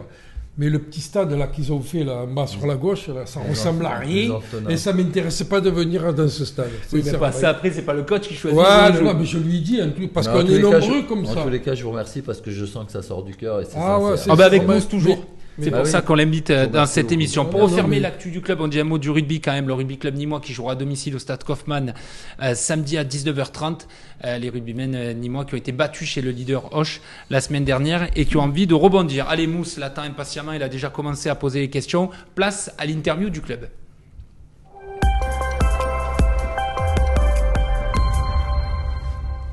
Mais 0.60 0.70
le 0.70 0.80
petit 0.80 1.02
stade 1.02 1.32
là 1.34 1.46
qu'ils 1.46 1.72
ont 1.72 1.82
fait 1.82 2.04
là 2.04 2.24
en 2.24 2.28
bas 2.28 2.48
sur 2.48 2.65
la 2.65 2.74
gauche, 2.76 3.10
là, 3.10 3.28
ça 3.28 3.39
Les 3.43 3.52
ressemble 3.52 3.86
à 3.86 4.00
rien 4.00 4.39
et 4.67 4.76
ça 4.78 4.91
m'intéressait 4.91 5.46
pas 5.46 5.62
de 5.62 5.70
venir 5.70 6.12
dans 6.15 6.28
ce 6.28 6.46
stade. 6.46 6.70
Oui, 6.91 7.04
mais 7.06 7.12
pas 7.13 7.32
ça 7.32 7.50
après, 7.50 7.70
c'est 7.70 7.84
pas 7.84 7.93
le 7.93 8.02
coach 8.02 8.28
qui 8.28 8.34
choisit. 8.34 8.58
Ouais, 8.58 9.02
non, 9.04 9.13
mais 9.13 9.26
je 9.26 9.38
lui 9.38 9.62
dis 9.62 9.80
en 9.82 9.89
parce 10.12 10.28
en 10.28 10.34
qu'on 10.34 10.48
est 10.48 10.56
cas, 10.60 10.80
nombreux 10.80 11.02
je- 11.04 11.08
comme 11.08 11.26
en 11.26 11.34
ça. 11.34 11.43
tous 11.43 11.50
les 11.50 11.62
cas, 11.62 11.76
je 11.76 11.84
vous 11.84 11.91
remercie 11.91 12.24
parce 12.24 12.41
que 12.41 12.50
je 12.50 12.65
sens 12.65 12.86
que 12.88 12.91
ça 12.91 13.04
sort 13.04 13.22
du 13.24 13.36
cœur 13.36 13.62
et 13.62 13.65
c'est 13.65 13.78
Ah 13.78 14.00
ouais, 14.00 14.17
sincère. 14.17 14.34
Ah 14.34 14.36
bah 14.36 14.46
avec 14.46 14.67
Mousse 14.67 14.88
toujours. 14.88 15.17
mais- 15.17 15.37
C'est 15.60 15.72
Bah 15.72 15.78
pour 15.78 15.86
oui. 15.88 15.91
ça 15.91 16.02
qu'on 16.02 16.13
l'invite 16.15 16.52
euh, 16.52 16.67
dans 16.67 16.86
cette 16.86 17.12
émission. 17.12 17.46
Pour 17.46 17.62
Non, 17.62 17.65
refermer 17.65 17.96
mais- 17.96 18.02
l'actu 18.02 18.30
du 18.30 18.41
club, 18.41 18.62
on 18.62 18.67
dit 18.67 18.80
un 18.80 18.84
mot 18.84 19.00
du 19.00 19.10
rugby 19.10 19.41
quand 19.41 19.54
même. 19.54 19.67
Le 19.67 19.74
rugby 19.74 19.98
club 19.98 20.15
nîmois 20.15 20.39
qui 20.39 20.54
jouera 20.54 20.74
à 20.74 20.76
domicile 20.76 21.15
au 21.15 21.20
stade 21.20 21.43
Kaufmann 21.43 21.96
euh, 22.43 22.54
samedi 22.54 22.96
à 22.98 23.04
19h30. 23.04 23.88
Euh, 24.26 24.38
les 24.38 24.50
rugbymen 24.50 24.93
euh, 24.96 25.13
nîmois 25.13 25.46
qui 25.46 25.56
ont 25.56 25.58
été 25.58 25.72
battus 25.72 26.08
chez 26.10 26.22
le 26.22 26.30
leader 26.32 26.76
Hoche 26.76 27.02
la 27.32 27.41
semaine 27.41 27.65
dernière 27.65 28.08
et 28.15 28.26
qui 28.26 28.38
ont 28.38 28.41
envie 28.41 28.67
de 28.67 28.76
rebondir. 28.76 29.28
Allez, 29.30 29.48
Mousse 29.48 29.78
l'attend 29.78 30.04
impatiemment. 30.04 30.52
Il 30.54 30.62
a 30.62 30.70
déjà 30.70 30.89
commencé 30.89 31.28
à 31.30 31.34
poser 31.36 31.62
les 31.62 31.70
questions. 31.70 32.12
Place 32.36 32.72
à 32.78 32.86
l'interview 32.86 33.30
du 33.32 33.41
club. 33.41 33.67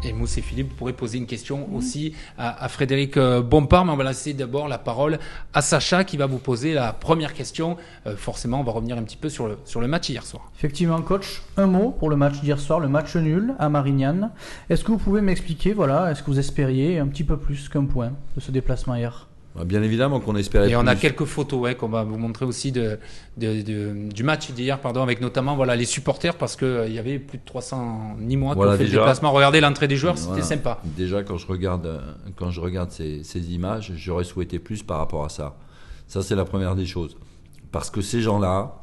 Et 0.05 0.13
Mousse 0.13 0.37
et 0.37 0.43
Philippe 0.43 0.77
pourrez 0.77 0.93
poser 0.93 1.17
une 1.17 1.27
question 1.27 1.69
aussi 1.75 2.15
à, 2.37 2.69
Frédéric 2.69 3.17
euh, 3.17 3.41
Bompard, 3.41 3.87
mais 3.87 3.93
on 3.93 3.97
va 3.97 4.05
laisser 4.05 4.35
d'abord 4.35 4.69
la 4.69 4.77
parole 4.77 5.19
à 5.55 5.63
Sacha 5.63 6.05
qui 6.05 6.19
va 6.19 6.27
vous 6.27 6.39
poser 6.39 6.75
la 6.75 6.93
première 6.93 7.33
question. 7.33 7.79
Euh, 8.07 8.15
forcément, 8.15 8.61
on 8.61 8.65
va 8.65 8.73
revenir 8.73 8.99
un 8.99 9.03
petit 9.03 9.17
peu 9.17 9.31
sur 9.31 9.49
le, 9.49 9.59
sur 9.65 9.81
le 9.81 9.89
match 9.89 10.11
hier 10.11 10.25
soir. 10.25 10.51
Effectivement, 10.59 11.01
coach, 11.01 11.43
un 11.57 11.67
mot 11.67 11.91
pour 11.91 12.11
le 12.11 12.17
match 12.17 12.41
d'hier 12.41 12.59
soir, 12.59 12.81
le 12.81 12.89
match 12.89 13.17
nul 13.17 13.55
à 13.59 13.71
Marignane. 13.71 14.31
Est-ce 14.69 14.85
que 14.85 14.93
vous 14.93 14.99
pouvez 14.99 15.23
m'expliquer, 15.23 15.73
voilà, 15.73 16.11
est-ce 16.11 16.23
que 16.23 16.31
vous 16.31 16.39
espériez 16.39 16.99
un 16.99 17.07
petit 17.07 17.25
peu 17.25 17.39
plus 17.39 17.71
qu'un 17.71 17.87
point 17.87 18.13
de 18.37 18.41
ce 18.41 18.51
déplacement 18.51 18.97
hier? 18.97 19.27
Bien 19.65 19.83
évidemment 19.85 20.19
qu'on 20.19 20.35
espérait 20.35 20.69
Et 20.71 20.75
on 20.77 20.87
a 20.87 20.97
quelques 20.97 21.27
photos 21.27 21.61
ouais, 21.61 21.75
qu'on 21.77 21.89
va 21.89 22.03
vous 22.03 22.19
montrer 22.19 22.45
aussi 22.45 22.73
de, 22.73 22.99
de- 23.37 23.63
de- 23.63 24.13
du 24.13 24.25
match 24.25 24.51
d'hier, 24.51 24.81
pardon, 24.81 25.01
avec 25.03 25.21
notamment 25.21 25.55
voilà, 25.55 25.77
les 25.77 25.85
supporters 25.85 26.35
parce 26.37 26.57
qu'il 26.57 26.93
y 26.93 26.99
avait 26.99 27.21
plus 27.21 27.39
de 27.39 27.45
300 27.45 28.17
Nîmois 28.19 28.55
Voilà, 28.55 28.73
qui 28.73 28.75
ont 28.75 28.79
fait 28.79 28.85
déjà. 28.87 28.97
le 28.97 29.03
déplacement. 29.03 29.31
Regardez 29.31 29.61
l'entrée 29.61 29.87
des 29.87 29.97
joueurs, 29.97 30.19
c'était 30.19 30.43
sympa. 30.43 30.81
Déjà, 30.85 31.23
quand 31.23 31.37
je 31.39 31.47
regarde, 31.47 31.87
euh, 31.87 32.01
quand 32.35 32.51
je 32.51 32.61
regarde 32.61 32.91
ces, 32.91 33.23
ces 33.23 33.53
images, 33.55 33.93
j'aurais 33.95 34.25
souhaité 34.25 34.59
plus 34.59 34.83
par 34.83 34.99
rapport 34.99 35.25
à 35.25 35.29
ça. 35.29 35.55
Ça, 36.09 36.23
c'est 36.23 36.35
la 36.35 36.45
première 36.45 36.75
des 36.75 36.87
choses. 36.87 37.17
Parce 37.71 37.91
que 37.91 38.01
ces 38.01 38.21
gens-là, 38.23 38.83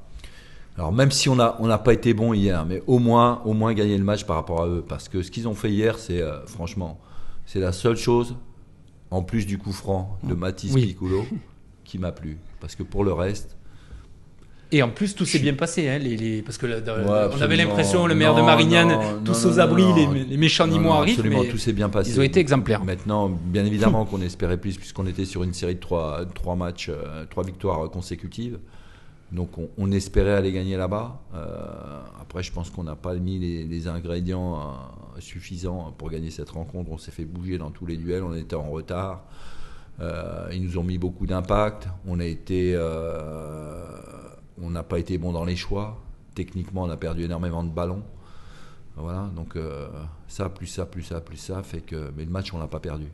alors 0.78 0.94
même 0.94 1.12
si 1.12 1.28
on 1.28 1.36
n'a 1.36 1.58
on 1.60 1.68
n'a 1.68 1.78
pas 1.80 1.92
été 1.94 2.14
bon 2.14 2.34
hier, 2.34 2.66
mais 2.66 2.82
au 2.88 2.98
moins, 3.00 3.42
au 3.44 3.52
moins 3.54 3.74
gagner 3.74 3.98
le 3.98 4.06
match 4.06 4.24
par 4.24 4.38
rapport 4.38 4.62
à 4.64 4.68
eux. 4.68 4.86
Parce 4.88 5.10
que 5.10 5.22
ce 5.22 5.32
qu'ils 5.32 5.50
ont 5.50 5.54
fait 5.54 5.70
hier, 5.70 6.00
c'est 6.00 6.22
euh, 6.22 6.46
franchement, 6.46 6.98
c'est 7.46 7.60
la 7.60 7.74
seule 7.74 7.98
chose, 7.98 8.36
en 9.12 9.21
plus 9.21 9.45
du 9.45 9.58
coup 9.58 9.71
franc 9.74 10.17
de 10.24 10.34
Mathis 10.34 10.71
Oui. 10.74 10.88
Piccolo, 10.88 11.26
qui 11.84 12.00
m'a 12.00 12.12
plu. 12.12 12.38
Parce 12.60 12.76
que 12.76 12.84
pour 12.84 13.04
le 13.04 13.13
reste, 13.13 13.58
Et 14.74 14.82
en 14.84 14.89
plus, 14.89 15.15
tout 15.15 15.26
s'est 15.26 15.39
bien 15.39 15.54
passé, 15.54 15.89
hein, 15.89 15.97
les, 15.97 16.15
les- 16.15 16.41
parce 16.41 16.58
que 16.58 16.65
là, 16.65 16.80
dans- 16.80 16.93
Ouais, 16.95 17.36
on 17.38 17.41
avait 17.41 17.58
l'impression, 17.58 18.08
le 18.08 18.15
maire 18.15 18.34
de 18.34 18.41
Marignane, 18.41 18.88
non, 18.88 19.21
tous 19.26 19.43
non, 19.45 19.52
aux 19.52 19.60
abris, 19.60 19.84
les, 19.97 20.24
les 20.24 20.38
méchants 20.38 20.65
Nîmois 20.65 21.00
arrivent, 21.00 21.15
absolument, 21.19 21.41
mais 21.43 21.50
tout 21.50 21.58
s'est 21.58 21.74
bien 21.74 21.89
passé. 21.89 22.12
ils 22.12 22.19
ont 22.19 22.24
été 22.24 22.39
exemplaires. 22.39 22.86
Maintenant, 22.86 23.28
bien 23.30 23.65
évidemment 23.65 24.06
qu'on 24.10 24.21
espérait 24.21 24.58
plus 24.58 24.78
puisqu'on 24.78 25.06
était 25.08 25.26
sur 25.26 25.43
une 25.43 25.54
série 25.54 25.76
de 25.76 25.80
trois, 25.82 26.21
trois 26.34 26.56
matchs, 26.56 26.88
euh, 26.89 27.26
trois 27.30 27.43
victoires 27.43 27.89
consécutives. 27.91 28.60
Donc 29.32 29.52
on, 29.78 29.91
espérait 29.91 30.34
aller 30.34 30.52
gagner 30.52 30.76
là-bas. 30.76 31.22
Euh, 31.34 32.02
après, 32.20 32.44
je 32.44 32.52
pense 32.52 32.70
qu'on 32.70 32.84
n'a 32.84 32.98
pas 32.98 33.15
mis 33.15 33.39
les, 33.39 33.88
ingrédients 33.88 34.60
euh, 34.60 35.20
suffisants 35.20 35.94
pour 35.98 36.10
gagner 36.10 36.32
cette 36.32 36.50
rencontre. 36.50 36.91
On 36.91 36.98
s'est 36.98 37.12
fait 37.12 37.24
bouger 37.24 37.58
dans 37.58 37.72
tous 37.72 37.86
les 37.86 37.96
duels, 37.96 38.24
on 38.24 38.34
était 38.34 38.58
en 38.58 38.70
retard. 38.70 39.24
Euh, 40.02 40.50
ils 40.52 40.62
nous 40.62 40.78
ont 40.78 40.84
mis 40.84 40.98
beaucoup 40.98 41.26
d'impact. 41.28 41.88
On 42.06 42.17
n'a 44.70 44.84
pas 44.84 45.00
été 45.00 45.17
bon 45.17 45.32
dans 45.32 45.46
les 45.46 45.56
choix. 45.56 46.02
Techniquement, 46.36 46.84
on 46.84 46.89
a 46.89 46.98
perdu 46.98 47.24
énormément 47.24 47.63
de 47.63 47.70
ballons. 47.70 48.04
Voilà, 48.98 49.32
donc 49.34 49.58
ça, 50.28 50.50
plus 50.50 50.67
ça, 50.67 50.86
plus 50.86 51.04
ça, 51.04 51.22
plus 51.22 51.38
ça, 51.38 51.63
fait 51.63 51.80
que. 51.80 52.12
Mais 52.17 52.26
le 52.26 52.32
match, 52.32 52.54
on 52.54 52.60
l'a 52.60 52.67
pas 52.67 52.82
perdu. 52.82 53.08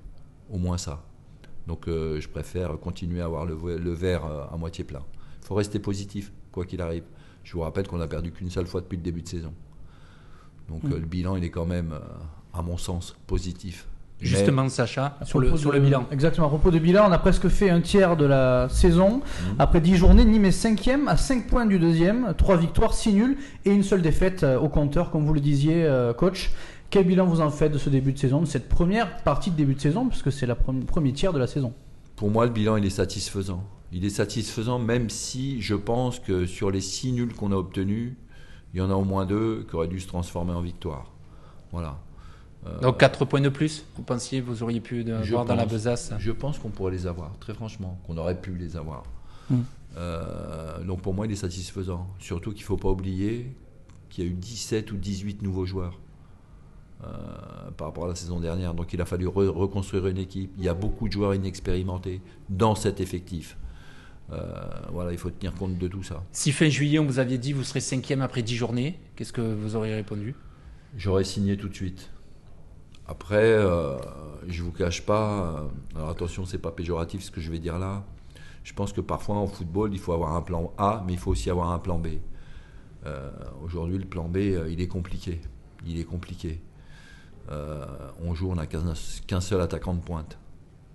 Au 0.50 0.58
moins 0.58 0.80
ça. 0.80 1.04
Donc 1.68 1.84
je 1.86 2.28
préfère 2.28 2.80
continuer 2.80 3.22
à 3.22 3.26
avoir 3.26 3.46
le, 3.46 3.54
verre 3.94 4.26
à 4.52 4.58
moitié 4.58 4.84
plein. 4.84 5.04
Il 5.48 5.52
faut 5.52 5.56
rester 5.56 5.80
positif, 5.80 6.34
quoi 6.52 6.66
qu'il 6.66 6.82
arrive. 6.82 7.04
Je 7.46 7.54
vous 7.54 7.62
rappelle 7.62 7.88
qu'on 7.88 8.02
a 8.02 8.08
perdu 8.08 8.34
qu'une 8.34 8.50
seule 8.50 8.68
fois 8.68 8.82
depuis 8.82 8.98
le 8.98 9.02
début 9.02 9.22
de 9.22 9.30
saison. 9.30 9.54
Donc 10.68 10.82
euh, 10.84 11.00
le 11.00 11.06
bilan, 11.06 11.38
il 11.38 11.46
est 11.46 11.50
quand 11.50 11.66
même, 11.66 11.94
euh, 11.94 12.00
à 12.54 12.62
mon 12.62 12.76
sens, 12.76 13.16
positif. 13.28 13.88
Mais- 14.20 14.28
Justement, 14.28 14.68
Sacha, 14.68 15.18
sur 15.24 15.40
le, 15.40 15.56
sur 15.56 15.72
bilan. 15.72 16.06
Exactement, 16.12 16.48
à 16.48 16.50
propos 16.50 16.70
de 16.70 16.80
bilan, 16.80 17.06
on 17.08 17.14
a 17.14 17.18
presque 17.18 17.48
fait 17.48 17.70
un 17.70 17.80
tiers 17.80 18.18
de 18.18 18.26
la 18.26 18.68
saison. 18.68 19.22
Après 19.58 19.80
10 19.80 19.96
journées, 19.96 20.26
Nîmes 20.26 20.44
est 20.44 20.52
5 20.52 20.86
à 21.08 21.16
5 21.16 21.48
points 21.48 21.66
du 21.66 21.80
deuxième, 21.80 22.34
3 22.38 22.58
victoires, 22.58 22.94
6 22.94 23.14
nuls 23.14 23.38
et 23.64 23.72
une 23.72 23.84
seule 23.84 24.02
défaite 24.02 24.44
euh, 24.44 24.60
au 24.60 24.68
compteur, 24.68 25.12
comme 25.12 25.26
vous 25.26 25.34
le 25.34 25.40
disiez, 25.40 25.90
coach. 26.18 26.52
Quel 26.90 27.08
bilan 27.08 27.26
vous 27.26 27.40
en 27.40 27.52
faites 27.52 27.72
de 27.72 27.78
ce 27.78 27.90
début 27.90 28.12
de 28.12 28.20
saison, 28.20 28.42
de 28.42 28.46
cette 28.48 28.68
première 28.68 29.16
partie 29.24 29.50
de 29.52 29.56
début 29.56 29.76
de 29.76 29.80
saison, 29.80 30.10
puisque 30.10 30.30
c'est 30.34 30.46
le 30.46 30.56
premier 30.56 31.14
tiers 31.14 31.32
de 31.32 31.40
la 31.40 31.48
saison? 31.48 31.72
Pour 32.18 32.30
moi, 32.30 32.46
le 32.46 32.52
bilan, 32.52 32.76
il 32.76 32.86
est 32.86 32.90
satisfaisant. 32.90 33.64
Il 33.92 34.04
est 34.06 34.10
satisfaisant, 34.10 34.80
même 34.80 35.10
si 35.10 35.62
je 35.62 35.76
pense 35.76 36.20
que 36.20 36.46
sur 36.46 36.72
les 36.72 36.82
six 36.82 37.12
nuls 37.14 37.34
qu'on 37.34 37.52
a 37.52 37.56
obtenus, 37.56 38.14
il 38.74 38.80
y 38.80 38.82
en 38.82 38.90
a 38.92 38.96
au 38.96 39.06
moins 39.06 39.26
deux 39.26 39.66
qui 39.70 39.76
auraient 39.76 39.88
dû 39.88 40.00
se 40.00 40.08
transformer 40.08 40.52
en 40.52 40.62
victoire. 40.62 41.12
Voilà. 41.72 41.98
Euh, 42.66 42.80
Donc 42.82 42.98
4 43.00 43.24
points 43.26 43.40
de 43.42 43.50
plus, 43.50 43.86
vous 43.96 44.04
pensiez 44.04 44.42
vous 44.42 44.62
auriez 44.64 44.82
pu 44.82 45.10
avoir 45.12 45.46
dans 45.46 45.56
la 45.56 45.66
besace 45.66 46.12
Je 46.20 46.32
pense 46.32 46.60
qu'on 46.60 46.70
pourrait 46.70 46.92
les 46.92 47.08
avoir, 47.08 47.32
très 47.40 47.54
franchement, 47.54 47.98
qu'on 48.06 48.18
aurait 48.18 48.40
pu 48.40 48.56
les 48.56 48.76
avoir. 48.76 49.04
Mm. 49.50 49.60
Euh, 49.96 50.84
donc 50.84 51.02
pour 51.02 51.14
moi, 51.14 51.26
il 51.26 51.32
est 51.32 51.36
satisfaisant. 51.38 52.08
Surtout 52.20 52.52
qu'il 52.52 52.62
ne 52.64 52.66
faut 52.68 52.78
pas 52.78 52.90
oublier 52.90 53.56
qu'il 54.10 54.24
y 54.26 54.28
a 54.28 54.30
eu 54.30 54.34
17 54.34 54.92
ou 54.92 54.98
18 54.98 55.42
nouveaux 55.42 55.66
joueurs 55.66 55.98
euh, 57.04 57.08
par 57.78 57.88
rapport 57.88 58.06
à 58.06 58.10
la 58.10 58.16
saison 58.16 58.40
dernière. 58.40 58.74
Donc 58.74 58.92
il 58.94 59.02
a 59.02 59.06
fallu 59.06 59.28
re- 59.28 59.48
reconstruire 59.48 60.08
une 60.08 60.18
équipe. 60.18 60.52
Il 60.58 60.64
y 60.64 60.70
a 60.70 60.74
beaucoup 60.74 61.08
de 61.08 61.14
joueurs 61.14 61.34
inexpérimentés 61.36 62.22
dans 62.50 62.76
cet 62.76 63.00
effectif. 63.00 63.58
Euh, 64.32 64.54
voilà, 64.92 65.12
il 65.14 65.18
faut 65.18 65.30
tenir 65.30 65.54
compte 65.54 65.78
de 65.78 65.88
tout 65.88 66.04
ça. 66.04 66.24
Si 66.32 66.52
fin 66.52 66.68
juillet, 66.70 67.00
on 67.00 67.06
vous 67.06 67.20
aviez 67.20 67.38
dit 67.38 67.54
vous 67.54 67.64
serez 67.64 67.80
cinquième 67.80 68.22
après 68.22 68.42
10 68.42 68.56
journées, 68.56 69.00
qu'est-ce 69.16 69.32
que 69.34 69.42
vous 69.42 69.76
auriez 69.76 69.96
répondu? 69.96 70.36
J'aurais 70.98 71.24
signé 71.24 71.56
tout 71.58 71.70
de 71.70 71.76
suite. 71.76 72.10
Après, 73.08 73.44
euh, 73.46 73.98
je 74.48 74.64
vous 74.64 74.72
cache 74.72 75.06
pas. 75.06 75.56
euh, 75.96 75.98
alors 75.98 76.10
attention, 76.10 76.46
c'est 76.46 76.58
pas 76.58 76.72
péjoratif 76.72 77.24
ce 77.24 77.32
que 77.32 77.40
je 77.40 77.50
vais 77.50 77.60
dire 77.60 77.80
là. 77.80 78.04
Je 78.64 78.74
pense 78.74 78.92
que 78.92 79.00
parfois 79.00 79.38
en 79.38 79.48
football, 79.48 79.94
il 79.94 80.00
faut 80.00 80.12
avoir 80.12 80.36
un 80.36 80.42
plan 80.42 80.74
A, 80.78 81.02
mais 81.08 81.14
il 81.14 81.20
faut 81.20 81.32
aussi 81.32 81.50
avoir 81.50 81.72
un 81.72 81.80
plan 81.80 81.98
B. 82.00 82.08
Euh, 83.06 83.30
Aujourd'hui, 83.64 83.98
le 83.98 84.04
plan 84.06 84.26
B, 84.28 84.38
euh, 84.38 84.70
il 84.70 84.82
est 84.82 84.90
compliqué. 84.90 85.40
Il 85.86 85.98
est 86.00 86.04
compliqué. 86.04 86.60
Euh, 87.50 87.86
on 88.22 88.36
joue, 88.36 88.52
on 88.52 88.56
n'a 88.56 88.68
qu'un 88.68 88.94
qu'un 89.26 89.40
seul 89.40 89.62
attaquant 89.62 89.94
de 89.94 90.02
pointe. 90.02 90.38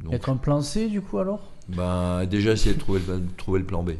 Donc, 0.04 0.12
Être 0.12 0.28
un 0.28 0.36
plan 0.36 0.60
C, 0.60 0.88
du 0.88 1.00
coup, 1.00 1.18
alors? 1.18 1.51
Ben, 1.76 2.24
déjà 2.26 2.52
essayer 2.52 2.74
de 2.74 2.80
trouver 2.80 3.00
le, 3.06 3.22
trouver 3.36 3.58
le 3.60 3.66
plan 3.66 3.82
B. 3.82 3.90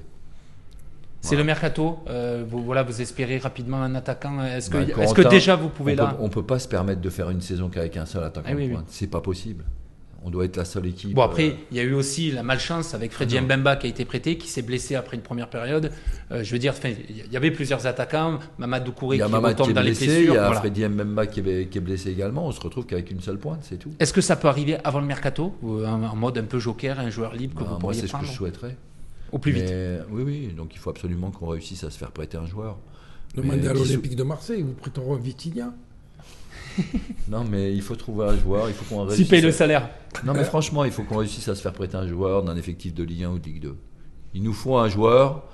C'est 1.20 1.28
Voilà. 1.28 1.42
le 1.42 1.46
mercato. 1.46 1.98
euh, 2.08 2.44
vous, 2.48 2.62
voilà, 2.64 2.82
vous 2.82 3.00
espérez 3.00 3.38
rapidement 3.38 3.80
un 3.82 3.94
attaquant. 3.94 4.42
Est-ce 4.42 4.70
que, 4.70 4.78
Ben, 4.78 4.98
est-ce 5.00 5.14
que 5.14 5.22
déjà 5.28 5.54
vous 5.56 5.68
pouvez 5.68 5.92
on 5.92 5.96
là 5.96 6.06
Peut, 6.06 6.16
on 6.24 6.28
peut 6.28 6.42
pas 6.44 6.58
se 6.58 6.66
permettre 6.66 7.00
de 7.00 7.11
faire 7.11 7.30
une 7.30 7.40
saison 7.40 7.68
qu'avec 7.68 7.96
un 7.96 8.06
seul 8.06 8.24
attaquant 8.24 8.48
Ah 8.50 8.54
oui, 8.56 8.68
oui. 8.72 8.78
C'est 8.88 9.06
pas 9.06 9.20
possible. 9.20 9.64
On 10.24 10.30
doit 10.30 10.44
être 10.44 10.56
la 10.56 10.64
seule 10.64 10.87
équipe. 10.87 11.14
Bon, 11.14 11.22
après, 11.22 11.48
euh, 11.48 11.54
il 11.72 11.76
y 11.76 11.80
a 11.80 11.82
eu 11.82 11.94
aussi 11.94 12.30
la 12.30 12.42
malchance 12.44 12.94
avec 12.94 13.11
Freddy 13.12 13.37
Ah 13.38 13.40
non. 13.40 13.46
Mbemba 13.48 13.74
qui 13.76 13.87
a 13.87 13.90
été 13.90 14.04
prêté, 14.04 14.38
qui 14.38 14.46
s'est 14.48 14.62
blessé 14.62 14.94
après 14.94 15.16
une 15.16 15.22
première 15.22 15.50
période. 15.50 15.90
Euh, 16.30 16.44
je 16.44 16.52
veux 16.52 16.61
dire, 16.61 16.74
enfin, 16.76 16.90
il 17.08 17.32
y 17.32 17.37
avait 17.37 17.50
plusieurs 17.50 17.87
attaquants. 17.87 18.38
Mamadou 18.58 18.92
Kouré 18.92 19.16
qui 19.18 19.22
Mamad 19.24 19.56
qui 19.56 19.62
retombe 19.62 19.70
est 19.70 19.74
dans 19.74 19.80
les 19.80 19.90
blessé, 19.90 20.06
blessures. 20.06 20.32
il 20.32 20.37
y 20.37 20.38
a 20.38 20.44
voilà. 20.46 20.61
Freddy 20.61 20.85
Mbemba 20.87 21.26
qui 21.26 21.40
est, 21.40 21.68
qui 21.68 21.78
est 21.78 21.80
blessé 21.80 22.11
également. 22.11 22.46
On 22.46 22.52
se 22.52 22.61
retrouve 22.61 22.87
qu'avec 22.87 23.11
une 23.11 23.20
seule 23.20 23.38
pointe, 23.38 23.61
c'est 23.62 23.78
tout. 23.78 23.90
Est-ce 23.98 24.12
que 24.12 24.20
ça 24.20 24.37
peut 24.37 24.48
arriver 24.48 24.76
avant 24.85 25.00
le 25.00 25.06
mercato 25.06 25.56
ou 25.61 25.85
en, 25.85 26.02
en 26.04 26.14
mode 26.16 26.38
un 26.38 26.44
peu 26.44 26.58
joker, 26.61 27.00
un 27.00 27.11
joueur 27.11 27.35
libre 27.35 27.54
que 27.54 27.61
Bah, 27.61 27.64
vous 27.64 27.70
moi, 27.72 27.78
pourriez 27.80 28.00
c'est 28.00 28.06
ce 28.06 28.12
que 28.16 28.24
je 28.24 28.30
souhaiterais. 28.32 28.76
au 29.32 29.38
plus 29.38 29.50
vite 29.52 29.72
oui, 30.11 30.22
oui. 30.24 30.54
Donc 30.56 30.70
il 30.74 30.78
faut 30.78 30.90
absolument 30.90 31.30
qu'on 31.32 31.46
réussisse 31.48 31.82
à 31.85 31.90
se 31.90 31.98
faire 31.98 32.12
prêter 32.12 32.37
un 32.38 32.46
joueur. 32.46 32.78
Demandez 33.35 33.66
à 33.66 33.72
l'Olympique 33.72 34.14
de 34.14 34.22
Marseille, 34.22 34.62
vous 34.62 34.74
prêterez 34.74 35.11
un 35.11 35.16
Vitinha. 35.16 35.72
Non, 37.28 37.44
mais 37.44 37.72
il 37.74 37.82
faut 37.82 37.96
trouver 37.96 38.26
un 38.26 38.37
joueur. 38.38 38.68
Il 38.68 38.74
faut 38.74 38.85
qu'on 38.94 39.04
réussisse. 39.04 39.28
paye 39.28 39.40
à- 39.42 39.46
le 39.46 39.52
salaire. 39.52 39.88
Non, 40.24 40.32
mais 40.35 40.44
franchement, 40.44 40.85
il 40.85 40.90
faut 40.92 41.02
qu'on 41.02 41.18
réussisse 41.18 41.48
à 41.48 41.54
se 41.54 41.62
faire 41.62 41.72
prêter 41.72 41.96
un 41.96 42.06
joueur 42.06 42.42
d'un 42.42 42.56
effectif 42.56 42.94
de 42.94 43.02
Ligue 43.04 43.24
1 43.24 43.30
ou 43.30 43.38
de 43.38 43.44
Ligue 43.44 43.62
2. 43.62 43.76
Il 44.35 44.42
nous 44.42 44.52
faut 44.52 44.76
un 44.76 44.88
joueur, 44.88 45.44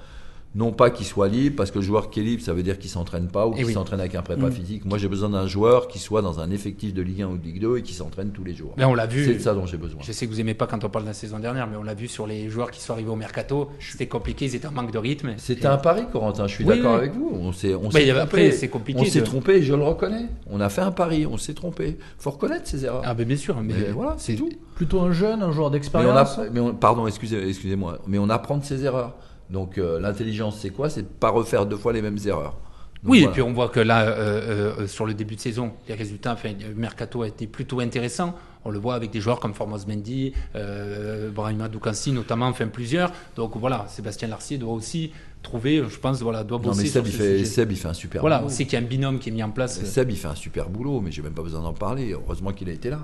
non 0.54 0.72
pas 0.72 0.90
qu'il 0.90 1.04
soit 1.06 1.28
libre, 1.28 1.56
parce 1.56 1.70
que 1.70 1.78
le 1.78 1.84
joueur 1.84 2.11
qui 2.11 2.20
est 2.20 2.22
libre, 2.22 2.42
ça 2.42 2.52
veut 2.54 2.62
dire 2.62 2.78
qu'il 2.78 2.88
s'entraîne 2.90 3.28
pas 3.28 3.46
ou 3.46 3.52
Eh 3.52 3.56
qu'il 3.58 3.66
oui. 3.66 3.72
s'entraîne 3.74 4.00
avec 4.00 4.14
un 4.14 4.22
prépa 4.22 4.46
Mm. 4.46 4.52
physique. 4.52 4.84
Moi, 4.87 4.96
j'ai 4.98 5.06
besoin 5.08 5.28
d'un 5.28 5.46
joueur 5.46 5.88
qui 5.88 5.98
soit 5.98 6.22
dans 6.22 6.40
un 6.40 6.50
effectif 6.50 6.94
de 6.94 7.02
Ligue 7.02 7.22
1 7.22 7.28
ou 7.28 7.37
de 7.37 7.44
Ligue 7.44 7.61
2 7.61 7.76
et 7.76 7.82
qui 7.82 7.92
s'entraîne 7.92 8.30
tous 8.30 8.44
les 8.44 8.54
jours. 8.54 8.72
Là, 8.78 8.88
on 8.88 8.94
l'a 8.94 9.06
vu. 9.06 9.24
C'est 9.26 9.34
de 9.34 9.38
ça 9.40 9.54
dont 9.54 9.66
j'ai 9.66 9.76
besoin. 9.76 10.00
Je 10.02 10.11
sais 10.11 10.26
que 10.26 10.30
vous 10.32 10.40
aimez 10.40 10.54
pas 10.54 10.66
quand 10.66 10.82
on 10.84 10.88
parle 10.88 11.04
de 11.04 11.11
la 11.11 11.14
saison 11.14 11.38
dernière, 11.38 11.66
mais 11.68 11.76
on 11.76 11.82
l'a 11.82 11.94
vu 11.94 12.08
sur 12.08 12.26
les 12.26 12.48
joueurs 12.48 12.70
qui 12.70 12.80
sont 12.80 12.92
arrivés 12.94 13.11
au 13.11 13.16
mercato. 13.16 13.68
C'était 13.78 14.06
compliqué, 14.06 14.46
ils 14.46 14.54
étaient 14.56 14.66
en 14.66 14.72
manque 14.72 14.90
de 14.90 14.98
rythme. 14.98 15.34
C'était 15.37 15.66
un 15.66 15.76
pari, 15.76 16.04
Corentin. 16.11 16.46
Je 16.46 16.54
suis 16.54 16.64
Oui, 16.64 16.76
d'accord 16.76 16.92
oui. 16.94 16.98
avec 16.98 17.12
vous. 17.14 17.30
On 17.34 17.52
s'est, 17.52 17.74
on 17.74 17.90
s'est 17.90 18.11
après, 18.11 18.50
c'est 18.50 18.68
compliqué 18.68 19.00
On 19.00 19.04
s'est 19.04 19.20
de- 19.20 19.26
trompé, 19.26 19.62
je 19.62 19.74
le 19.74 19.82
reconnais. 19.84 20.26
On 20.50 20.61
a 20.61 20.70
fait 20.70 20.80
un 20.80 20.92
pari, 20.92 21.26
on 21.26 21.37
s'est 21.37 21.54
trompé. 21.54 21.98
Faut 22.18 22.30
reconnaître 22.30 22.66
ses 22.66 22.84
erreurs. 22.87 23.02
Ah, 23.04 23.14
ben 23.14 23.26
bien 23.26 23.37
sûr. 23.37 23.54
Mais, 23.61 23.74
mais 23.74 23.90
voilà, 23.92 24.14
c'est 24.18 24.34
tout. 24.34 24.48
Plutôt 24.74 25.00
un 25.00 25.12
jeune, 25.12 25.42
un 25.42 25.52
joueur 25.52 25.66
Mais 25.70 25.76
on 25.76 25.78
d'expérience. 25.78 26.38
a, 26.38 26.44
mais 26.52 26.61
on- 26.61 26.72
pardon, 26.74 27.06
excusez, 27.06 27.46
excusez-moi, 27.48 27.98
mais 28.06 28.18
on 28.18 28.28
apprend 28.30 28.56
de 28.56 28.64
ses 28.64 28.84
erreurs. 28.84 29.14
Donc 29.50 29.78
euh, 29.78 29.98
l'intelligence, 30.00 30.58
c'est 30.61 30.70
quoi? 30.70 30.90
C'est 30.90 31.02
de 31.02 31.06
pas 31.08 31.30
refaire 31.30 31.66
deux 31.66 31.76
fois 31.76 31.92
les 31.92 32.02
mêmes 32.02 32.18
erreurs. 32.26 32.56
Donc, 33.02 33.12
Oui, 33.12 33.18
voilà. 33.20 33.30
et 33.30 33.32
puis 33.32 33.42
on 33.42 33.52
voit 33.52 33.68
que 33.68 33.80
là, 33.80 34.02
euh, 34.02 34.74
euh, 34.80 34.87
sur 34.88 35.06
le 35.06 35.14
début 35.14 35.37
de 35.37 35.40
saison, 35.40 35.72
les 35.88 35.94
résultats, 35.94 36.32
enfin, 36.32 36.50
le 36.68 36.74
mercato 36.74 37.22
a 37.22 37.28
été 37.28 37.46
plutôt 37.46 37.80
intéressant. 37.80 38.34
On 38.64 38.70
le 38.70 38.78
voit 38.78 38.96
avec 38.96 39.11
des 39.12 39.20
joueurs 39.20 39.38
comme 39.40 39.54
Formos 39.54 39.87
Mendy, 39.87 40.32
euh, 40.56 41.30
Brahima 41.30 41.68
Doukansi 41.68 42.11
notamment, 42.12 42.48
enfin 42.48 42.66
plusieurs. 42.66 43.12
Donc 43.37 43.56
voilà, 43.56 43.87
Sébastien 43.88 44.28
Larcier 44.28 44.58
doit 44.58 44.72
aussi 44.72 45.12
trouver, 45.42 45.82
je 45.88 45.96
pense, 45.98 46.20
voilà, 46.20 46.42
doit 46.44 46.58
Non, 46.58 46.64
bosser 46.64 46.82
mais 46.82 46.88
sur 46.88 46.94
Seb 47.04 47.06
il, 47.06 47.12
ce 47.12 47.16
fait, 47.18 47.32
sujet. 47.38 47.44
Seb, 47.44 47.70
il 47.72 47.76
fait 47.78 47.88
un 47.88 47.94
super 47.94 48.20
Voilà, 48.20 48.38
on 48.38 48.42
boulot. 48.42 48.52
sait 48.52 48.64
qu'il 48.64 48.72
y 48.74 48.76
a 48.76 48.84
un 48.84 48.88
binôme 48.88 49.18
qui 49.20 49.28
est 49.28 49.32
mis 49.32 49.42
en 49.44 49.50
place. 49.50 49.82
Seb, 49.84 50.11
il 50.11 50.16
fait 50.16 50.26
un 50.28 50.34
super 50.34 50.68
boulot, 50.68 51.00
mais 51.00 51.12
j'ai 51.12 51.22
même 51.22 51.32
pas 51.34 51.42
besoin 51.42 51.62
d'en 51.62 51.72
parler. 51.72 52.12
Heureusement 52.12 52.52
qu'il 52.52 52.68
a 52.68 52.72
été 52.72 52.90
là. 52.90 52.98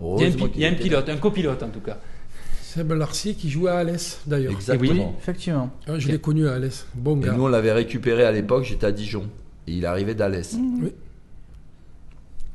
Il 0.00 0.20
y 0.20 0.24
a 0.24 0.28
un, 0.28 0.30
il 0.54 0.60
y 0.60 0.64
a 0.64 0.68
un 0.68 0.72
là. 0.72 0.76
pilote, 0.76 1.08
un 1.08 1.16
copilote 1.16 1.62
en 1.62 1.70
tout 1.70 1.80
cas. 1.80 1.98
Seb 2.68 2.92
Larcier 2.92 3.32
qui 3.32 3.48
jouait 3.48 3.70
à 3.70 3.78
Alès, 3.78 4.20
d'ailleurs. 4.26 4.52
Exactement. 4.52 4.92
Oui. 4.92 5.16
Effectivement. 5.18 5.70
Ah, 5.86 5.98
Je 5.98 6.08
l'ai 6.08 6.18
connu 6.18 6.46
à 6.46 6.56
Alès. 6.56 6.86
Bon 6.94 7.18
Et 7.18 7.24
gars. 7.24 7.32
nous, 7.32 7.44
on 7.44 7.48
l'avait 7.48 7.72
récupéré 7.72 8.24
à 8.24 8.30
l'époque, 8.30 8.64
j'étais 8.64 8.84
à 8.84 8.92
Dijon. 8.92 9.24
Et 9.66 9.72
il 9.72 9.86
arrivait 9.86 10.14
d'Alès. 10.14 10.52
Mm. 10.52 10.88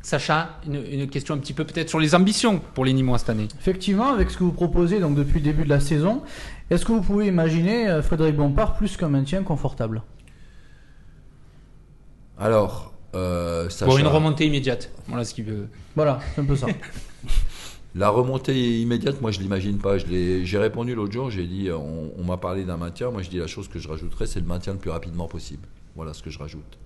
Sacha, 0.04 0.60
une, 0.68 0.84
une 1.02 1.10
question 1.10 1.34
un 1.34 1.40
petit 1.40 1.54
peu 1.54 1.64
peut-être 1.64 1.90
sur 1.90 2.00
les 2.00 2.14
ambitions 2.14 2.62
pour 2.76 2.86
les 2.86 2.94
Nîmois 2.94 3.18
cette 3.18 3.32
année. 3.32 3.48
Effectivement, 3.60 4.14
avec 4.14 4.30
ce 4.30 4.38
que 4.38 4.44
vous 4.44 4.52
proposez 4.52 5.00
donc 5.00 5.16
depuis 5.16 5.40
le 5.40 5.46
début 5.46 5.64
de 5.64 5.70
la 5.70 5.80
saison, 5.80 6.22
est-ce 6.70 6.86
que 6.86 6.92
vous 6.92 7.02
pouvez 7.02 7.26
imaginer 7.26 7.90
euh, 7.90 8.04
Frédéric 8.04 8.36
Bompard 8.36 8.76
plus 8.76 8.96
qu'un 8.98 9.10
maintien 9.10 9.42
confortable? 9.42 10.04
Alors, 12.38 12.94
euh, 13.16 13.68
Sacha, 13.70 13.86
Pour 13.86 13.98
une 13.98 14.06
remontée 14.06 14.46
immédiate. 14.46 14.92
Voilà 15.08 15.26
ce 15.26 15.34
qu'il 15.34 15.46
veut. 15.46 15.70
Voilà, 15.96 16.20
c'est 16.36 16.42
un 16.42 16.46
peu 16.46 16.56
ça. 16.56 16.68
la 17.96 18.10
remontée 18.10 18.80
immédiate, 18.82 19.22
moi, 19.22 19.32
je 19.32 19.40
l'imagine 19.40 19.78
pas. 19.78 19.98
J'ai 19.98 20.58
répondu 20.58 20.96
l'autre 20.96 21.14
jour, 21.14 21.30
j'ai 21.30 21.46
dit, 21.46 21.70
on, 21.72 22.12
on 22.18 22.24
m'a 22.24 22.38
parlé 22.38 22.66
d'un 22.66 22.78
maintien. 22.78 23.12
Moi, 23.12 23.22
je 23.22 23.30
dis 23.30 23.38
la 23.38 23.48
chose 23.48 23.68
que 23.68 23.80
je 23.80 23.88
rajouterais, 23.88 24.26
c'est 24.26 24.40
le 24.40 24.48
maintien 24.48 24.74
le 24.74 24.80
plus 24.80 24.90
rapidement 24.90 25.28
possible. 25.28 25.68
Voilà 25.96 26.14
ce 26.14 26.24
que 26.24 26.30
je 26.30 26.40
rajoute. 26.40 26.80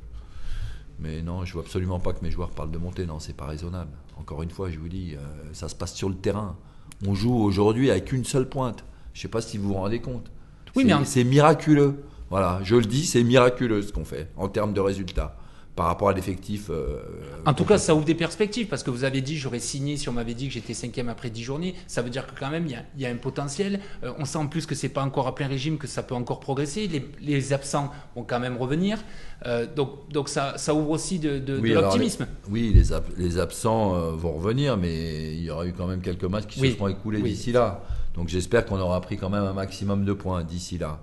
Mais 1.00 1.22
non, 1.22 1.46
je 1.46 1.54
veux 1.54 1.60
absolument 1.60 2.00
pas 2.00 2.14
que 2.14 2.24
mes 2.24 2.32
joueurs 2.32 2.50
parlent 2.50 2.72
de 2.72 2.78
monter. 2.78 3.06
Non, 3.06 3.20
c'est 3.20 3.36
pas 3.36 3.46
raisonnable. 3.46 3.92
Encore 4.20 4.42
une 4.42 4.50
fois, 4.50 4.70
je 4.70 4.80
vous 4.80 4.90
dis, 4.90 5.16
euh, 5.16 5.20
ça 5.54 5.70
se 5.70 5.76
passe 5.76 5.94
sur 5.94 6.10
le 6.10 6.16
terrain. 6.16 6.58
On 7.06 7.14
joue 7.14 7.36
aujourd'hui 7.36 7.92
avec 7.92 8.12
une 8.12 8.26
seule 8.26 8.50
pointe. 8.50 8.84
Je 9.14 9.22
sais 9.22 9.28
pas 9.28 9.42
si 9.42 9.58
vous 9.58 9.70
vous 9.70 9.74
rendez 9.76 10.00
compte. 10.00 10.32
Oui, 10.76 10.86
mais 10.86 11.06
c'est 11.06 11.24
miraculeux. 11.24 12.04
Voilà, 12.30 12.60
je 12.64 12.76
le 12.76 12.86
dis, 12.86 13.06
c'est 13.06 13.24
miraculeux 13.24 13.82
ce 13.82 13.94
qu'on 13.94 14.04
fait 14.04 14.30
en 14.36 14.50
termes 14.50 14.74
de 14.74 14.82
résultats 14.82 15.38
par 15.78 15.86
rapport 15.86 16.10
à 16.10 16.14
l'effectif. 16.14 16.70
euh, 16.72 16.98
En 17.46 17.54
tout 17.54 17.64
cas, 17.64 17.76
peut- 17.76 17.80
ça 17.80 17.96
ouvre 17.96 18.04
des 18.04 18.16
perspectives 18.16 18.68
parce 18.68 18.82
que 18.84 18.90
vous 18.90 19.04
avez 19.06 19.22
dit 19.22 19.38
j'aurais 19.38 19.60
signé 19.60 19.96
si 19.96 20.10
on 20.10 20.12
m'avait 20.12 20.34
dit 20.34 20.48
que 20.48 20.54
j'étais 20.54 20.74
cinquième 20.74 21.08
après 21.08 21.30
10 21.30 21.44
journées. 21.44 21.76
Ça 21.86 22.02
veut 22.02 22.10
dire 22.10 22.26
que 22.26 22.38
quand 22.38 22.50
même 22.50 22.66
il 22.66 22.72
y 22.72 22.76
a, 22.76 22.84
il 22.96 23.02
y 23.02 23.06
a 23.06 23.10
un 23.10 23.16
potentiel. 23.16 23.80
Euh, 24.04 24.12
on 24.18 24.26
sent 24.26 24.40
en 24.40 24.48
plus 24.48 24.66
que 24.66 24.74
c'est 24.76 24.90
pas 24.90 25.04
encore 25.04 25.28
à 25.28 25.36
plein 25.36 25.48
régime, 25.48 25.78
que 25.78 25.86
ça 25.88 26.02
peut 26.04 26.16
encore 26.16 26.40
progresser. 26.40 26.88
Les, 26.88 27.08
les 27.22 27.54
absents 27.54 27.92
vont 28.16 28.24
quand 28.24 28.40
même 28.40 28.58
revenir. 28.58 28.98
Euh, 29.46 29.68
donc, 29.74 30.12
donc 30.12 30.30
ça, 30.30 30.58
ça 30.58 30.74
ouvre 30.74 30.90
aussi 30.90 31.20
de, 31.20 31.60
Oui, 31.62 31.74
l'optimisme. 31.74 32.26
oui, 32.50 32.72
les, 32.74 32.92
ab- 32.92 33.06
les 33.16 33.38
absents 33.38 33.96
euh, 33.96 34.12
vont 34.14 34.34
revenir, 34.34 34.78
mais 34.78 35.32
il 35.36 35.44
y 35.44 35.52
aura 35.52 35.68
eu 35.68 35.74
quand 35.74 35.86
même 35.86 36.02
quelques 36.02 36.24
matchs 36.26 36.48
qui 36.48 36.60
Oui. 36.60 36.72
se 36.72 36.76
seront 36.76 36.88
écoulés 36.88 37.22
Oui. 37.22 37.30
d'ici 37.30 37.52
là. 37.52 37.84
Donc 38.16 38.30
j'espère 38.30 38.66
qu'on 38.66 38.80
aura 38.80 39.00
pris 39.00 39.16
quand 39.16 39.30
même 39.30 39.44
un 39.44 39.54
maximum 39.54 40.04
de 40.06 40.14
points 40.14 40.44
d'ici 40.44 40.80
là. 40.80 41.00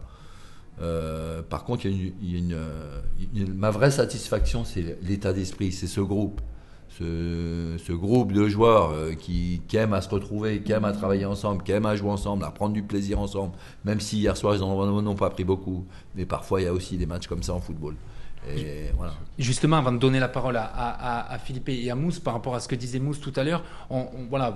Euh, 0.81 1.43
par 1.43 1.65
contre, 1.65 1.87
il 1.87 2.13
y 2.23 2.53
a 2.53 2.57
euh, 2.57 3.01
une- 3.35 3.55
ma 3.55 3.71
vraie 3.71 3.91
satisfaction, 3.91 4.65
c'est 4.65 4.99
l'état 5.03 5.33
d'esprit, 5.33 5.73
c'est 5.73 5.87
ce 5.87 6.01
groupe. 6.01 6.41
Ce, 6.89 7.75
ce 7.85 7.93
groupe 7.93 8.33
de 8.33 8.47
joueurs 8.47 8.91
euh, 8.93 9.15
qui, 9.15 9.63
qui 9.67 9.77
aiment 9.77 9.95
à 9.95 10.01
se 10.01 10.09
retrouver, 10.09 10.63
qui 10.63 10.71
aiment 10.71 10.85
à 10.85 10.93
travailler 10.93 11.25
ensemble, 11.25 11.65
qui 11.65 11.73
aiment 11.73 11.87
à 11.87 11.97
jouer 11.97 12.11
ensemble, 12.11 12.45
à 12.45 12.53
prendre 12.53 12.73
du 12.73 12.85
plaisir 12.85 13.19
ensemble. 13.19 13.53
Même 13.85 13.99
si 14.01 14.19
hier 14.19 14.37
soir, 14.37 14.55
ils 14.55 14.61
n'en 14.61 15.05
ont 15.07 15.15
pas 15.17 15.31
pris 15.31 15.43
beaucoup. 15.43 15.85
Mais 16.15 16.25
parfois, 16.25 16.61
il 16.61 16.65
y 16.65 16.69
a 16.69 16.73
aussi 16.73 16.97
des 16.97 17.07
matchs 17.07 17.27
comme 17.27 17.43
ça 17.43 17.53
en 17.55 17.61
football. 17.61 17.97
Et 18.57 18.91
voilà. 18.97 19.15
Justement, 19.39 19.77
avant 19.79 19.91
de 19.93 19.99
donner 19.99 20.21
la 20.21 20.29
parole 20.29 20.57
à, 20.57 20.65
à- 20.65 21.39
Philippe 21.39 21.69
et 21.71 21.91
à 21.91 21.95
Mousse, 21.95 22.19
par 22.21 22.35
rapport 22.35 22.55
à 22.55 22.61
ce 22.61 22.69
que 22.69 22.75
disait 22.75 22.99
Mousse 22.99 23.21
tout 23.21 23.33
à 23.37 23.43
l'heure, 23.45 23.65
on, 23.91 24.01
on- 24.01 24.27
voilà, 24.29 24.55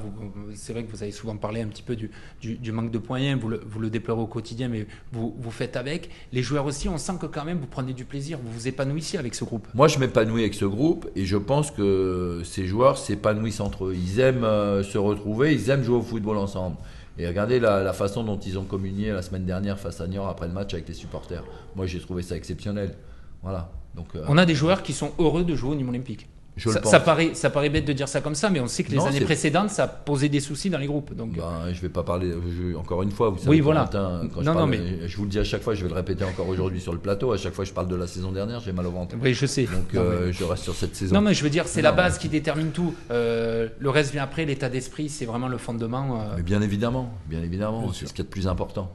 c'est 0.54 0.72
vrai 0.72 0.84
que 0.84 0.90
vous 0.90 1.02
avez 1.02 1.10
souvent 1.12 1.36
parlé 1.36 1.62
un 1.62 1.66
petit 1.68 1.82
peu 1.82 1.96
du, 1.96 2.10
du- 2.40 2.56
du 2.56 2.70
manque 2.72 2.90
de 2.90 3.00
moyens, 3.06 3.40
vous 3.40 3.48
le, 3.48 3.60
vous 3.66 3.80
le 3.80 3.90
déplorez 3.90 4.20
au 4.20 4.26
quotidien, 4.26 4.68
mais 4.68 4.86
vous, 5.12 5.34
vous 5.38 5.50
faites 5.50 5.76
avec. 5.76 6.10
Les 6.32 6.42
joueurs 6.42 6.66
aussi, 6.66 6.88
on 6.88 6.98
sent 6.98 7.14
que 7.20 7.26
quand 7.26 7.44
même 7.44 7.58
vous 7.58 7.66
prenez 7.66 7.92
du 7.92 8.04
plaisir, 8.04 8.38
vous 8.42 8.50
vous 8.52 8.68
épanouissez 8.68 9.18
avec 9.18 9.34
ce 9.34 9.44
groupe. 9.44 9.66
Moi, 9.74 9.88
je 9.88 9.98
m'épanouis 9.98 10.42
avec 10.42 10.54
ce 10.54 10.64
groupe 10.66 11.08
et 11.16 11.24
je 11.24 11.36
pense 11.36 11.70
que 11.70 12.42
ces 12.44 12.66
joueurs 12.66 12.98
s'épanouissent 12.98 13.60
entre 13.60 13.86
eux. 13.86 13.94
Ils 13.94 14.20
aiment 14.20 14.44
euh, 14.44 14.82
se 14.82 14.98
retrouver, 14.98 15.54
ils 15.54 15.70
aiment 15.70 15.82
jouer 15.82 15.96
au 15.96 16.02
football 16.02 16.36
ensemble. 16.36 16.76
Et 17.20 17.26
regardez 17.26 17.58
la, 17.58 17.82
la 17.82 17.92
façon 17.92 18.22
dont 18.22 18.38
ils 18.38 18.56
ont 18.60 18.64
communié 18.64 19.10
la 19.10 19.22
semaine 19.22 19.44
dernière 19.44 19.76
face 19.80 20.00
à 20.00 20.06
Niort 20.06 20.28
après 20.28 20.46
le 20.46 20.52
match 20.52 20.72
avec 20.74 20.86
les 20.86 20.94
supporters. 20.94 21.42
Moi, 21.74 21.86
j'ai 21.86 21.98
trouvé 21.98 22.22
ça 22.22 22.36
exceptionnel. 22.36 22.94
Voilà. 23.42 23.70
Donc, 23.94 24.08
euh, 24.14 24.24
On 24.28 24.38
a 24.38 24.46
des 24.46 24.54
joueurs 24.54 24.82
qui 24.82 24.92
sont 24.92 25.12
heureux 25.18 25.44
de 25.44 25.54
jouer 25.54 25.70
au 25.72 25.74
Nîmes 25.74 25.88
Olympique. 25.88 26.28
je 26.56 26.68
le 26.68 26.74
Ça, 26.74 26.80
pense. 26.80 26.90
ça 26.90 26.98
paraît, 27.00 27.34
ça 27.34 27.50
paraît 27.50 27.70
bête 27.70 27.84
de 27.84 27.92
dire 27.92 28.08
ça 28.08 28.20
comme 28.20 28.34
ça, 28.34 28.50
mais 28.50 28.58
on 28.58 28.66
sait 28.66 28.82
que 28.82 28.90
les 28.90 28.96
Non, 28.96 29.06
années 29.06 29.20
précédentes, 29.20 29.70
ça 29.70 29.86
posait 29.86 30.28
des 30.28 30.40
soucis 30.40 30.70
dans 30.70 30.78
les 30.78 30.88
groupes. 30.88 31.14
Donc, 31.14 31.36
Ben, 31.36 31.72
je 31.72 31.80
vais 31.80 31.88
pas 31.88 32.02
parler. 32.02 32.32
je- 32.32 32.74
encore 32.76 33.02
une 33.02 33.12
fois, 33.12 33.30
vous 33.30 33.38
savez, 33.38 33.50
Oui, 33.50 33.60
voilà. 33.60 33.88
Quand 33.92 34.40
je, 34.40 34.44
Non, 34.44 34.54
non, 34.54 34.66
mais- 34.66 35.06
je 35.08 35.16
vous 35.16 35.22
le 35.22 35.28
dis 35.30 35.38
à 35.38 35.44
chaque 35.44 35.62
fois, 35.62 35.74
je 35.74 35.82
vais 35.84 35.88
le 35.88 35.94
répéter 35.94 36.24
encore 36.24 36.48
aujourd'hui 36.48 36.80
sur 36.80 36.92
le 36.92 36.98
plateau. 36.98 37.30
À 37.32 37.36
chaque 37.38 37.54
fois 37.54 37.64
je 37.64 37.72
parle 37.72 37.86
de 37.86 37.94
la 37.94 38.08
saison 38.08 38.32
dernière, 38.32 38.58
j'ai 38.60 38.72
mal 38.72 38.86
au 38.86 38.90
ventre. 38.90 39.14
oui, 39.22 39.34
je 39.34 39.46
sais. 39.46 39.64
Donc, 39.66 39.92
Non, 39.94 40.00
euh, 40.00 40.26
mais- 40.26 40.32
je 40.32 40.42
reste 40.44 40.64
sur 40.64 40.74
cette 40.74 40.96
saison. 40.96 41.14
Non, 41.14 41.20
mais 41.20 41.32
je 41.34 41.44
veux 41.44 41.50
dire, 41.50 41.66
c'est 41.68 41.80
Non, 41.80 41.90
la 41.90 41.92
base 41.92 42.14
mais- 42.14 42.22
qui 42.22 42.28
détermine 42.28 42.70
tout. 42.72 42.92
Euh, 43.12 43.68
le 43.78 43.90
reste 43.90 44.10
vient 44.12 44.24
après, 44.24 44.44
l'état 44.44 44.68
d'esprit, 44.68 45.08
c'est 45.08 45.26
vraiment 45.26 45.46
le 45.48 45.58
fondement. 45.58 46.20
euh, 46.22 46.34
Mais 46.38 46.42
bien 46.42 46.60
évidemment, 46.60 47.12
bien 47.26 47.42
évidemment, 47.42 47.92
c'est 47.92 48.06
ce 48.08 48.12
qui 48.14 48.20
est 48.20 48.24
le 48.24 48.30
plus 48.30 48.48
important. 48.48 48.90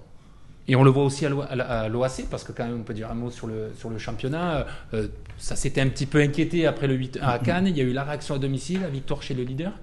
Et 0.67 0.76
on 0.78 0.84
le 0.84 0.89
voit 0.91 1.04
aussi 1.04 1.26
à 1.26 1.30
l'OAC, 1.89 2.26
parce 2.32 2.43
que 2.45 2.52
quand 2.54 2.63
même, 2.65 2.80
on 2.80 2.84
peut 2.84 2.93
dire 2.93 3.12
un 3.12 3.15
mot 3.15 3.30
sur 3.30 3.47
le, 3.47 3.71
sur 3.76 3.89
le 3.89 3.97
championnat. 3.97 4.65
Euh, 4.93 5.08
ça 5.38 5.56
s'était 5.58 5.82
un 5.82 5.89
petit 5.89 6.06
peu 6.06 6.19
inquiété 6.19 6.65
après 6.65 6.88
le 6.88 6.93
8 6.95 7.19
à 7.21 7.38
Cannes. 7.39 7.67
Il 7.67 7.78
y 7.78 7.82
a 7.82 7.84
eu 7.84 7.91
la 7.91 8.04
réaction 8.06 8.36
à 8.36 8.39
domicile, 8.39 8.82
la 8.82 8.89
victoire 8.89 9.21
chez 9.21 9.34
le 9.34 9.43
leader. 9.43 9.73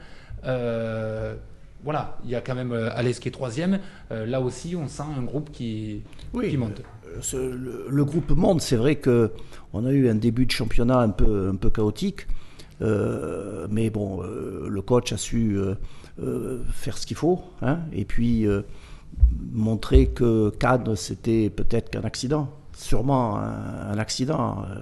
Euh, 0.47 1.35
voilà, 1.85 2.19
il 2.25 2.31
y 2.31 2.35
a 2.35 2.41
quand 2.41 2.55
même 2.55 2.73
euh, 2.73 2.91
Alès 2.95 3.19
qui 3.19 3.29
est 3.29 3.33
troisième. 3.33 3.79
Euh, 4.11 4.25
là 4.27 4.41
aussi, 4.41 4.75
on 4.77 4.87
sent 4.89 5.03
un 5.19 5.23
groupe 5.23 5.51
qui, 5.53 6.03
Oui, 6.33 6.49
qui 6.51 6.57
monte. 6.57 6.81
euh, 7.07 7.19
ce- 7.21 7.37
le, 7.37 7.87
le 7.89 8.05
groupe 8.05 8.31
monde, 8.31 8.61
c'est 8.61 8.77
vrai 8.77 8.97
que 8.97 9.33
on 9.73 9.85
a 9.87 9.91
eu 9.93 10.09
un 10.09 10.15
début 10.15 10.47
de 10.47 10.51
championnat 10.51 10.99
un 10.99 11.09
peu, 11.11 11.49
un 11.53 11.57
peu 11.57 11.71
chaotique, 11.71 12.27
euh, 12.83 13.67
mais 13.71 13.91
bon, 13.91 14.23
euh, 14.23 14.67
le 14.69 14.83
coach 14.83 15.13
a 15.13 15.17
su 15.17 15.57
euh, 15.59 15.75
euh, 16.23 16.63
faire 16.73 16.97
ce 16.99 17.07
qu'il 17.07 17.17
faut, 17.17 17.43
hein, 17.63 17.81
et 17.93 18.05
puis 18.05 18.47
euh, 18.47 18.63
montrer 19.53 20.07
que 20.09 20.51
Cannes 20.59 20.95
c'était 20.97 21.51
peut-être 21.51 21.91
qu'un 21.91 22.03
accident, 22.03 22.49
sûrement 22.77 23.37
un, 23.39 23.93
un 23.93 23.99
accident. 23.99 24.65
euh, 24.71 24.81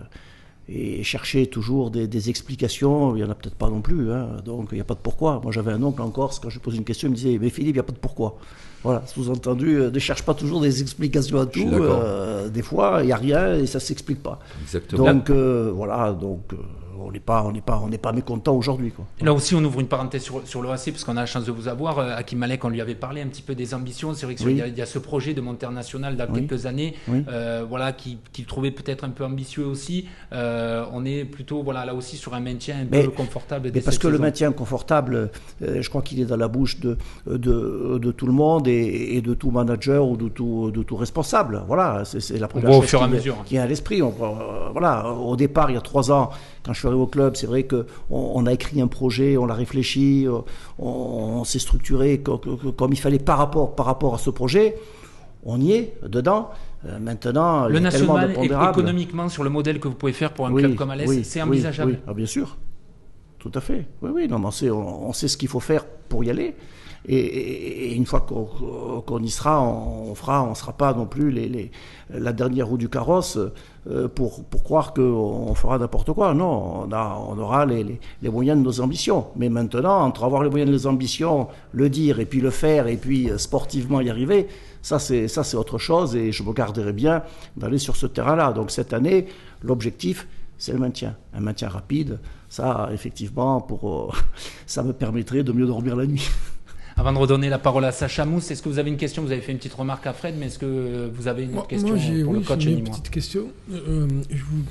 et 0.71 1.03
chercher 1.03 1.47
toujours 1.47 1.91
des, 1.91 2.07
des 2.07 2.29
explications, 2.29 3.17
il 3.17 3.23
n'y 3.23 3.25
en 3.27 3.31
a 3.31 3.35
peut-être 3.35 3.55
pas 3.55 3.71
non 3.71 3.81
plus, 3.81 4.12
hein, 4.12 4.29
donc 4.45 4.69
il 4.73 4.75
n'y 4.75 4.83
a 4.83 4.85
pas 4.85 4.93
de 4.93 4.99
pourquoi. 4.99 5.41
Moi 5.43 5.51
j'avais 5.51 5.73
un 5.73 5.83
oncle 5.83 6.03
en 6.03 6.11
Corse, 6.11 6.38
quand 6.41 6.51
je 6.51 6.59
pose 6.59 6.77
une 6.77 6.85
question, 6.85 7.09
il 7.09 7.12
me 7.12 7.17
disait 7.17 7.38
Mais 7.41 7.49
Philippe, 7.49 7.71
il 7.71 7.79
n'y 7.79 7.81
a 7.81 7.85
pas 7.85 7.93
de 7.95 7.99
pourquoi. 7.99 8.37
Voilà, 8.85 9.03
sous-entendu, 9.07 9.77
euh, 9.81 9.91
ne 9.91 9.99
cherche 9.99 10.23
pas 10.25 10.35
toujours 10.35 10.61
des 10.61 10.83
explications 10.83 11.41
à 11.41 11.47
tout. 11.47 11.67
euh, 11.73 12.51
des 12.51 12.61
fois, 12.61 12.99
il 13.03 13.07
n'y 13.07 13.12
a 13.12 13.17
rien 13.17 13.55
et 13.55 13.65
ça 13.65 13.79
ne 13.79 13.83
s'explique 13.83 14.23
pas. 14.23 14.40
Exactement. 14.63 15.15
Donc 15.15 15.31
euh, 15.31 15.73
voilà, 15.75 16.13
donc 16.13 16.52
euh, 16.52 16.57
on 17.01 17.11
n'est 17.13 17.21
pas, 17.21 17.42
on 17.44 17.53
n'est 17.53 17.61
pas, 17.61 17.81
on 17.83 17.88
n'est 17.88 17.99
pas 17.99 18.13
mécontent 18.13 18.55
aujourd'hui. 18.55 18.90
quoi. 18.92 19.05
Là 19.21 19.33
aussi, 19.33 19.55
on 19.55 19.65
ouvre 19.65 19.81
une 19.81 19.87
parenthèse 19.88 20.23
sur, 20.23 20.46
sur 20.46 20.63
l'OAC, 20.63 20.90
parce 20.90 21.05
qu'on 21.05 21.17
a 21.17 21.21
la 21.21 21.27
chance 21.27 21.44
de 21.44 21.53
vous 21.53 21.69
avoir. 21.69 21.99
Euh, 21.99 22.15
Hakim 22.17 22.38
Malek, 22.38 22.65
on 22.65 22.69
lui 22.69 22.81
avait 22.81 22.94
parlé 22.94 23.21
un 23.23 23.27
petit 23.27 23.42
peu 23.42 23.55
des 23.55 23.75
ambitions. 23.75 24.15
C'est 24.15 24.27
vrai 24.27 24.35
qu'il 24.35 24.46
Oui. 24.46 24.55
y, 24.57 24.63
a- 24.63 24.67
il 24.69 24.77
y 24.77 24.83
a 24.83 24.87
ce 24.87 24.99
projet 24.99 25.35
de 25.35 25.40
monter 25.40 25.69
national 25.69 26.17
dans 26.17 26.27
Oui. 26.33 26.46
quelques 26.46 26.67
années, 26.67 26.94
Oui. 27.09 27.25
euh, 27.29 27.65
voilà, 27.69 27.92
qui- 27.92 28.19
qu'il 28.33 28.46
trouvait 28.46 28.71
peut-être 28.71 29.05
un 29.05 29.11
peu 29.11 29.25
ambitieux 29.25 29.65
aussi. 29.67 30.07
Euh, 30.33 30.85
on 30.92 31.05
est 31.05 31.25
plutôt, 31.25 31.63
voilà, 31.63 31.85
là 31.85 31.94
aussi 31.94 32.17
sur 32.17 32.35
un 32.35 32.40
maintien 32.40 32.77
un 32.81 32.87
Mais- 32.90 33.05
peu 33.05 33.11
confortable. 33.11 33.71
Mais 33.75 33.81
parce 33.81 33.99
que 33.99 34.09
le 34.09 34.19
maintien 34.19 34.53
confortable, 34.53 35.31
euh, 35.63 35.83
je 35.83 35.88
crois 35.88 36.03
qu'il 36.03 36.21
est 36.21 36.25
dans 36.27 36.37
la 36.37 36.49
bouche 36.49 36.81
de, 36.81 36.96
de, 37.27 37.99
de 38.01 38.13
tout 38.13 38.27
le 38.27 38.33
monde 38.33 38.69
et, 38.69 39.17
et 39.17 39.21
de 39.23 39.35
tout 39.35 39.51
manager 39.51 40.07
ou 40.09 40.17
de 40.17 40.29
tout, 40.29 40.71
de 40.71 40.83
tout 40.83 40.96
responsable. 40.96 41.63
Voilà, 41.67 42.05
c'est 42.05 42.38
la 42.38 42.49
première 42.49 42.71
au 42.71 42.81
chose 42.81 42.90
fur 42.90 42.99
et 42.99 43.01
qui, 43.01 43.05
à 43.05 43.09
vient- 43.09 43.17
mesure. 43.17 43.37
qui 43.44 43.57
est 43.57 43.59
à 43.61 43.67
l'esprit. 43.67 44.03
Euh, 44.03 44.07
Voilà, 44.73 45.11
au 45.13 45.37
départ, 45.37 45.71
il 45.71 45.75
y 45.75 45.77
a 45.77 45.81
trois 45.81 46.11
ans, 46.13 46.31
quand 46.65 46.73
je 46.73 46.79
suis 46.81 46.88
arrivé 46.89 47.03
au 47.03 47.07
club, 47.07 47.37
c'est 47.37 47.47
vrai 47.47 47.63
qu'on 47.65 47.85
on 48.11 48.45
a 48.47 48.53
écrit 48.53 48.81
un 48.81 48.89
projet, 48.89 49.37
on 49.37 49.47
l'a 49.47 49.55
réfléchi, 49.55 50.27
euh, 50.27 50.39
on, 50.79 50.89
on 50.89 51.45
s'est 51.45 51.59
structuré 51.59 52.19
co- 52.21 52.39
co- 52.39 52.57
co- 52.57 52.73
comme 52.73 52.93
il 52.93 52.99
fallait 52.99 53.19
par 53.19 53.39
rapport, 53.39 53.75
par 53.75 53.87
rapport 53.87 54.15
à 54.15 54.19
ce 54.19 54.31
projet. 54.31 54.77
On 55.45 55.61
y 55.61 55.73
est, 55.73 55.95
dedans. 56.07 56.51
Euh, 56.87 56.99
maintenant, 56.99 57.67
il 57.69 57.73
Le 57.75 57.81
y 57.81 57.87
a 57.87 57.91
tellement 57.91 58.15
de 58.15 58.19
national, 58.21 58.33
pondérables. 58.35 58.79
économiquement, 58.79 59.29
sur 59.29 59.45
le 59.45 59.51
modèle 59.51 59.81
que 59.81 59.89
vous 59.89 59.95
pouvez 59.95 60.13
faire 60.13 60.33
pour 60.33 60.47
un 60.47 60.53
Oui, 60.53 60.63
club 60.63 60.75
comme 60.75 60.91
Alès, 60.91 61.09
oui, 61.09 61.25
c'est 61.25 61.41
envisageable. 61.43 61.93
oui. 61.93 61.99
Ah, 62.07 62.13
bien 62.15 62.27
sûr. 62.27 62.57
Tout 63.39 63.53
à 63.55 63.61
fait. 63.61 63.87
Oui, 64.03 64.11
oui. 64.13 64.29
Non, 64.29 64.39
mais 64.41 64.47
on, 64.47 64.51
sait, 64.51 64.71
on, 64.71 65.09
on 65.09 65.13
sait 65.13 65.29
ce 65.29 65.37
qu'il 65.37 65.49
faut 65.49 65.61
faire 65.61 65.85
pour 66.09 66.25
y 66.25 66.31
aller. 66.31 66.55
Et, 67.07 67.94
une 67.94 68.07
fois 68.07 68.21
qu'on 68.21 69.23
y 69.23 69.31
sera, 69.31 69.63
on, 69.63 70.13
on 70.13 70.55
sera 70.55 70.73
pas 70.73 70.92
non 70.92 71.07
plus 71.07 71.35
la 72.11 72.33
dernière 72.33 72.69
roue 72.69 72.79
du 72.79 72.88
carrosse 72.88 73.38
euh, 73.90 74.07
pour, 74.07 74.42
croire 74.65 74.92
qu'on 74.92 75.55
fera 75.55 75.79
n'importe 75.79 76.13
quoi. 76.13 76.35
Non, 76.35 76.88
on, 76.90 77.38
aura 77.38 77.65
les, 77.65 78.01
moyens 78.23 78.59
de 78.59 78.65
nos 78.65 78.81
ambitions. 78.81 79.29
Mais 79.37 79.49
maintenant, 79.49 80.03
entre 80.03 80.25
avoir 80.25 80.42
les 80.42 80.51
moyens 80.51 80.71
de 80.71 80.77
nos 80.77 80.87
ambitions, 80.87 81.49
le 81.73 81.88
dire 81.88 82.21
et 82.21 82.27
puis 82.27 82.40
le 82.40 82.51
faire 82.51 82.87
et 82.87 82.96
puis 82.96 83.31
euh, 83.31 83.38
sportivement 83.38 84.01
y 84.01 84.11
arriver, 84.11 84.49
ça 84.83 84.99
c'est 84.99 85.57
autre 85.57 85.79
chose. 85.79 86.17
Et 86.17 86.33
je 86.33 86.42
me 86.42 86.53
garderai 86.53 86.92
bien 86.92 87.23
d'aller 87.57 87.79
sur 87.79 87.96
ce 87.96 88.07
terrain-là. 88.07 88.53
Donc 88.53 88.71
cette 88.71 88.92
année, 88.92 89.27
l'objectif 89.63 90.27
c'est 90.59 90.73
le 90.73 90.79
maintien. 90.79 91.17
Un 91.33 91.40
maintien 91.40 91.69
rapide, 91.69 92.19
ça, 92.49 92.90
effectivement, 92.92 93.67
euh, 93.85 94.13
ça 94.67 94.83
me 94.83 94.92
permettrait 94.92 95.44
de 95.44 95.53
mieux 95.53 95.67
dormir 95.67 95.96
la 95.96 96.07
nuit. 96.07 96.29
Avant 96.99 97.13
de 97.13 97.19
redonner 97.19 97.49
la 97.49 97.59
parole 97.61 97.85
à 97.85 97.92
Sacha 97.92 98.25
Mousse, 98.25 98.51
est-ce 98.51 98.61
que 98.61 98.69
vous 98.69 98.79
avez 98.81 98.90
une 98.90 98.96
question? 98.96 99.23
Vous 99.23 99.31
avez 99.31 99.40
fait 99.40 99.53
une 99.53 99.59
petite 99.59 99.75
remarque 99.75 100.07
à 100.07 100.13
Fred, 100.13 100.35
mais 100.37 100.46
est-ce 100.46 100.59
que 100.59 101.09
vous 101.15 101.29
avez 101.29 101.44
une 101.44 101.51
autre 101.51 101.59
Moi, 101.59 101.67
question 101.69 101.88
moi, 101.90 101.99
pour 102.25 102.33
oui, 102.33 102.38
le 102.40 102.44
coach 102.44 102.65
une 102.65 102.85
petite 102.85 103.11
question. 103.11 103.49
Euh, 103.73 104.09
je 104.31 104.42
vous- 104.44 104.65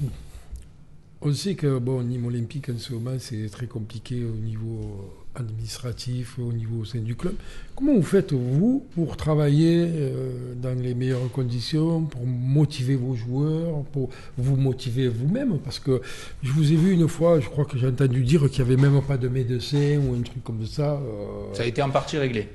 On 1.22 1.34
sait 1.34 1.56
que 1.56 1.80
bon, 1.80 2.04
Nîmes 2.04 2.26
Olympique 2.26 2.70
en 2.70 2.78
ce 2.78 2.94
moment 2.94 3.16
c'est 3.18 3.50
très 3.50 3.66
compliqué 3.66 4.24
au 4.24 4.36
niveau 4.38 5.10
administratif, 5.38 6.38
au 6.40 6.52
niveau 6.52 6.82
au 6.82 6.86
sein 6.86 7.00
du 7.00 7.16
club. 7.16 7.34
Comment 7.76 7.94
vous 7.96 8.04
faites 8.04 8.34
vous 8.34 8.86
pour 8.96 9.16
travailler 9.18 9.86
euh, 9.88 10.54
dans 10.62 10.78
les 10.80 10.94
meilleures 10.94 11.32
conditions, 11.32 12.02
pour 12.04 12.26
motiver 12.26 12.96
vos 12.96 13.16
joueurs, 13.16 13.84
pour 13.94 14.10
vous 14.38 14.56
motiver 14.56 15.08
vous-même? 15.08 15.60
Parce 15.60 15.80
que 15.80 16.02
je 16.44 16.52
vous 16.52 16.72
ai 16.74 16.76
vu 16.76 16.92
une 16.94 17.08
fois, 17.08 17.40
je 17.40 17.48
crois 17.50 17.66
que 17.66 17.78
j'ai 17.78 17.88
entendu 17.88 18.24
dire 18.24 18.50
qu'il 18.50 18.66
n'y 18.66 18.72
avait 18.74 18.82
même 18.90 19.02
pas 19.02 19.18
de 19.18 19.28
médecin 19.28 20.00
ou 20.00 20.16
un 20.16 20.22
truc 20.22 20.44
comme 20.44 20.66
ça. 20.66 20.94
euh, 20.94 21.54
Ça 21.54 21.64
a 21.64 21.66
été 21.66 21.82
en 21.82 21.90
partie 21.90 22.18
réglé. 22.18 22.48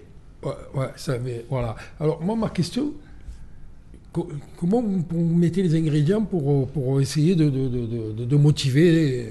Ouais, 0.42 0.50
ouais, 0.74 0.88
ça, 0.96 1.18
mais 1.18 1.44
voilà. 1.48 1.76
Alors, 2.00 2.20
moi, 2.20 2.34
ma 2.34 2.50
question, 2.50 2.92
co- 4.12 4.28
comment 4.58 4.82
vous, 4.82 5.24
mettez 5.36 5.62
les 5.62 5.74
ingrédients 5.76 6.22
pour, 6.22 6.66
pour 6.68 7.00
essayer 7.00 7.34
de, 7.36 7.48
de, 7.48 7.68
de- 7.68 8.12
de- 8.12 8.24
de 8.24 8.36
motiver 8.36 9.28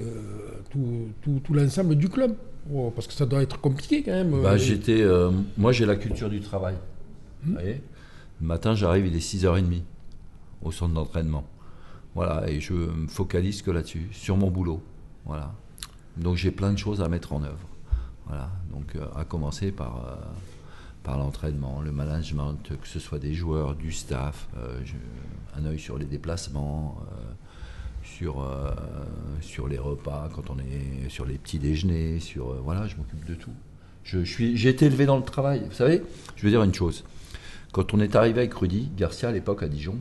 tout, 0.70 1.08
tout- 1.22 1.40
tout 1.44 1.52
l'ensemble 1.54 1.96
du 1.96 2.08
club? 2.08 2.34
Parce 2.94 3.06
que 3.06 3.12
ça 3.12 3.26
doit 3.26 3.42
être 3.42 3.60
compliqué 3.60 4.02
quand 4.02 4.12
même. 4.12 4.30
Bah, 4.42 4.52
Euh, 4.52 4.56
j'étais, 4.56 5.02
euh, 5.02 5.30
moi, 5.56 5.72
j'ai 5.72 5.84
la 5.86 5.96
culture 5.96 6.30
du 6.30 6.40
travail. 6.40 6.74
Hmm. 7.44 7.48
Vous 7.48 7.52
voyez 7.54 7.80
Le 8.40 8.46
matin, 8.46 8.74
j'arrive, 8.74 9.06
il 9.06 9.16
est 9.16 9.20
6h30 9.20 9.82
au 10.62 10.70
centre 10.72 10.94
d'entraînement. 10.94 11.44
Voilà, 12.14 12.48
et 12.48 12.60
je 12.60 12.74
me 12.74 13.08
focalise 13.08 13.62
que 13.62 13.70
là-dessus, 13.70 14.08
sur 14.12 14.36
mon 14.36 14.50
boulot. 14.50 14.82
Voilà. 15.24 15.52
Donc, 16.16 16.36
j'ai 16.36 16.50
plein 16.50 16.72
de 16.72 16.78
choses 16.78 17.00
à 17.00 17.08
mettre 17.08 17.32
en 17.32 17.42
œuvre. 17.42 17.66
Voilà. 18.26 18.50
Donc, 18.70 18.94
euh, 18.96 19.06
à 19.16 19.24
commencer 19.24 19.72
par, 19.72 19.96
euh, 20.06 20.14
par 21.02 21.18
l'entraînement, 21.18 21.80
le 21.80 21.90
management, 21.90 22.56
que 22.80 22.86
ce 22.88 23.00
soit 23.00 23.18
des 23.18 23.34
joueurs, 23.34 23.74
du 23.74 23.90
staff, 23.92 24.48
je- 24.84 24.94
un 25.60 25.64
œil 25.66 25.78
sur 25.78 25.98
les 25.98 26.04
déplacements. 26.04 26.98
Sur, 28.22 28.40
euh, 28.40 28.70
sur 29.40 29.66
les 29.66 29.78
repas, 29.78 30.28
quand 30.32 30.48
on 30.48 30.58
est 30.60 31.08
sur 31.08 31.26
les 31.26 31.38
petits 31.38 31.58
déjeuners, 31.58 32.20
sur 32.20 32.50
euh, 32.50 32.60
voilà, 32.62 32.86
je 32.86 32.94
m'occupe 32.96 33.24
de 33.24 33.34
tout. 33.34 33.50
Je, 34.04 34.20
suis, 34.20 34.56
j'ai 34.56 34.68
été 34.68 34.86
élevé 34.86 35.06
dans 35.06 35.16
le 35.16 35.24
travail. 35.24 35.64
Vous 35.68 35.74
savez, 35.74 36.04
je 36.36 36.44
veux 36.44 36.50
dire 36.50 36.62
une 36.62 36.72
chose. 36.72 37.02
Quand 37.72 37.94
on 37.94 37.98
est 38.00 38.14
arrivé 38.14 38.40
avec 38.42 38.54
Rudy 38.54 38.92
Garcia 38.96 39.30
à 39.30 39.32
l'époque 39.32 39.64
à 39.64 39.68
Dijon, 39.68 39.96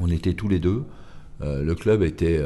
on 0.00 0.10
était 0.10 0.34
tous 0.34 0.48
les 0.48 0.58
deux. 0.58 0.82
euh, 1.40 1.62
le 1.62 1.74
club 1.76 2.02
était 2.02 2.42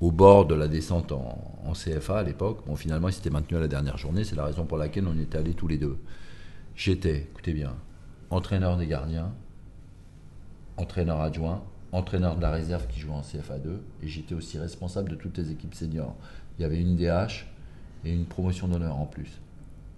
au 0.00 0.12
bord 0.12 0.44
de 0.44 0.54
la 0.54 0.68
descente 0.68 1.12
en, 1.12 1.58
en 1.64 1.72
CFA 1.72 2.18
à 2.18 2.22
l'époque. 2.24 2.58
Bon, 2.66 2.76
finalement, 2.76 3.08
il 3.08 3.14
s'était 3.14 3.30
maintenu 3.30 3.56
à 3.56 3.60
la 3.60 3.68
dernière 3.68 3.96
journée. 3.96 4.24
C'est 4.24 4.36
la 4.36 4.44
raison 4.44 4.66
pour 4.66 4.76
laquelle 4.76 5.06
on 5.06 5.18
était 5.18 5.38
allés 5.38 5.54
tous 5.54 5.68
les 5.68 5.78
deux. 5.78 5.96
J'étais, 6.76 7.16
écoutez 7.16 7.54
bien, 7.54 7.74
entraîneur 8.28 8.76
des 8.76 8.86
gardiens, 8.86 9.32
entraîneur 10.76 11.20
adjoint, 11.22 11.62
entraîneur 11.92 12.36
de 12.36 12.42
la 12.42 12.50
réserve 12.50 12.86
qui 12.88 13.00
jouait 13.00 13.12
en 13.12 13.22
CFA2, 13.22 13.78
et 14.02 14.08
j'étais 14.08 14.34
aussi 14.34 14.58
responsable 14.58 15.10
de 15.10 15.14
toutes 15.14 15.38
les 15.38 15.50
équipes 15.50 15.74
seniors. 15.74 16.14
Il 16.58 16.62
y 16.62 16.64
avait 16.64 16.80
une 16.80 16.96
DH 16.96 17.46
et 18.04 18.12
une 18.12 18.24
promotion 18.26 18.68
d'honneur 18.68 18.96
en 18.96 19.06
plus. 19.06 19.40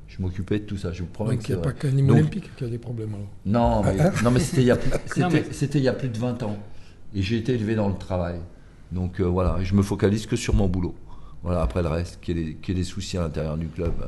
Je 0.08 0.20
m'occupais 0.22 0.58
de 0.58 0.64
tout 0.64 0.76
ça, 0.76 0.92
je 0.92 1.02
vous 1.02 1.08
promets 1.08 1.30
donc 1.34 1.38
que 1.40 1.44
il 1.44 1.46
c'est 1.48 1.52
n'y 1.54 1.58
a 1.60 1.62
pas 1.62 1.70
vrai. 1.70 1.78
qu'un 1.78 2.02
Donc- 2.06 2.10
Olympique 2.18 2.50
qui 2.56 2.64
a 2.64 2.68
des 2.68 2.78
problèmes 2.78 3.14
alors. 3.14 3.28
Non, 3.46 3.82
mais, 3.84 4.22
non, 4.24 4.30
mais 4.32 4.40
c'était 4.40 4.62
il, 4.62 4.66
y 4.66 4.70
a 4.70 4.76
plus- 4.76 4.90
c'était- 5.06 5.20
Non, 5.20 5.28
mais- 5.30 5.44
c'était 5.52 5.78
il 5.78 5.84
y 5.84 5.88
a 5.88 5.92
plus 5.92 6.08
de 6.08 6.18
20 6.18 6.42
ans. 6.42 6.58
Et 7.14 7.22
j'ai 7.22 7.36
été 7.38 7.54
élevé 7.54 7.74
dans 7.76 7.88
le 7.88 7.96
travail. 7.96 8.40
Donc 8.92 9.20
euh, 9.20 9.24
voilà, 9.24 9.58
je 9.62 9.74
me 9.74 9.82
focalise 9.82 10.26
que 10.26 10.36
sur 10.36 10.54
mon 10.54 10.66
boulot. 10.68 10.94
Voilà, 11.42 11.62
après 11.62 11.82
le 11.82 11.88
reste, 11.88 12.20
qu'il 12.20 12.38
y 12.38 12.56
ait 12.70 12.74
des, 12.74 12.84
soucis 12.84 13.16
à 13.18 13.22
l'intérieur 13.22 13.56
du 13.56 13.68
club, 13.68 13.92
euh, 14.02 14.06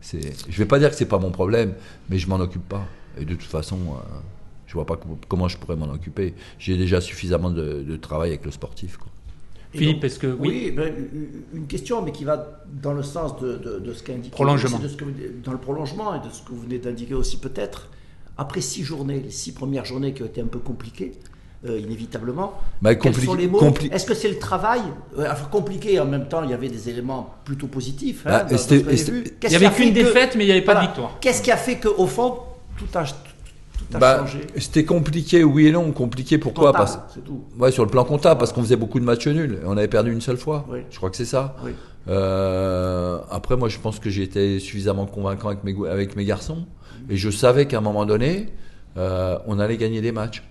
c'est, 0.00 0.32
je 0.50 0.58
vais 0.58 0.66
pas 0.66 0.78
dire 0.78 0.90
que 0.90 0.96
c'est 0.96 1.04
pas 1.06 1.18
mon 1.18 1.30
problème, 1.30 1.74
mais 2.08 2.18
je 2.18 2.28
m'en 2.28 2.36
occupe 2.36 2.66
pas. 2.68 2.86
Et 3.18 3.24
de 3.24 3.34
toute 3.34 3.42
façon, 3.50 3.76
euh, 3.76 4.18
je 4.66 4.72
vois 4.74 4.86
pas 4.86 4.96
com- 4.96 5.16
comment 5.28 5.48
je 5.48 5.56
pourrais 5.58 5.76
m'en 5.76 5.90
occuper. 5.92 6.34
J'ai 6.58 6.76
déjà 6.76 7.00
suffisamment 7.00 7.50
de, 7.50 7.82
de 7.82 7.96
travail 7.96 8.30
avec 8.30 8.44
le 8.44 8.50
sportif. 8.50 8.96
quoi. 8.96 9.08
Philippe, 9.72 10.04
est-ce 10.04 10.18
que- 10.18 10.26
oui. 10.28 10.48
Oui, 10.48 10.70
ben, 10.70 10.92
une- 11.52 11.66
question, 11.66 12.00
mais 12.02 12.10
qui 12.12 12.24
va 12.24 12.62
dans 12.82 12.92
le 12.94 13.02
sens 13.02 13.38
de, 13.40 13.56
de- 13.56 13.78
de 13.78 13.92
ce 13.92 14.02
qu'a 14.02 14.14
indiqué. 14.14 14.30
Prolongement. 14.30 14.78
de 14.78 14.88
ce 14.88 14.96
que 14.96 15.04
vous- 15.04 15.12
dans 15.44 15.52
le 15.52 15.58
prolongement 15.58 16.14
et 16.14 16.26
de 16.26 16.32
ce 16.32 16.42
que 16.42 16.50
vous 16.50 16.60
venez 16.62 16.78
d'indiquer 16.78 17.14
aussi 17.14 17.38
peut-être. 17.38 17.88
Après 18.38 18.60
six 18.60 18.84
journées, 18.84 19.20
les 19.20 19.30
six 19.30 19.52
premières 19.52 19.84
journées 19.84 20.12
qui 20.14 20.22
ont 20.22 20.26
été 20.26 20.40
un 20.40 20.46
peu 20.46 20.58
compliquées, 20.60 21.12
euh, 21.66 21.78
inévitablement. 21.78 22.54
Bah, 22.80 22.94
quels 22.94 23.14
sont 23.14 23.34
les 23.34 23.48
mots 23.48 23.60
compli- 23.60 23.90
Est-ce 23.92 24.06
que 24.06 24.14
c'est 24.14 24.28
le 24.30 24.38
travail 24.38 24.80
Euh, 25.18 25.26
enfin, 25.30 25.48
Compliqué 25.50 25.98
en 26.00 26.06
même 26.06 26.28
temps, 26.28 26.42
il 26.44 26.50
y 26.50 26.54
avait 26.54 26.68
des 26.68 26.88
éléments 26.88 27.34
plutôt 27.44 27.66
positifs. 27.66 28.22
hein, 28.26 28.30
Bah, 28.30 28.44
dans- 28.44 28.50
dans 28.52 28.58
c'était- 28.58 28.78
ce 28.78 28.84
que 28.84 28.90
j'ai 28.90 28.96
c'était- 28.96 29.12
vu. 29.12 29.24
Il 29.42 29.48
n'y 29.50 29.56
avait 29.56 29.70
qu'une 29.74 29.88
que- 29.90 29.94
défaite, 29.94 30.34
mais 30.36 30.44
il 30.44 30.46
n'y 30.46 30.52
avait 30.52 30.62
pas 30.62 30.72
Voilà. 30.72 30.86
de 30.88 30.92
victoire. 30.92 31.18
Qu'est-ce 31.20 31.42
qui 31.42 31.50
a 31.50 31.56
fait 31.56 31.76
qu'au 31.78 32.06
fond, 32.06 32.36
tout 32.78 32.86
a 32.94 33.04
Bah, 33.92 34.24
c'était 34.58 34.84
compliqué, 34.84 35.44
oui 35.44 35.66
et 35.68 35.72
non. 35.72 35.92
Compliqué 35.92 36.38
pourquoi 36.38 36.72
Comptable, 36.72 36.84
Parce- 37.02 37.14
c'est 37.14 37.24
tout. 37.24 37.44
Ouais, 37.58 37.70
sur 37.70 37.84
le 37.84 37.90
plan 37.90 38.04
comptable, 38.04 38.38
parce 38.38 38.52
qu'on 38.52 38.62
faisait 38.62 38.76
beaucoup 38.76 38.98
de 39.00 39.04
matchs 39.04 39.28
nuls. 39.28 39.60
Et 39.62 39.66
on 39.66 39.76
avait 39.76 39.88
perdu 39.88 40.12
une 40.12 40.20
seule 40.20 40.36
fois. 40.36 40.66
Oui. 40.70 40.80
Je 40.90 40.96
crois 40.96 41.10
que 41.10 41.16
c'est 41.16 41.24
ça. 41.24 41.56
Oui. 41.64 41.72
Euh, 42.08 43.18
après, 43.30 43.56
moi, 43.56 43.68
je 43.68 43.78
pense 43.78 43.98
que 43.98 44.10
j'ai 44.10 44.22
été 44.22 44.58
suffisamment 44.58 45.06
convaincant 45.06 45.48
avec 45.48 45.64
mes, 45.64 45.72
go- 45.72 45.86
avec 45.86 46.16
mes 46.16 46.24
garçons. 46.24 46.66
Et 47.08 47.16
je 47.16 47.30
savais 47.30 47.66
qu'à 47.66 47.78
un 47.78 47.82
moment 47.82 48.06
donné, 48.06 48.46
euh, 48.96 49.38
on 49.46 49.58
allait 49.58 49.76
gagner 49.76 50.00
des 50.00 50.12
matchs. 50.12 50.42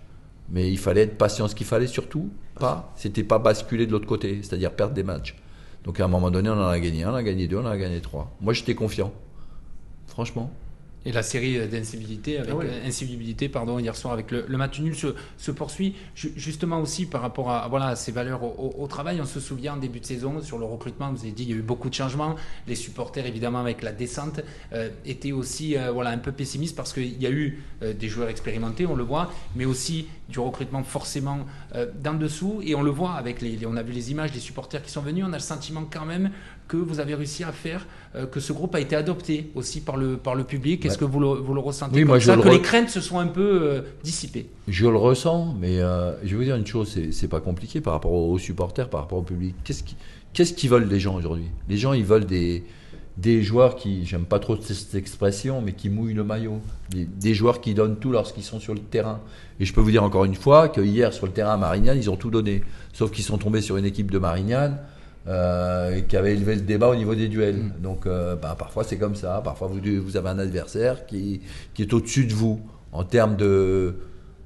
Mais 0.50 0.70
il 0.72 0.78
fallait 0.78 1.02
être 1.02 1.18
patient. 1.18 1.48
Ce 1.48 1.56
qu'il 1.56 1.66
fallait 1.66 1.88
surtout, 1.88 2.30
pas, 2.60 2.94
c'était 2.96 3.24
pas 3.24 3.40
basculer 3.40 3.86
de 3.88 3.92
l'autre 3.92 4.06
côté, 4.08 4.40
c'est-à-dire 4.44 4.72
perdre 4.72 4.94
des 4.94 5.04
matchs. 5.04 5.36
Donc 5.84 6.00
à 6.00 6.06
un 6.06 6.08
moment 6.08 6.32
donné, 6.32 6.50
on 6.50 6.54
en 6.54 6.68
a 6.68 6.80
gagné 6.80 7.04
un, 7.04 7.10
on 7.10 7.14
en 7.14 7.16
a 7.16 7.24
gagné 7.24 7.48
deux, 7.48 7.58
on 7.58 7.66
en 7.66 7.70
a 7.70 7.78
gagné 7.78 8.00
trois. 8.00 8.32
Moi, 8.42 8.54
j'étais 8.54 8.76
confiant. 8.76 9.12
Franchement. 10.08 10.52
Et 11.06 11.12
la 11.12 11.22
série 11.22 11.68
d'incivilité, 11.68 12.40
avec 12.40 12.52
Ah 12.60 12.88
incivilité, 12.88 13.48
pardon, 13.48 13.78
hier 13.78 13.96
soir 13.96 14.14
avec 14.14 14.32
le, 14.32 14.46
le 14.48 14.58
match 14.58 14.80
nul 14.80 14.96
se, 14.96 15.14
se 15.38 15.52
poursuit. 15.52 15.96
Ju- 16.16 16.34
justement 16.36 16.80
aussi 16.80 17.06
par 17.06 17.22
rapport 17.22 17.52
à 17.52 17.68
voilà 17.68 17.88
à 17.90 17.96
ces 17.96 18.12
valeurs 18.12 18.42
au, 18.44 18.88
travail, 18.88 19.22
on 19.22 19.26
se 19.26 19.40
souvient 19.40 19.74
en 19.74 19.78
début 19.78 20.00
de 20.00 20.06
saison 20.06 20.42
sur 20.42 20.58
le 20.58 20.66
recrutement, 20.66 21.12
vous 21.12 21.22
avez 21.22 21.32
dit 21.32 21.44
il 21.44 21.50
y 21.50 21.54
a 21.54 21.58
eu 21.58 21.62
beaucoup 21.62 21.90
de 21.90 21.94
changements. 21.94 22.36
Les 22.68 22.76
supporters 22.76 23.26
évidemment 23.28 23.60
avec 23.60 23.84
la 23.84 23.92
descente 23.92 24.42
euh, 24.74 24.90
étaient 25.06 25.32
aussi 25.32 25.78
euh, 25.78 25.92
voilà 25.92 26.10
un 26.10 26.18
peu 26.18 26.32
pessimistes 26.32 26.76
parce 26.76 26.92
qu'il 26.92 27.22
y 27.22 27.28
a 27.28 27.32
eu 27.32 27.62
euh, 27.84 27.94
des 27.94 28.08
joueurs 28.10 28.30
expérimentés, 28.30 28.86
on 28.88 28.96
le 28.96 29.04
voit, 29.04 29.32
mais 29.56 29.66
aussi 29.66 30.08
du 30.28 30.40
recrutement 30.40 30.84
forcément 30.84 31.46
d'en 32.02 32.16
dessous 32.16 32.60
et 32.64 32.74
on 32.74 32.82
le 32.82 32.90
voit 32.90 33.12
avec 33.14 33.42
les, 33.42 33.56
les- 33.58 33.68
on 33.68 33.76
a 33.76 33.84
vu 33.84 33.92
les 33.94 34.10
images 34.10 34.32
des 34.32 34.40
supporters 34.40 34.82
qui 34.82 34.90
sont 34.90 35.02
venus, 35.02 35.24
on 35.28 35.34
a 35.34 35.38
le 35.38 35.40
sentiment 35.40 35.84
quand 35.88 36.06
même 36.06 36.32
que 36.68 36.78
vous 36.78 37.00
avez 37.00 37.16
réussi 37.16 37.44
à 37.44 37.52
faire, 37.52 37.86
euh, 38.16 38.26
que 38.26 38.40
ce 38.40 38.54
groupe 38.54 38.74
a 38.76 38.80
été 38.80 38.96
adopté 38.96 39.52
aussi 39.56 39.82
par 39.82 39.98
le, 39.98 40.18
par 40.18 40.36
le 40.36 40.44
public 40.44 40.86
Est-ce 40.86 40.98
que 40.98 41.06
vous 41.06 41.20
le, 41.20 41.28
vous 41.28 41.54
le 41.54 41.60
ressentez 41.60 41.96
Oui, 41.96 42.02
comme 42.02 42.10
moi, 42.10 42.20
je 42.20 42.26
ça, 42.26 42.36
le 42.36 42.42
que 42.42 42.50
les 42.50 42.62
craintes 42.62 42.90
se 42.90 43.02
sont 43.02 43.20
un 43.20 43.28
peu 43.28 43.60
euh, 43.64 43.82
dissipées? 44.04 44.48
Je 44.68 44.88
le 44.88 44.98
ressens, 44.98 45.56
mais 45.60 45.80
euh, 45.80 46.14
je 46.24 46.30
vais 46.30 46.36
vous 46.38 46.44
dire 46.44 46.56
une 46.56 46.66
chose, 46.66 46.98
c'est, 47.12 47.28
pas 47.28 47.40
compliqué 47.40 47.82
par 47.82 47.94
rapport 47.94 48.14
aux 48.14 48.38
supporters, 48.40 48.90
par 48.90 49.02
rapport 49.02 49.20
au 49.20 49.24
public. 49.24 49.56
Qu'est-ce, 49.64 49.84
qui, 49.84 49.96
qu'est-ce 50.34 50.54
qu'ils 50.54 50.70
veulent 50.70 50.88
les 50.88 51.00
gens 51.00 51.16
aujourd'hui? 51.16 51.46
Les 51.70 51.78
gens, 51.78 51.94
ils 51.94 52.06
veulent 52.06 52.26
des, 52.26 52.64
des 53.18 53.44
joueurs 53.44 53.76
qui, 53.76 54.06
j'aime 54.06 54.26
pas 54.26 54.40
trop 54.40 54.58
cette 54.60 54.96
expression, 54.96 55.62
mais 55.62 55.74
qui 55.74 55.90
mouillent 55.90 56.14
le 56.14 56.24
maillot. 56.24 56.62
Des, 56.90 57.06
des 57.06 57.34
joueurs 57.34 57.62
qui 57.62 57.74
donnent 57.74 57.98
tout 57.98 58.12
lorsqu'ils 58.12 58.44
sont 58.44 58.60
sur 58.60 58.74
le 58.74 58.80
terrain. 58.80 59.22
Et 59.60 59.66
je 59.66 59.74
peux 59.74 59.82
vous 59.82 59.92
dire 59.92 60.04
encore 60.04 60.26
une 60.26 60.36
fois 60.36 60.70
que 60.70 60.82
hier, 60.82 61.14
sur 61.14 61.26
le 61.26 61.32
terrain 61.32 61.54
à 61.54 61.58
Marignane, 61.58 61.98
ils 61.98 62.10
ont 62.10 62.18
tout 62.18 62.32
donné. 62.32 62.64
Sauf 62.94 63.12
qu'ils 63.12 63.24
sont 63.24 63.38
tombés 63.38 63.62
sur 63.62 63.78
une 63.78 63.86
équipe 63.86 64.10
de 64.10 64.18
Marignane 64.18 64.80
euh, 65.28 66.02
qui 66.02 66.16
avait 66.18 66.34
élevé 66.34 66.56
le 66.56 66.62
débat 66.62 66.88
au 66.90 66.96
niveau 66.96 67.16
des 67.16 67.28
duels. 67.28 67.72
Donc 67.80 68.06
euh, 68.06 68.36
bah, 68.36 68.56
parfois 68.58 68.84
c'est 68.84 68.98
comme 68.98 69.16
ça, 69.16 69.42
parfois 69.44 69.68
vous, 69.68 69.80
vous 70.04 70.18
avez 70.18 70.30
un 70.30 70.40
adversaire 70.40 71.06
qui, 71.06 71.42
qui 71.74 71.82
est 71.82 71.94
au-dessus 71.94 72.26
de 72.26 72.34
vous 72.34 72.62
en 72.92 73.04
termes 73.04 73.36
de, 73.36 73.96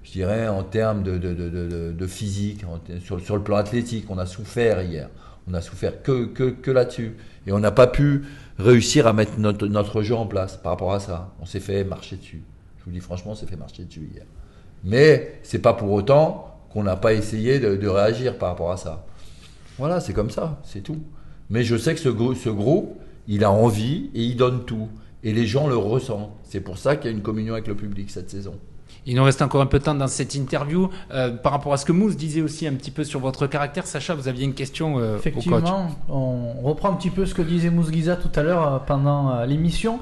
je 0.03 0.11
dirais, 0.11 0.47
en 0.47 0.63
termes 0.63 1.03
de, 1.03 1.17
de, 1.17 1.33
de, 1.33 1.49
de- 1.49 1.91
de 1.91 2.07
physique, 2.07 2.63
en 2.63 2.79
sur, 3.03 3.19
sur 3.19 3.35
le 3.35 3.43
plan 3.43 3.57
athlétique. 3.57 4.05
On 4.09 4.17
a 4.17 4.25
souffert 4.25 4.81
hier, 4.81 5.09
on 5.47 5.53
a 5.53 5.61
souffert 5.61 6.01
que, 6.01 6.25
que, 6.25 6.49
que 6.49 6.71
là-dessus. 6.71 7.15
Et 7.45 7.51
on 7.51 7.59
n'a 7.59 7.71
pas 7.71 7.87
pu 7.87 8.23
réussir 8.57 9.07
à 9.07 9.13
mettre 9.13 9.39
notre, 9.39 9.67
notre 9.67 10.01
jeu 10.01 10.15
en 10.15 10.25
place 10.25 10.57
par 10.57 10.71
rapport 10.73 10.93
à 10.93 10.99
ça. 10.99 11.33
On 11.39 11.45
s'est 11.45 11.59
fait 11.59 11.83
marcher 11.83 12.15
dessus. 12.17 12.43
Je 12.79 12.85
vous 12.85 12.91
dis 12.91 12.99
franchement, 12.99 13.31
on 13.31 13.35
s'est 13.35 13.45
fait 13.45 13.55
marcher 13.55 13.83
dessus 13.85 14.09
hier. 14.13 14.25
Mais 14.83 15.39
c'est 15.43 15.59
pas 15.59 15.73
pour 15.73 15.91
autant 15.91 16.59
qu'on 16.71 16.83
n'a 16.83 16.95
pas 16.95 17.13
essayé 17.13 17.59
de, 17.59 17.75
de 17.75 17.87
réagir 17.87 18.37
par 18.37 18.49
rapport 18.49 18.71
à 18.71 18.77
ça. 18.77 19.05
Voilà, 19.79 19.99
c'est 19.99 20.13
comme 20.13 20.29
ça, 20.29 20.61
c'est 20.63 20.81
tout. 20.81 20.97
Mais 21.49 21.63
je 21.63 21.75
sais 21.75 21.95
que 21.95 21.99
ce, 21.99 22.09
ce 22.35 22.49
groupe, 22.49 22.99
il 23.27 23.43
a 23.43 23.51
envie 23.51 24.11
et 24.13 24.23
il 24.23 24.35
donne 24.35 24.65
tout. 24.65 24.89
Et 25.23 25.33
les 25.33 25.47
gens 25.47 25.67
le 25.67 25.75
ressentent. 25.77 26.31
C'est 26.43 26.61
pour 26.61 26.77
ça 26.77 26.95
qu'il 26.95 27.09
y 27.09 27.13
a 27.13 27.17
une 27.17 27.23
communion 27.23 27.53
avec 27.53 27.67
le 27.67 27.75
public 27.75 28.11
cette 28.11 28.29
saison. 28.29 28.53
Il 29.05 29.15
nous 29.15 29.23
reste 29.23 29.41
encore 29.41 29.61
un 29.61 29.65
peu 29.65 29.79
de 29.79 29.83
temps 29.83 29.95
dans 29.95 30.07
cette 30.07 30.35
interview. 30.35 30.89
Euh, 31.11 31.31
par 31.31 31.51
rapport 31.51 31.73
à 31.73 31.77
ce 31.77 31.85
que 31.85 31.91
Mousse 31.91 32.15
disait 32.15 32.41
aussi 32.41 32.67
un 32.67 32.73
petit 32.73 32.91
peu 32.91 33.03
sur 33.03 33.19
votre 33.19 33.47
caractère, 33.47 33.87
Sacha, 33.87 34.13
vous 34.13 34.27
aviez 34.27 34.45
une 34.45 34.53
question 34.53 34.99
euh, 34.99 35.13
au 35.13 35.19
coach. 35.19 35.27
Effectivement, 35.27 35.89
on 36.09 36.61
reprend 36.61 36.91
un 36.91 36.95
petit 36.95 37.09
peu 37.09 37.25
ce 37.25 37.33
que 37.33 37.41
disait 37.41 37.69
Mousguiza 37.69 38.17
tout 38.17 38.31
à 38.35 38.43
l'heure 38.43 38.73
euh, 38.73 38.77
pendant 38.79 39.31
euh, 39.31 39.45
l'émission. 39.45 39.99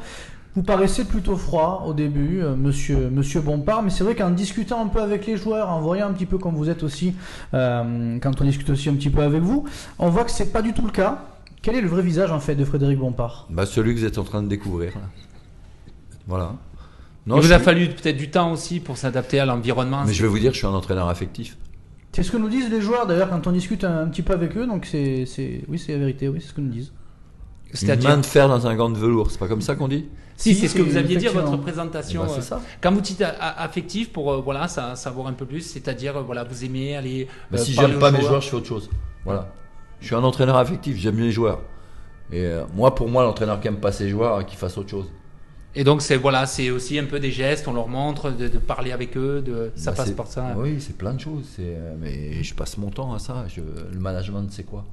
Vous 0.57 0.63
paraissez 0.63 1.05
plutôt 1.05 1.35
froid 1.37 1.83
au 1.85 1.93
début, 1.93 2.41
euh, 2.41 2.55
monsieur, 2.55 3.11
monsieur 3.11 3.41
Bompard, 3.41 3.83
mais 3.83 3.91
c'est 3.91 4.03
vrai 4.03 4.15
qu'en 4.15 4.31
discutant 4.31 4.83
un 4.83 4.87
peu 4.87 4.99
avec 4.99 5.27
les 5.27 5.37
joueurs, 5.37 5.69
en 5.69 5.81
voyant 5.81 6.07
un 6.09 6.13
petit 6.13 6.25
peu 6.25 6.39
comme 6.39 6.55
vous 6.55 6.67
êtes 6.67 6.81
aussi, 6.81 7.13
euh, 7.53 8.17
quand 8.19 8.41
on 8.41 8.43
discute 8.43 8.67
aussi 8.71 8.89
un 8.89 8.95
petit 8.95 9.11
peu 9.11 9.21
avec 9.21 9.43
vous, 9.43 9.65
on 9.99 10.09
voit 10.09 10.23
que 10.23 10.31
c'est 10.31 10.51
pas 10.51 10.63
du 10.63 10.73
tout 10.73 10.83
le 10.83 10.91
cas. 10.91 11.21
Quel 11.61 11.75
est 11.75 11.81
le 11.81 11.87
vrai 11.87 12.01
visage 12.01 12.31
en 12.31 12.39
fait 12.39 12.55
de 12.55 12.65
Frédéric 12.65 12.97
Bompard? 12.97 13.45
Bah, 13.51 13.67
celui 13.67 13.93
que 13.93 13.99
vous 13.99 14.05
êtes 14.05 14.17
en 14.17 14.23
train 14.23 14.41
de 14.41 14.47
découvrir. 14.47 14.93
là. 14.95 15.01
Voilà. 16.25 16.53
Il 17.27 17.29
Non, 17.29 17.35
vous 17.35 17.43
je 17.43 17.53
a 17.53 17.57
suis- 17.57 17.63
fallu 17.65 17.89
peut-être 17.89 18.17
du 18.17 18.31
temps 18.31 18.51
aussi 18.51 18.79
pour 18.79 18.97
s'adapter 18.97 19.39
à 19.39 19.45
l'environnement. 19.45 20.05
Mais 20.07 20.13
je 20.13 20.23
vais 20.23 20.27
vous 20.27 20.39
dire, 20.39 20.53
je 20.53 20.57
suis 20.57 20.65
un 20.65 20.71
entraîneur 20.71 21.07
affectif. 21.07 21.55
C'est 22.13 22.23
ce 22.23 22.31
que 22.31 22.37
nous 22.37 22.49
disent 22.49 22.71
les 22.71 22.81
joueurs 22.81 23.05
d'ailleurs 23.05 23.29
quand 23.29 23.45
on 23.45 23.51
discute 23.51 23.83
un, 23.83 23.99
un 23.99 24.07
petit 24.07 24.23
peu 24.23 24.33
avec 24.33 24.57
eux, 24.57 24.65
donc 24.65 24.87
c'est, 24.87 25.27
c'est- 25.27 25.61
oui 25.67 25.77
c'est 25.77 25.91
la 25.91 25.99
vérité, 25.99 26.27
oui 26.27 26.39
c'est 26.41 26.47
ce 26.47 26.53
que 26.55 26.61
nous 26.61 26.71
disent. 26.71 26.91
Une 27.71 27.75
C'est-à-dire 27.77 28.09
main 28.09 28.17
de 28.17 28.25
fer 28.25 28.47
dans 28.47 28.65
un 28.67 28.75
gant 28.75 28.89
de 28.89 28.97
velours, 28.97 29.29
c'est 29.31 29.39
pas 29.39 29.47
comme 29.47 29.61
ça 29.61 29.75
qu'on 29.75 29.87
dit? 29.87 30.05
Si, 30.37 30.53
Si, 30.53 30.61
c'est 30.61 30.67
ce 30.67 30.75
que 30.75 30.81
vous 30.83 30.95
aviez 30.97 31.17
dit 31.17 31.27
à 31.27 31.31
votre 31.31 31.57
présentation. 31.57 32.21
Eh 32.23 32.27
ben, 32.27 32.33
c'est 32.33 32.39
euh, 32.39 32.57
ça. 32.57 32.61
Quand 32.79 32.91
vous 32.91 33.01
dites 33.01 33.21
a- 33.21 33.29
a- 33.29 33.63
affectif, 33.63 34.11
pour 34.13 34.31
euh, 34.31 34.37
voilà, 34.41 34.67
ça, 34.67 34.95
savoir 34.95 35.27
un 35.27 35.33
peu 35.33 35.45
plus, 35.45 35.61
c'est-à-dire 35.61 36.17
euh, 36.17 36.21
voilà, 36.21 36.43
vous 36.43 36.63
aimez 36.63 36.95
aller. 36.95 37.27
Euh, 37.53 37.57
si 37.57 37.73
j'aime 37.73 37.97
pas 37.99 38.11
mes 38.11 38.21
joueurs, 38.21 38.41
je 38.41 38.49
fais 38.49 38.55
autre 38.55 38.67
chose. 38.67 38.89
Voilà. 39.25 39.51
Je 39.99 40.05
suis 40.05 40.15
un 40.15 40.23
entraîneur 40.23 40.55
affectif, 40.57 40.95
j'aime 40.97 41.19
les 41.19 41.31
joueurs. 41.31 41.59
Et 42.31 42.41
euh, 42.45 42.63
moi, 42.75 42.93
pour 42.93 43.09
moi, 43.09 43.23
l'entraîneur 43.23 43.59
qui 43.59 43.67
aime 43.67 43.79
pas 43.79 43.91
ses 43.91 44.09
joueurs, 44.09 44.45
qu'il 44.45 44.57
fasse 44.59 44.77
autre 44.77 44.89
chose. 44.89 45.07
Et 45.75 45.83
donc 45.83 46.01
c'est 46.01 46.17
voilà, 46.17 46.45
c'est 46.45 46.69
aussi 46.71 46.97
un 46.97 47.05
peu 47.05 47.19
des 47.19 47.31
gestes, 47.31 47.67
on 47.67 47.73
leur 47.73 47.87
montre, 47.87 48.31
de, 48.31 48.47
de 48.47 48.57
parler 48.57 48.91
avec 48.91 49.15
eux, 49.17 49.41
de, 49.41 49.71
ça 49.75 49.91
Bah, 49.91 49.97
passe 49.97 50.11
par 50.11 50.27
ça. 50.27 50.55
Oui, 50.57 50.77
c'est 50.79 50.97
plein 50.97 51.13
de 51.13 51.19
choses. 51.19 51.45
c'est, 51.55 51.63
euh, 51.65 51.95
mais 51.99 52.41
je 52.43 52.53
passe 52.55 52.77
mon 52.77 52.89
temps 52.89 53.13
à 53.13 53.19
ça. 53.19 53.45
Je- 53.47 53.61
le 53.61 53.99
management, 53.99 54.47
c'est 54.51 54.63
quoi? 54.63 54.85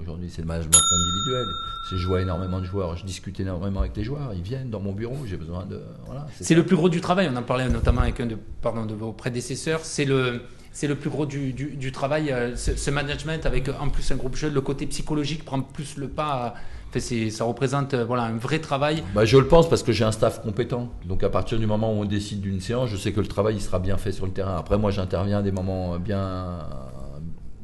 Aujourd'hui, 0.00 0.28
c'est 0.30 0.42
le 0.42 0.46
management 0.48 0.76
individuel. 0.92 1.46
Je 1.92 2.06
vois 2.06 2.20
énormément 2.22 2.60
de 2.60 2.64
joueurs, 2.64 2.96
je 2.96 3.04
discute 3.06 3.38
énormément 3.40 3.80
avec 3.80 3.96
les 3.96 4.04
joueurs. 4.04 4.32
Ils 4.34 4.42
viennent 4.42 4.70
dans 4.70 4.80
mon 4.80 4.92
bureau, 4.92 5.16
j'ai 5.26 5.36
besoin 5.36 5.64
de. 5.64 5.80
Voilà, 6.04 6.26
C'est 6.40 6.54
le 6.54 6.64
plus 6.64 6.76
gros 6.76 6.88
du 6.88 7.00
travail. 7.00 7.28
On 7.32 7.36
en 7.36 7.42
parlait 7.42 7.68
notamment 7.68 8.02
avec 8.02 8.20
un 8.20 8.26
de, 8.26 8.36
pardon, 8.62 8.84
de 8.86 8.94
vos 8.94 9.12
prédécesseurs. 9.12 9.80
C'est 9.84 10.04
le, 10.04 10.42
c'est 10.72 10.86
le 10.86 10.96
plus 10.96 11.10
gros 11.10 11.26
du, 11.26 11.52
du, 11.52 11.76
du 11.76 11.92
travail. 11.92 12.30
euh, 12.30 12.54
Ce, 12.56 12.76
ce 12.76 12.90
management 12.90 13.46
avec 13.46 13.68
en 13.68 13.88
plus 13.88 14.10
un 14.12 14.16
groupe 14.16 14.36
jeune, 14.36 14.52
le 14.54 14.60
côté 14.60 14.86
psychologique 14.86 15.44
prend 15.44 15.60
plus 15.62 15.96
le 15.96 16.08
pas. 16.08 16.54
Enfin, 16.94 17.30
ça 17.30 17.44
représente 17.44 17.94
euh, 17.94 18.04
voilà 18.04 18.24
un 18.24 18.36
vrai 18.36 18.58
travail. 18.58 19.02
Bah, 19.14 19.24
je 19.24 19.36
le 19.38 19.48
pense 19.48 19.68
parce 19.68 19.82
que 19.82 19.92
j'ai 19.92 20.04
un 20.04 20.12
staff 20.12 20.40
compétent. 20.42 20.90
Donc 21.04 21.22
à 21.24 21.28
partir 21.30 21.58
du 21.58 21.66
moment 21.66 21.92
où 21.92 21.96
on 22.02 22.04
décide 22.04 22.40
d'une 22.40 22.60
séance, 22.60 22.90
je 22.90 22.96
sais 22.96 23.12
que 23.12 23.20
le 23.20 23.26
travail 23.26 23.56
il 23.56 23.60
sera 23.60 23.78
bien 23.78 23.96
fait 23.96 24.12
sur 24.12 24.24
le 24.26 24.32
terrain. 24.32 24.56
Après 24.56 24.78
moi 24.78 24.90
j'interviens 24.90 25.38
à 25.38 25.42
des 25.42 25.52
moments 25.52 25.98
bien, 25.98 26.58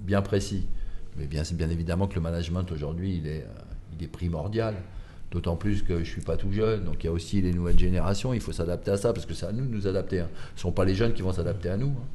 bien 0.00 0.22
précis. 0.22 0.66
Mais 1.16 1.26
bien, 1.26 1.42
bien 1.52 1.70
évidemment 1.70 2.06
que 2.06 2.14
le 2.14 2.20
management 2.20 2.70
aujourd'hui 2.72 3.16
il 3.22 3.26
est, 3.26 3.42
euh, 3.42 3.62
il 3.98 4.04
est 4.04 4.08
primordial. 4.08 4.74
D'autant 5.30 5.56
plus 5.56 5.82
que 5.82 6.00
je 6.00 6.10
suis 6.10 6.20
pas 6.20 6.36
tout 6.36 6.52
jeune, 6.52 6.84
donc 6.84 7.02
il 7.02 7.06
y 7.06 7.08
a 7.08 7.12
aussi 7.12 7.40
les 7.40 7.54
nouvelles 7.54 7.78
générations. 7.78 8.34
Il 8.34 8.40
faut 8.40 8.52
s'adapter 8.52 8.90
à 8.90 8.98
ça 8.98 9.14
parce 9.14 9.24
que 9.24 9.32
c'est 9.32 9.46
à 9.46 9.52
nous 9.52 9.64
de 9.64 9.70
nous 9.74 9.86
adapter. 9.86 10.20
hein. 10.20 10.28
Ce 10.56 10.58
ne 10.58 10.60
sont 10.60 10.72
pas 10.72 10.84
les 10.84 10.94
jeunes 10.94 11.14
qui 11.14 11.22
vont 11.22 11.32
s'adapter 11.32 11.70
à 11.70 11.78
nous. 11.78 11.88
hein. 11.88 12.06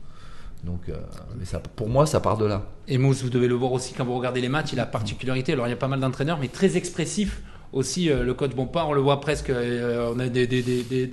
Donc, 0.64 0.90
euh, 0.90 0.98
mais 1.38 1.46
ça, 1.46 1.60
pour 1.60 1.90
moi, 1.90 2.06
ça 2.06 2.20
part 2.20 2.38
de 2.38 2.46
là. 2.46 2.68
Et 2.88 3.00
Mousse, 3.00 3.24
vous 3.24 3.30
devez 3.32 3.48
le 3.48 3.56
voir 3.56 3.72
aussi 3.72 3.94
quand 3.96 4.06
vous 4.06 4.16
regardez 4.16 4.40
les 4.42 4.50
matchs. 4.50 4.74
Il 4.74 4.80
a 4.80 4.84
la 4.84 4.88
particularité. 4.88 5.54
Alors 5.54 5.66
il 5.68 5.72
y 5.72 5.74
a 5.74 5.78
pas 5.78 5.88
mal 5.88 6.00
d'entraîneurs, 6.00 6.38
mais 6.40 6.48
très 6.48 6.78
expressif. 6.78 7.42
Aussi, 7.74 8.10
euh, 8.10 8.24
le 8.24 8.34
coach 8.34 8.56
Bompard, 8.56 8.90
on 8.90 8.94
le 8.94 9.02
voit 9.02 9.20
presque. 9.20 9.50
euh, 9.50 10.14
on 10.16 10.20
a 10.20 10.28
des, 10.30 10.48
des, 10.48 10.62
des, 10.64 11.06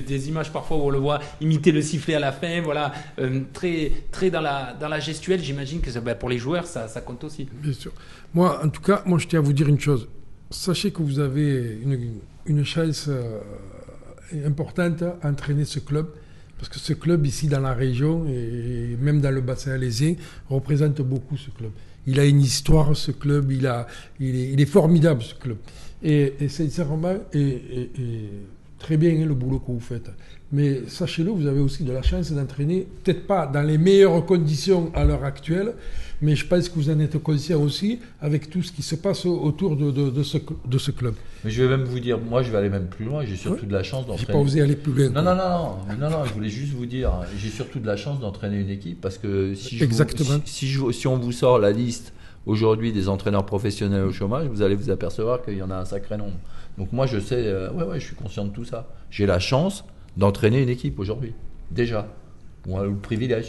des, 0.00 0.28
images 0.28 0.50
parfois 0.52 0.78
où 0.78 0.80
on 0.82 0.90
le 0.90 0.98
voit 0.98 1.20
imiter 1.40 1.70
le 1.70 1.82
sifflet 1.82 2.14
à 2.14 2.20
la 2.20 2.32
fin. 2.32 2.60
Voilà, 2.62 2.92
Euh, 3.18 3.40
très, 3.52 3.92
très 4.10 4.30
dans 4.30 4.40
la, 4.40 4.74
dans 4.80 4.88
la 4.88 5.00
gestuelle. 5.00 5.42
J'imagine 5.42 5.80
que 5.80 5.90
bah, 6.00 6.14
pour 6.14 6.28
les 6.30 6.38
joueurs, 6.38 6.66
ça, 6.66 6.88
ça 6.88 7.00
compte 7.02 7.24
aussi. 7.24 7.46
Bien 7.62 7.72
sûr. 7.72 7.92
Moi, 8.34 8.58
en 8.64 8.68
tout 8.68 8.80
cas, 8.82 9.02
moi, 9.04 9.18
je 9.18 9.26
tiens 9.26 9.40
à 9.40 9.42
vous 9.42 9.52
dire 9.52 9.68
une 9.68 9.80
chose. 9.80 10.08
Sachez 10.50 10.90
que 10.92 11.02
vous 11.02 11.18
avez 11.18 11.78
une, 11.82 12.20
une 12.46 12.64
chance 12.64 13.06
euh, 13.08 13.40
importante 14.46 15.02
à 15.02 15.18
entraîner 15.28 15.64
ce 15.64 15.78
club. 15.78 16.08
Parce 16.58 16.68
que 16.70 16.78
ce 16.78 16.92
club, 16.92 17.24
ici, 17.24 17.46
dans 17.46 17.60
la 17.60 17.72
région, 17.72 18.26
et 18.26 18.96
même 19.00 19.20
dans 19.20 19.30
le 19.30 19.40
bassin 19.40 19.72
alésien, 19.72 20.14
représente 20.48 21.00
beaucoup 21.02 21.36
ce 21.36 21.50
club. 21.50 21.70
Il 22.06 22.18
a 22.18 22.24
une 22.24 22.40
histoire, 22.40 22.96
ce 22.96 23.12
club. 23.12 23.52
Il, 23.52 23.66
a, 23.66 23.86
il 24.18 24.60
est 24.60 24.66
formidable, 24.66 25.22
ce 25.22 25.34
club. 25.34 25.58
Et, 26.02 26.34
et 26.40 26.48
sincèrement, 26.48 27.16
et, 27.32 27.38
et- 27.40 27.80
et 27.98 28.30
très 28.78 28.96
bien 28.96 29.10
hein, 29.10 29.26
le 29.26 29.34
boulot 29.34 29.58
que 29.58 29.72
vous 29.72 29.80
faites. 29.80 30.10
Mais 30.52 30.82
sachez-le, 30.86 31.30
vous 31.30 31.46
avez 31.46 31.60
aussi 31.60 31.82
de 31.84 31.92
la 31.92 32.00
chance 32.02 32.32
d'entraîner, 32.32 32.86
peut-être 33.04 33.26
pas 33.26 33.46
dans 33.46 33.62
les 33.62 33.76
meilleures 33.76 34.24
conditions 34.24 34.90
à 34.94 35.04
l'heure 35.04 35.24
actuelle, 35.24 35.74
mais 36.22 36.36
je 36.36 36.46
pense 36.46 36.68
que 36.68 36.74
vous 36.76 36.88
en 36.88 36.98
êtes 37.00 37.18
conscient 37.18 37.60
aussi 37.60 37.98
avec 38.20 38.48
tout 38.48 38.62
ce 38.62 38.72
qui 38.72 38.82
se 38.82 38.94
passe 38.94 39.26
au- 39.26 39.38
autour 39.40 39.76
de, 39.76 39.90
de- 39.90 40.08
de 40.10 40.22
ce, 40.22 40.38
de 40.66 40.78
ce 40.78 40.90
club. 40.92 41.14
Mais 41.44 41.50
je 41.50 41.62
vais 41.62 41.68
même 41.76 41.84
vous 41.84 42.00
dire, 42.00 42.18
moi, 42.18 42.42
je 42.42 42.50
vais 42.50 42.58
aller 42.58 42.70
même 42.70 42.86
plus 42.86 43.04
loin. 43.04 43.24
J'ai 43.24 43.36
surtout 43.36 43.66
de 43.66 43.72
la 43.72 43.82
chance 43.82 44.02
J'ai 44.04 44.08
d'entraîner. 44.12 44.32
pas 44.32 44.38
osé 44.38 44.60
aller 44.62 44.76
plus 44.76 44.92
loin. 44.92 45.10
Non, 45.10 45.22
non, 45.22 45.34
non, 45.36 45.96
non, 46.00 46.10
non, 46.10 46.24
je 46.24 46.32
voulais 46.32 46.48
juste 46.48 46.72
vous 46.72 46.86
dire, 46.86 47.12
j'ai 47.36 47.50
surtout 47.50 47.78
de 47.80 47.86
la 47.86 47.96
chance 47.96 48.18
d'entraîner 48.20 48.58
une 48.60 48.70
équipe 48.70 49.00
parce 49.00 49.18
que 49.18 49.54
si, 49.54 49.74
je 49.76 49.84
vous- 49.84 49.90
Exactement. 49.90 50.38
si, 50.44 50.54
si 50.54 50.68
je- 50.68 50.92
si 50.92 51.06
on 51.08 51.18
vous 51.18 51.32
sort 51.32 51.58
la 51.58 51.72
liste 51.72 52.12
aujourd'hui 52.48 52.92
des 52.92 53.08
entraîneurs 53.08 53.44
professionnels 53.44 54.04
au 54.04 54.12
chômage, 54.12 54.46
vous 54.48 54.62
allez 54.62 54.74
vous 54.74 54.90
apercevoir 54.90 55.42
qu'il 55.42 55.58
y 55.58 55.62
en 55.62 55.70
a 55.70 55.76
un 55.76 55.84
sacré 55.84 56.16
nombre. 56.16 56.38
Donc 56.78 56.92
moi, 56.92 57.06
je 57.06 57.20
sais, 57.20 57.46
euh, 57.46 57.70
ouais, 57.72 57.84
ouais, 57.84 58.00
je 58.00 58.06
suis 58.06 58.16
conscient 58.16 58.46
de 58.46 58.50
tout 58.50 58.64
ça. 58.64 58.88
J'ai 59.10 59.26
la 59.26 59.38
chance 59.38 59.84
d'entraîner 60.16 60.62
une 60.62 60.70
équipe 60.70 60.98
aujourd'hui, 60.98 61.34
déjà, 61.70 62.08
ou 62.66 62.78
le 62.78 62.94
privilège. 62.94 63.48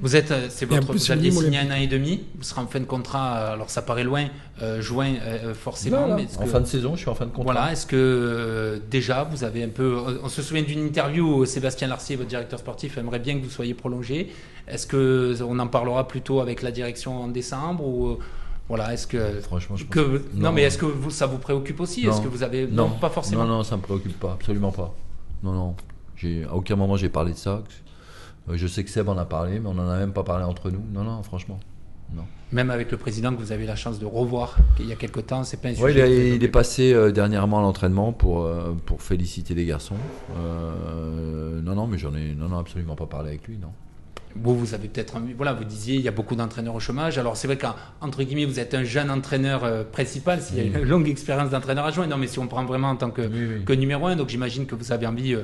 Vous 0.00 0.16
êtes, 0.16 0.30
euh, 0.30 0.46
c'est 0.50 0.66
votre, 0.66 0.92
vous 0.92 1.10
aviez 1.12 1.30
signé 1.30 1.58
un 1.58 1.70
an 1.70 1.74
et 1.80 1.86
demi. 1.86 2.24
Vous 2.36 2.42
serez 2.44 2.60
en 2.60 2.66
fin 2.66 2.80
de 2.80 2.84
contrat. 2.84 3.36
euh, 3.38 3.52
Alors 3.54 3.70
ça 3.70 3.82
paraît 3.82 4.04
loin, 4.04 4.26
euh, 4.62 4.80
juin 4.80 5.14
euh, 5.22 5.54
forcément. 5.54 5.98
Voilà. 6.00 6.14
mais 6.16 6.22
est-ce 6.24 6.38
En 6.38 6.42
que- 6.44 6.48
fin 6.48 6.60
de 6.60 6.66
saison, 6.66 6.94
je 6.94 7.00
suis 7.00 7.08
en 7.08 7.14
fin 7.14 7.26
de 7.26 7.30
contrat. 7.30 7.52
Voilà, 7.52 7.72
est-ce 7.72 7.86
que 7.86 7.96
euh, 7.96 8.78
déjà 8.90 9.24
vous 9.24 9.44
avez 9.44 9.62
un 9.64 9.68
peu. 9.68 9.96
On 10.22 10.28
se 10.28 10.42
souvient 10.42 10.62
d'une 10.62 10.84
interview 10.86 11.26
où 11.42 11.44
Sébastien 11.46 11.88
Larcier, 11.88 12.16
votre 12.16 12.28
directeur 12.28 12.58
sportif, 12.58 12.98
aimerait 12.98 13.18
bien 13.20 13.38
que 13.38 13.44
vous 13.44 13.50
soyez 13.50 13.74
prolongé. 13.74 14.32
Est-ce 14.68 14.86
que 14.86 15.36
on 15.42 15.58
en 15.58 15.66
parlera 15.68 16.06
plutôt 16.08 16.40
avec 16.40 16.62
la 16.62 16.70
direction 16.70 17.22
en 17.22 17.28
décembre 17.28 17.84
ou 17.86 18.18
voilà, 18.68 18.92
est-ce 18.94 19.06
que 19.06 19.40
Franchement, 19.42 19.76
je 19.76 19.84
pense 19.84 19.94
que 19.94 20.22
non, 20.34 20.48
non. 20.48 20.52
mais 20.52 20.62
est-ce 20.62 20.76
que 20.78 20.86
vous, 20.86 21.10
ça 21.10 21.26
vous 21.26 21.38
préoccupe 21.38 21.78
aussi? 21.78 22.00
Est-ce 22.00 22.16
Non. 22.16 22.22
que 22.24 22.28
vous 22.28 22.42
avez 22.42 22.66
Non, 22.66 22.90
pas 22.90 23.10
forcément? 23.10 23.44
Non, 23.44 23.58
non, 23.58 23.62
ça 23.62 23.76
me 23.76 23.82
préoccupe 23.82 24.18
pas, 24.18 24.32
absolument 24.32 24.72
pas. 24.72 24.92
Non, 25.44 25.52
non. 25.52 25.74
J'ai, 26.16 26.42
à 26.44 26.54
aucun 26.54 26.74
moment 26.74 26.96
j'ai 26.96 27.08
parlé 27.08 27.32
de 27.32 27.36
ça. 27.36 27.62
Je 28.52 28.66
sais 28.66 28.84
que 28.84 28.90
Seb 28.90 29.08
en 29.08 29.18
a 29.18 29.24
parlé, 29.24 29.58
mais 29.60 29.68
on 29.68 29.74
n'en 29.74 29.88
a 29.88 29.98
même 29.98 30.12
pas 30.12 30.22
parlé 30.22 30.44
entre 30.44 30.70
nous. 30.70 30.82
Non, 30.92 31.02
non, 31.02 31.22
franchement. 31.22 31.58
Non. 32.14 32.22
Même 32.52 32.70
avec 32.70 32.92
le 32.92 32.96
président 32.96 33.34
que 33.34 33.40
vous 33.40 33.50
avez 33.50 33.66
la 33.66 33.74
chance 33.74 33.98
de 33.98 34.06
revoir 34.06 34.56
il 34.78 34.86
y 34.86 34.92
a 34.92 34.94
quelque 34.94 35.18
temps, 35.18 35.42
c'est 35.42 35.60
pas 35.60 35.68
un 35.68 35.74
sujet. 35.74 35.82
Ouais, 35.84 35.92
il, 35.92 35.98
est, 35.98 36.36
il 36.36 36.50
passé 36.52 36.92
euh, 36.92 37.10
dernièrement 37.10 37.58
à 37.58 37.62
l'entraînement 37.62 38.12
pour, 38.12 38.44
euh, 38.44 38.76
pour 38.86 39.02
féliciter 39.02 39.54
les 39.54 39.66
garçons. 39.66 39.96
Euh, 40.38 41.60
non, 41.62 41.74
non, 41.74 41.86
mais 41.88 41.98
j'en 41.98 42.14
ai 42.14 42.34
non, 42.34 42.48
non, 42.48 42.58
absolument 42.58 42.94
pas 42.94 43.06
parlé 43.06 43.30
avec 43.30 43.48
lui, 43.48 43.58
non. 43.58 43.72
vous, 44.36 44.56
vous 44.56 44.74
avez 44.74 44.86
peut-être, 44.86 45.16
voilà, 45.36 45.52
vous 45.54 45.64
disiez, 45.64 45.96
il 45.96 46.02
y 46.02 46.08
a 46.08 46.12
beaucoup 46.12 46.36
d'entraîneurs 46.36 46.76
au 46.76 46.80
chômage. 46.80 47.18
Alors 47.18 47.36
c'est 47.36 47.48
vrai 47.48 47.58
qu'entre 47.58 48.22
guillemets, 48.22 48.44
vous 48.44 48.60
êtes 48.60 48.74
un 48.74 48.84
jeune 48.84 49.10
entraîneur 49.10 49.64
euh, 49.64 49.82
principal, 49.82 50.40
s'il 50.40 50.58
y 50.58 50.60
a 50.60 50.64
une 50.64 50.82
longue 50.88 51.08
expérience 51.08 51.50
d'entraîneur 51.50 51.86
adjoint. 51.86 52.06
Non, 52.06 52.16
mais 52.18 52.28
si 52.28 52.38
on 52.38 52.46
prend 52.46 52.64
vraiment 52.64 52.90
en 52.90 52.96
tant 52.96 53.10
que, 53.10 53.22
Oui, 53.22 53.56
oui. 53.58 53.64
que 53.64 53.72
numéro 53.72 54.06
un, 54.06 54.14
donc 54.14 54.28
j'imagine 54.28 54.66
que 54.66 54.76
vous 54.76 54.92
avez 54.92 55.06
envie 55.08 55.34
euh, 55.34 55.42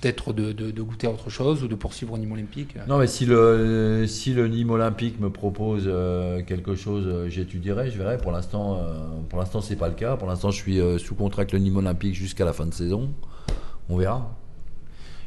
peut-être 0.00 0.32
de, 0.32 0.52
de- 0.52 0.70
de 0.70 0.82
goûter 0.82 1.06
à 1.06 1.10
autre 1.10 1.30
chose 1.30 1.62
ou 1.62 1.68
de 1.68 1.74
poursuivre 1.74 2.12
au 2.14 2.18
niveau 2.18 2.34
olympique. 2.34 2.74
Non, 2.88 2.98
mais 2.98 3.06
si 3.06 3.26
le, 3.26 4.04
si 4.06 4.34
le 4.34 4.48
Nîmes 4.48 4.70
Olympique 4.70 5.20
me 5.20 5.30
propose 5.30 5.84
euh, 5.86 6.42
quelque 6.42 6.74
chose, 6.74 7.04
euh, 7.06 7.28
j'étudierai, 7.28 7.90
je 7.90 7.98
verrai. 7.98 8.18
Pour 8.18 8.32
l'instant, 8.32 8.76
euh, 8.78 8.98
pour 9.28 9.38
l'instant, 9.38 9.60
c'est 9.60 9.76
pas 9.76 9.88
le 9.88 9.94
cas. 9.94 10.16
Pour 10.16 10.28
l'instant, 10.28 10.50
je 10.50 10.56
suis 10.56 10.80
sous 10.98 11.14
contrat 11.14 11.42
avec 11.42 11.52
le 11.52 11.58
Nîmes 11.58 11.76
Olympique 11.76 12.14
jusqu'à 12.14 12.44
la 12.44 12.52
fin 12.52 12.66
de 12.66 12.74
saison. 12.74 13.10
On 13.88 13.96
verra. 13.96 14.34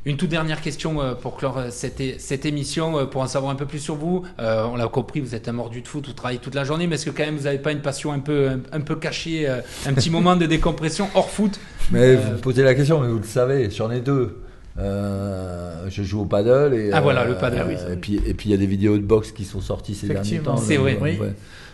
Une 0.06 0.16
toute 0.16 0.30
dernière 0.30 0.62
question 0.62 1.02
pour 1.22 1.36
clore 1.36 1.64
cette, 1.70 2.46
émission, 2.46 3.08
pour 3.08 3.22
en 3.22 3.28
savoir 3.28 3.52
un 3.52 3.56
peu 3.56 3.66
plus 3.66 3.80
sur 3.80 3.96
vous. 3.96 4.24
Euh, 4.40 4.64
on 4.66 4.78
l'a 4.78 4.88
compris, 4.88 5.20
vous 5.20 5.36
êtes 5.36 5.50
un 5.50 5.52
mordu 5.52 5.82
de 5.82 5.88
foot, 5.88 6.08
vous 6.08 6.14
travaillez 6.14 6.40
toute 6.40 6.56
la 6.56 6.64
journée, 6.64 6.88
mais 6.88 6.96
est-ce 6.96 7.06
que 7.06 7.10
quand 7.10 7.26
même 7.26 7.36
vous 7.36 7.44
n'avez 7.44 7.58
pas 7.60 7.74
une 7.74 7.82
passion 7.82 8.14
un 8.14 8.20
peu, 8.20 8.48
un, 8.48 8.60
un 8.72 8.80
peu 8.80 8.96
cachée, 8.96 9.50
un 9.50 9.94
petit 9.94 10.10
moment 10.10 10.38
de 10.38 10.46
décompression 10.46 11.10
hors 11.14 11.30
foot? 11.30 11.60
Mais 11.92 12.16
vous 12.16 12.32
me 12.34 12.38
posez 12.38 12.64
la 12.64 12.74
question, 12.74 13.02
mais 13.02 13.10
vous 13.10 13.18
le 13.18 13.26
savez, 13.26 13.70
j'en 13.70 13.92
ai 13.92 14.00
deux. 14.00 14.38
Euh, 14.80 15.86
je 15.90 16.04
joue 16.04 16.22
au 16.22 16.26
paddle 16.26 16.74
et 16.76 16.92
Ah, 16.94 17.02
voilà, 17.02 17.26
le 17.26 17.32
euh, 17.32 17.40
paddle, 17.40 17.66
oui, 17.68 17.76
c'est 17.78 17.94
et 17.94 17.96
puis 17.98 18.16
et 18.26 18.34
puis 18.34 18.50
il 18.50 18.52
y 18.52 18.56
a 18.56 18.58
des 18.58 18.68
vidéos 18.68 18.98
de 18.98 19.04
boxe 19.04 19.32
qui 19.32 19.44
sont 19.44 19.62
sorties 19.62 19.96
ces 19.96 20.08
derniers 20.08 20.20
Effectivement. 20.22 20.56
temps. 20.56 20.62
C'est 20.62 20.78
vrai, 20.78 20.98
oui. 21.02 21.18
ouais. 21.20 21.34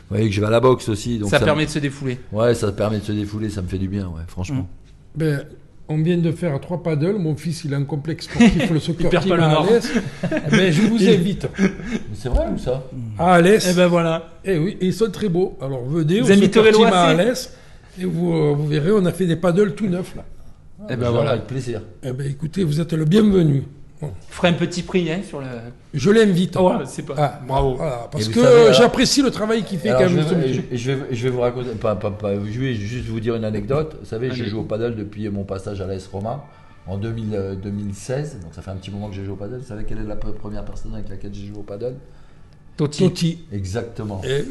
Vous 0.10 0.18
voyez 0.18 0.30
que 0.30 0.36
je 0.36 0.39
vais 0.41 0.47
à 0.47 0.51
la 0.51 0.60
boxe 0.60 0.88
aussi, 0.89 1.18
donc 1.20 1.30
Ça 1.30 1.39
me- 1.39 1.45
permet 1.45 1.66
de 1.66 1.70
se 1.72 1.80
défouler. 1.80 2.18
Ouais, 2.32 2.54
ça 2.56 2.72
permet 2.72 2.99
de 2.99 3.04
se 3.04 3.12
défouler, 3.12 3.49
ça 3.49 3.62
me 3.62 3.68
fait 3.68 3.78
du 3.78 3.88
bien, 3.88 4.06
ouais, 4.08 4.22
franchement. 4.28 4.68
Ben, 5.16 5.43
on 5.89 5.97
vient 6.01 6.18
de 6.18 6.32
faire 6.32 6.60
trois 6.62 6.82
paddles. 6.82 7.18
Mon 7.18 7.36
fils, 7.36 7.64
il 7.66 7.74
a 7.74 7.78
un 7.78 7.84
complexe 7.84 8.26
sportif, 8.26 8.70
le 8.72 8.80
soccer 8.80 9.10
perd 9.10 9.24
team 9.24 9.32
pas 9.32 9.38
le 9.38 9.43
à 9.43 9.49
nord. 9.49 9.68
Alès. 9.70 9.91
Ben, 10.51 10.72
je 10.72 10.82
vous 10.84 11.04
invite 11.10 11.47
Mais 11.58 11.70
c'est 12.14 12.30
vrai 12.30 12.45
ou 12.54 12.58
ça? 12.58 12.84
À 13.20 13.34
Alès. 13.36 13.76
ben 13.76 13.88
voilà. 13.88 14.30
Eh 14.45 14.58
oui, 14.58 14.78
et 14.80 14.86
ils 14.88 14.93
sont 14.93 15.10
très 15.12 15.28
beaux. 15.30 15.58
Alors 15.62 15.84
venez 15.86 16.22
Vous 16.22 16.30
au 16.30 16.34
inviterez 16.34 16.72
soccer 16.72 16.86
team 16.89 16.93
à. 16.95 17.04
Alès. 17.08 17.54
Et 18.01 18.06
vous, 18.06 18.34
euh, 18.34 18.54
vous 18.56 18.68
verrez, 18.68 18.91
on 18.91 19.06
a 19.06 19.12
fait 19.12 19.26
des 19.28 19.36
paddles 19.36 19.74
tout 19.76 19.88
neufs 19.88 20.16
là. 20.16 20.24
Eh 20.90 20.94
Je 20.94 20.98
ben 20.98 21.10
voilà. 21.12 21.32
Avec 21.32 21.48
plaisir. 21.48 21.82
Eh 22.04 22.12
ben 22.12 22.28
écoutez, 22.30 22.64
vous 22.64 22.80
êtes 22.82 22.94
le 22.94 23.06
bienvenu. 23.06 23.64
Bon, 24.02 24.08
Vous 24.08 24.14
ferez 24.34 24.50
un 24.50 24.54
petit 24.54 24.82
prix 24.84 25.10
hein, 25.12 25.22
sur 25.26 25.40
le. 25.40 25.46
Je 25.94 26.10
l'invite. 26.12 26.58
Oh, 26.60 26.70
ouais, 26.72 26.76
c'est 26.86 27.04
pas. 27.06 27.14
Ah, 27.18 27.42
Bravo. 27.48 27.76
Voilà, 27.76 28.10
parce 28.12 28.28
Et 28.28 28.32
que 28.32 28.42
savez, 28.42 28.74
j'apprécie 28.74 29.22
le 29.22 29.32
travail 29.32 29.64
qu'il 29.64 29.80
fait 29.80 29.90
quand 29.90 30.08
je, 30.08 30.20
vais, 30.20 30.54
je- 30.54 30.62
je 30.76 30.92
vais, 30.92 31.16
je 31.16 31.24
vais 31.24 31.30
vous 31.30 31.40
raconter, 31.40 31.70
pas, 31.72 31.96
pas, 31.96 32.12
pas- 32.12 32.34
je 32.36 32.60
vais 32.60 32.74
juste 32.74 33.06
vous 33.06 33.20
dire 33.22 33.36
une 33.36 33.46
anecdote. 33.46 33.96
Vous 34.02 34.06
savez, 34.06 34.32
je 34.32 34.44
joue 34.44 34.60
au 34.60 34.64
paddle 34.64 34.96
depuis 34.96 35.30
mon 35.30 35.44
passage 35.46 35.80
à 35.80 35.88
l'AS 35.88 36.08
Roma 36.12 36.44
en 36.86 36.98
2000, 36.98 37.30
euh, 37.34 37.56
2016. 37.56 38.40
Donc 38.42 38.54
ça 38.54 38.62
fait 38.62 38.72
un 38.72 38.76
petit 38.76 38.92
moment 38.92 39.08
que 39.10 39.16
j'ai 39.16 39.24
joué 39.24 39.34
au 39.34 39.38
paddle. 39.38 39.60
Vous 39.60 39.68
savez 39.68 39.86
quelle 39.86 40.00
est 40.00 40.04
la 40.04 40.16
pre- 40.18 40.34
première 40.34 40.66
personne 40.66 40.94
avec 40.96 41.08
laquelle 41.08 41.34
j'ai 41.34 41.46
joué 41.48 41.58
au 41.60 41.64
paddle? 41.64 41.96
Totti. 42.76 43.04
Totti. 43.04 43.46
Exactement. 43.54 44.22
Eh, 44.26 44.46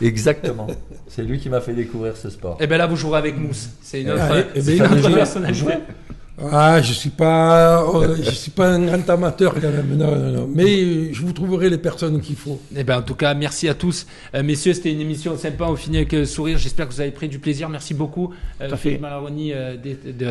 Exactement. 0.00 0.66
C'est 1.08 1.22
lui 1.22 1.38
qui 1.38 1.48
m'a 1.48 1.60
fait 1.60 1.74
découvrir 1.74 2.16
ce 2.16 2.30
sport. 2.30 2.56
Eh 2.60 2.66
ben 2.66 2.78
là, 2.78 2.86
vous 2.86 2.96
jouerez 2.96 3.18
avec 3.18 3.38
Mousse. 3.38 3.68
C'est 3.82 4.02
une 4.02 4.10
autre, 4.10 4.22
Ah, 4.22 4.34
ben, 4.54 4.62
c'est 4.62 4.76
une 4.76 4.82
autre 4.82 5.14
personnalité. 5.14 5.72
Ah, 6.50 6.80
je 6.80 6.92
suis 6.92 7.10
pas, 7.10 7.82
euh, 7.84 8.16
je 8.20 8.30
suis 8.30 8.50
pas 8.50 8.70
un 8.70 8.84
grand 8.84 9.08
amateur 9.10 9.54
quand 9.54 9.60
même. 9.70 9.96
Non, 9.96 10.16
non, 10.16 10.32
non. 10.32 10.48
Mais 10.52 10.82
euh, 10.82 11.08
je 11.12 11.20
vous 11.22 11.32
trouverai 11.32 11.68
les 11.68 11.78
personnes 11.78 12.20
qu'il 12.20 12.34
faut. 12.36 12.58
Eh 12.74 12.82
ben, 12.82 12.98
en 12.98 13.02
tout 13.02 13.14
cas, 13.14 13.34
merci 13.34 13.68
à 13.68 13.74
tous. 13.74 14.06
Euh, 14.34 14.42
messieurs, 14.42 14.72
c'était 14.72 14.90
une 14.92 15.00
émission 15.00 15.36
sympa. 15.36 15.66
On 15.68 15.76
finit 15.76 15.98
avec 15.98 16.14
euh, 16.14 16.24
sourire. 16.24 16.58
J'espère 16.58 16.88
que 16.88 16.94
vous 16.94 17.00
avez 17.00 17.10
pris 17.10 17.28
du 17.28 17.38
plaisir. 17.38 17.68
Merci 17.68 17.94
beaucoup, 17.94 18.32
euh, 18.60 18.74
Philippe. 18.76 19.02
Malaroni, 19.02 19.52
euh, 19.52 19.76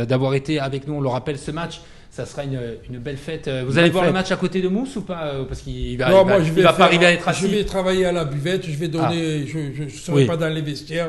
d'avoir 0.05 0.33
été 0.33 0.59
avec 0.59 0.87
nous. 0.87 0.95
On 0.95 1.01
le 1.01 1.07
rappelle, 1.07 1.37
ce 1.37 1.51
match, 1.51 1.81
ça 2.11 2.25
sera 2.25 2.43
une, 2.43 2.59
une 2.89 2.99
belle 2.99 3.15
fête. 3.17 3.47
Euh, 3.47 3.63
Vous 3.65 3.77
allez 3.79 3.89
voir 3.89 4.05
le 4.05 4.11
match 4.11 4.31
à 4.31 4.35
côté 4.35 4.61
de 4.61 4.67
Mousse 4.67 4.97
ou 4.97 5.01
pas 5.01 5.27
euh, 5.27 5.45
Parce 5.45 5.61
qu'il 5.61 5.97
va, 5.97 6.09
Non, 6.09 6.21
il 6.23 6.25
va, 6.27 6.33
moi, 6.33 6.39
je 6.43 6.47
il 6.49 6.51
vais 6.53 6.61
va 6.61 6.73
pas 6.73 6.83
arriver 6.83 7.05
à 7.05 7.11
être 7.13 7.23
Je 7.23 7.29
assis. 7.29 7.47
vais 7.47 7.63
travailler 7.63 8.05
à 8.05 8.11
la 8.11 8.25
buvette. 8.25 8.65
Je 8.67 8.75
vais 8.77 8.89
donner. 8.89 9.47
Je, 9.47 9.87
je 9.87 9.95
serai 9.97 10.17
Oui. 10.17 10.25
pas 10.25 10.35
dans 10.37 10.49
les 10.49 10.61
vestiaires. 10.61 11.07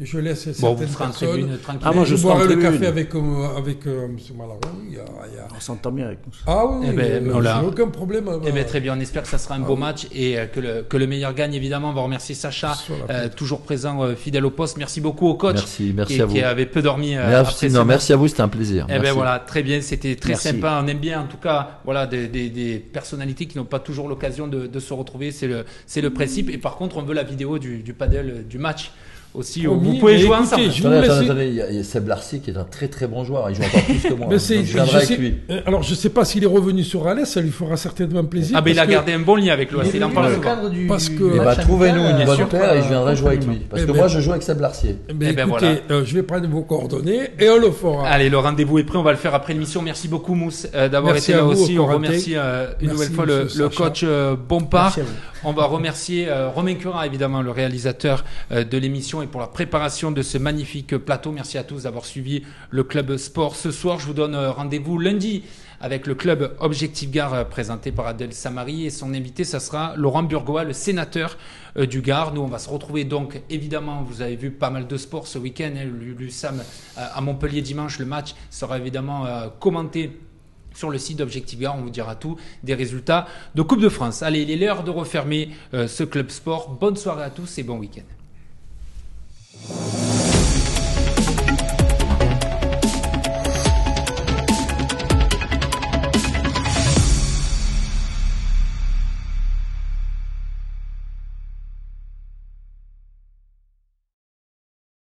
Et 0.00 0.06
je 0.06 0.18
laisse 0.18 0.48
Bon, 0.60 0.76
certaines 0.76 0.88
personnes. 0.96 1.28
tribune 1.28 1.58
tranquille. 1.58 1.80
Ah, 1.84 1.92
moi, 1.92 2.04
je, 2.04 2.16
boirai 2.16 2.48
le 2.48 2.56
café 2.56 2.86
avec, 2.86 3.14
euh, 3.14 3.56
avec 3.56 3.86
euh, 3.86 4.06
M. 4.06 4.16
Y 4.18 4.98
a, 4.98 5.02
a- 5.02 5.48
On 5.56 5.60
s'entend 5.60 5.92
bien 5.92 6.06
avec 6.06 6.18
nous. 6.26 6.32
Ah 6.48 6.66
oui, 6.66 6.88
Eh 6.90 6.92
ben, 6.92 7.28
euh, 7.28 7.42
j'ai 7.60 7.66
aucun 7.66 7.86
problème. 7.88 8.28
Eh 8.44 8.50
ben, 8.50 8.64
très 8.66 8.80
bien, 8.80 8.96
on 8.96 9.00
espère 9.00 9.22
que 9.22 9.28
ça 9.28 9.38
sera 9.38 9.54
un 9.54 9.60
beau 9.60 9.76
match 9.76 10.08
et 10.12 10.36
euh, 10.36 10.46
que, 10.46 10.58
le, 10.58 10.82
que 10.82 10.96
le 10.96 11.06
meilleur 11.06 11.32
gagne 11.32 11.54
évidemment. 11.54 11.90
On 11.90 11.92
va 11.92 12.00
remercier 12.00 12.34
Sacha, 12.34 12.76
euh, 13.08 13.28
toujours 13.28 13.60
présent, 13.60 14.02
euh, 14.02 14.16
fidèle 14.16 14.44
au 14.44 14.50
poste. 14.50 14.78
Merci 14.78 15.00
beaucoup 15.00 15.28
au 15.28 15.34
coach 15.34 15.54
Merci, 15.58 15.92
merci 15.94 16.14
qui, 16.16 16.20
à 16.22 16.26
vous. 16.26 16.34
qui 16.34 16.42
avait 16.42 16.66
peu 16.66 16.82
dormi. 16.82 17.14
euh, 17.14 17.28
Merci, 17.28 17.34
après 17.54 17.68
ce 17.68 17.74
non, 17.74 17.84
merci 17.84 18.12
à 18.12 18.16
vous, 18.16 18.26
c'était 18.26 18.40
un 18.42 18.48
plaisir. 18.48 18.86
Eh 18.90 18.98
ben 18.98 19.12
voilà, 19.12 19.38
très 19.38 19.62
bien, 19.62 19.80
c'était 19.80 20.16
très 20.16 20.30
Merci. 20.30 20.48
sympa. 20.48 20.80
On 20.82 20.88
aime 20.88 20.98
bien, 20.98 21.20
en 21.20 21.26
tout 21.28 21.36
cas, 21.36 21.78
voilà, 21.84 22.08
des, 22.08 22.26
des- 22.26 22.50
des 22.50 22.78
personnalités 22.80 23.46
qui 23.46 23.58
n'ont 23.58 23.64
pas 23.64 23.78
toujours 23.78 24.08
l'occasion 24.08 24.48
de, 24.48 24.66
de 24.66 24.80
se 24.80 24.92
retrouver. 24.92 25.30
C'est 25.30 25.46
le, 25.46 25.64
c'est 25.86 26.00
le 26.00 26.10
principe. 26.10 26.50
Et 26.50 26.58
par 26.58 26.74
contre, 26.74 26.96
on 26.96 27.02
veut 27.02 27.14
la 27.14 27.22
vidéo 27.22 27.60
du, 27.60 27.78
du 27.84 27.94
paddle 27.94 28.30
euh, 28.30 28.42
du 28.42 28.58
match 28.58 28.90
aussi. 29.34 29.66
où 29.66 29.72
Promis, 29.74 29.90
vous 29.94 29.98
pouvez 29.98 30.18
jouer 30.18 30.36
écoutez, 30.36 30.42
ensemble. 30.42 30.62
je- 30.62 30.68
Attendez, 30.68 30.80
vous 30.80 30.86
attendez, 30.86 31.08
laisser- 31.08 31.24
attendez, 31.30 31.46
il 31.48 31.54
y, 31.54 31.62
a, 31.62 31.70
il 31.70 31.76
y 31.76 31.80
a 31.80 31.84
Seb 31.84 32.08
Larcy 32.08 32.40
qui 32.40 32.50
est 32.50 32.56
un 32.56 32.64
très 32.64 32.88
très 32.88 33.06
bon 33.06 33.24
joueur. 33.24 33.50
Il 33.50 33.56
joue 33.56 33.62
encore 33.62 33.82
plus 33.84 33.98
que 34.02 34.14
moi. 34.14 34.26
Mais 34.30 34.36
Donc, 34.36 34.40
je 34.48 34.54
je 34.54 34.60
viendrai 34.74 35.00
sais- 35.00 35.06
avec 35.14 35.18
lui. 35.18 35.34
alors, 35.66 35.82
je 35.82 35.94
sais 35.94 36.08
pas 36.10 36.24
s'il 36.24 36.44
est 36.44 36.46
revenu 36.48 36.82
sur 36.84 37.06
Alès, 37.06 37.28
ça 37.28 37.40
lui 37.40 37.50
fera 37.50 37.76
certainement 37.76 38.24
plaisir. 38.24 38.56
Ah 38.58 38.62
ben 38.62 38.70
il 38.70 38.78
a 38.78 38.86
gardé 38.86 39.12
un 39.12 39.18
bon 39.18 39.36
lien 39.36 39.52
avec 39.52 39.70
l'OAC. 39.72 39.88
Il 39.94 40.02
en 40.04 40.08
Dans 40.08 40.14
parle 40.14 40.28
le 40.28 40.34
souvent. 40.36 40.44
cadre 40.44 40.70
du, 40.70 40.86
Parce 40.86 41.08
que- 41.08 41.32
Eh 41.34 41.38
ben, 41.38 41.54
trouvez-nous 41.56 42.00
une 42.10 42.16
bien 42.16 42.26
bonne 42.26 42.36
sûr, 42.36 42.48
paire 42.48 42.72
et 42.74 42.82
je 42.82 42.88
viendrai 42.88 43.16
jouer 43.16 43.28
avec 43.28 43.46
lui. 43.46 43.56
Parce 43.68 43.82
Eh 43.82 43.86
que 43.86 43.92
ben- 43.92 43.98
moi, 43.98 44.08
je 44.08 44.20
joue 44.20 44.30
avec 44.30 44.42
Seb 44.42 44.60
Larcier. 44.60 44.96
Eh 45.08 45.12
ben, 45.12 45.28
Eh 45.30 45.32
ben, 45.34 45.48
écoutez, 45.48 45.66
euh, 45.90 46.04
je 46.04 46.14
vais 46.14 46.22
prendre 46.22 46.46
vos 46.48 46.62
coordonnées 46.62 47.30
et 47.38 47.48
on 47.50 47.58
le 47.58 47.70
fera. 47.70 48.06
Allez, 48.08 48.28
le 48.28 48.38
rendez-vous 48.38 48.78
est 48.78 48.84
pris. 48.84 48.96
On 48.98 49.02
va 49.02 49.10
le 49.12 49.18
faire 49.18 49.34
après 49.34 49.52
l'émission. 49.52 49.82
Merci 49.82 50.08
beaucoup, 50.08 50.34
Mousse, 50.34 50.66
euh, 50.74 50.88
d'avoir 50.88 51.16
été 51.16 51.32
là 51.32 51.44
aussi. 51.44 51.78
On 51.78 51.86
remercie 51.86 52.34
euh, 52.36 52.66
une 52.80 52.86
Merci, 52.88 52.92
nouvelle 52.94 53.12
fois 53.12 53.26
le, 53.26 53.68
coach 53.68 54.04
Bompard. 54.48 54.96
On 55.46 55.52
va 55.52 55.66
remercier 55.66 56.26
euh, 56.30 56.48
Romain 56.48 56.74
Curat, 56.74 57.06
évidemment, 57.06 57.42
le 57.42 57.50
réalisateur 57.50 58.24
euh, 58.50 58.64
de 58.64 58.78
l'émission 58.78 59.20
et 59.20 59.26
pour 59.26 59.42
la 59.42 59.46
préparation 59.46 60.10
de 60.10 60.22
ce 60.22 60.38
magnifique 60.38 60.96
plateau. 60.96 61.32
Merci 61.32 61.58
à 61.58 61.64
tous 61.64 61.82
d'avoir 61.82 62.06
suivi 62.06 62.44
le 62.70 62.82
Club 62.82 63.18
Sport 63.18 63.54
ce 63.54 63.70
soir. 63.70 63.98
Je 63.98 64.06
vous 64.06 64.14
donne 64.14 64.34
euh, 64.34 64.50
rendez-vous 64.50 64.98
lundi 64.98 65.42
avec 65.82 66.06
le 66.06 66.14
club 66.14 66.56
Objectif 66.60 67.10
Gare 67.10 67.46
présenté 67.46 67.92
par 67.92 68.06
Adèle 68.06 68.32
Samari 68.32 68.86
et 68.86 68.90
son 68.90 69.12
invité, 69.12 69.44
ça 69.44 69.60
sera 69.60 69.92
Laurent 69.96 70.22
Burgoa, 70.22 70.64
le 70.64 70.72
sénateur 70.72 71.36
du 71.76 72.00
Gard. 72.00 72.32
Nous, 72.32 72.40
on 72.40 72.46
va 72.46 72.58
se 72.58 72.70
retrouver 72.70 73.04
donc, 73.04 73.42
évidemment, 73.50 74.02
vous 74.02 74.22
avez 74.22 74.36
vu 74.36 74.50
pas 74.50 74.70
mal 74.70 74.86
de 74.86 74.96
sport 74.96 75.26
ce 75.26 75.36
week-end. 75.36 75.72
hein, 75.76 75.84
L'USAM 75.84 76.62
à 76.96 77.20
Montpellier 77.20 77.60
dimanche, 77.60 77.98
le 77.98 78.06
match 78.06 78.34
sera 78.48 78.78
évidemment 78.78 79.26
commenté 79.60 80.10
sur 80.74 80.90
le 80.90 80.98
site 80.98 81.18
d'Objectiva, 81.18 81.74
on 81.76 81.82
vous 81.82 81.90
dira 81.90 82.16
tout 82.16 82.36
des 82.62 82.74
résultats 82.74 83.26
de 83.54 83.62
Coupe 83.62 83.80
de 83.80 83.88
France. 83.88 84.22
Allez, 84.22 84.42
il 84.42 84.50
est 84.50 84.56
l'heure 84.56 84.84
de 84.84 84.90
refermer 84.90 85.50
euh, 85.72 85.88
ce 85.88 86.04
club 86.04 86.30
sport. 86.30 86.70
Bonne 86.70 86.96
soirée 86.96 87.24
à 87.24 87.30
tous 87.30 87.58
et 87.58 87.62
bon 87.62 87.78
week-end. 87.78 88.02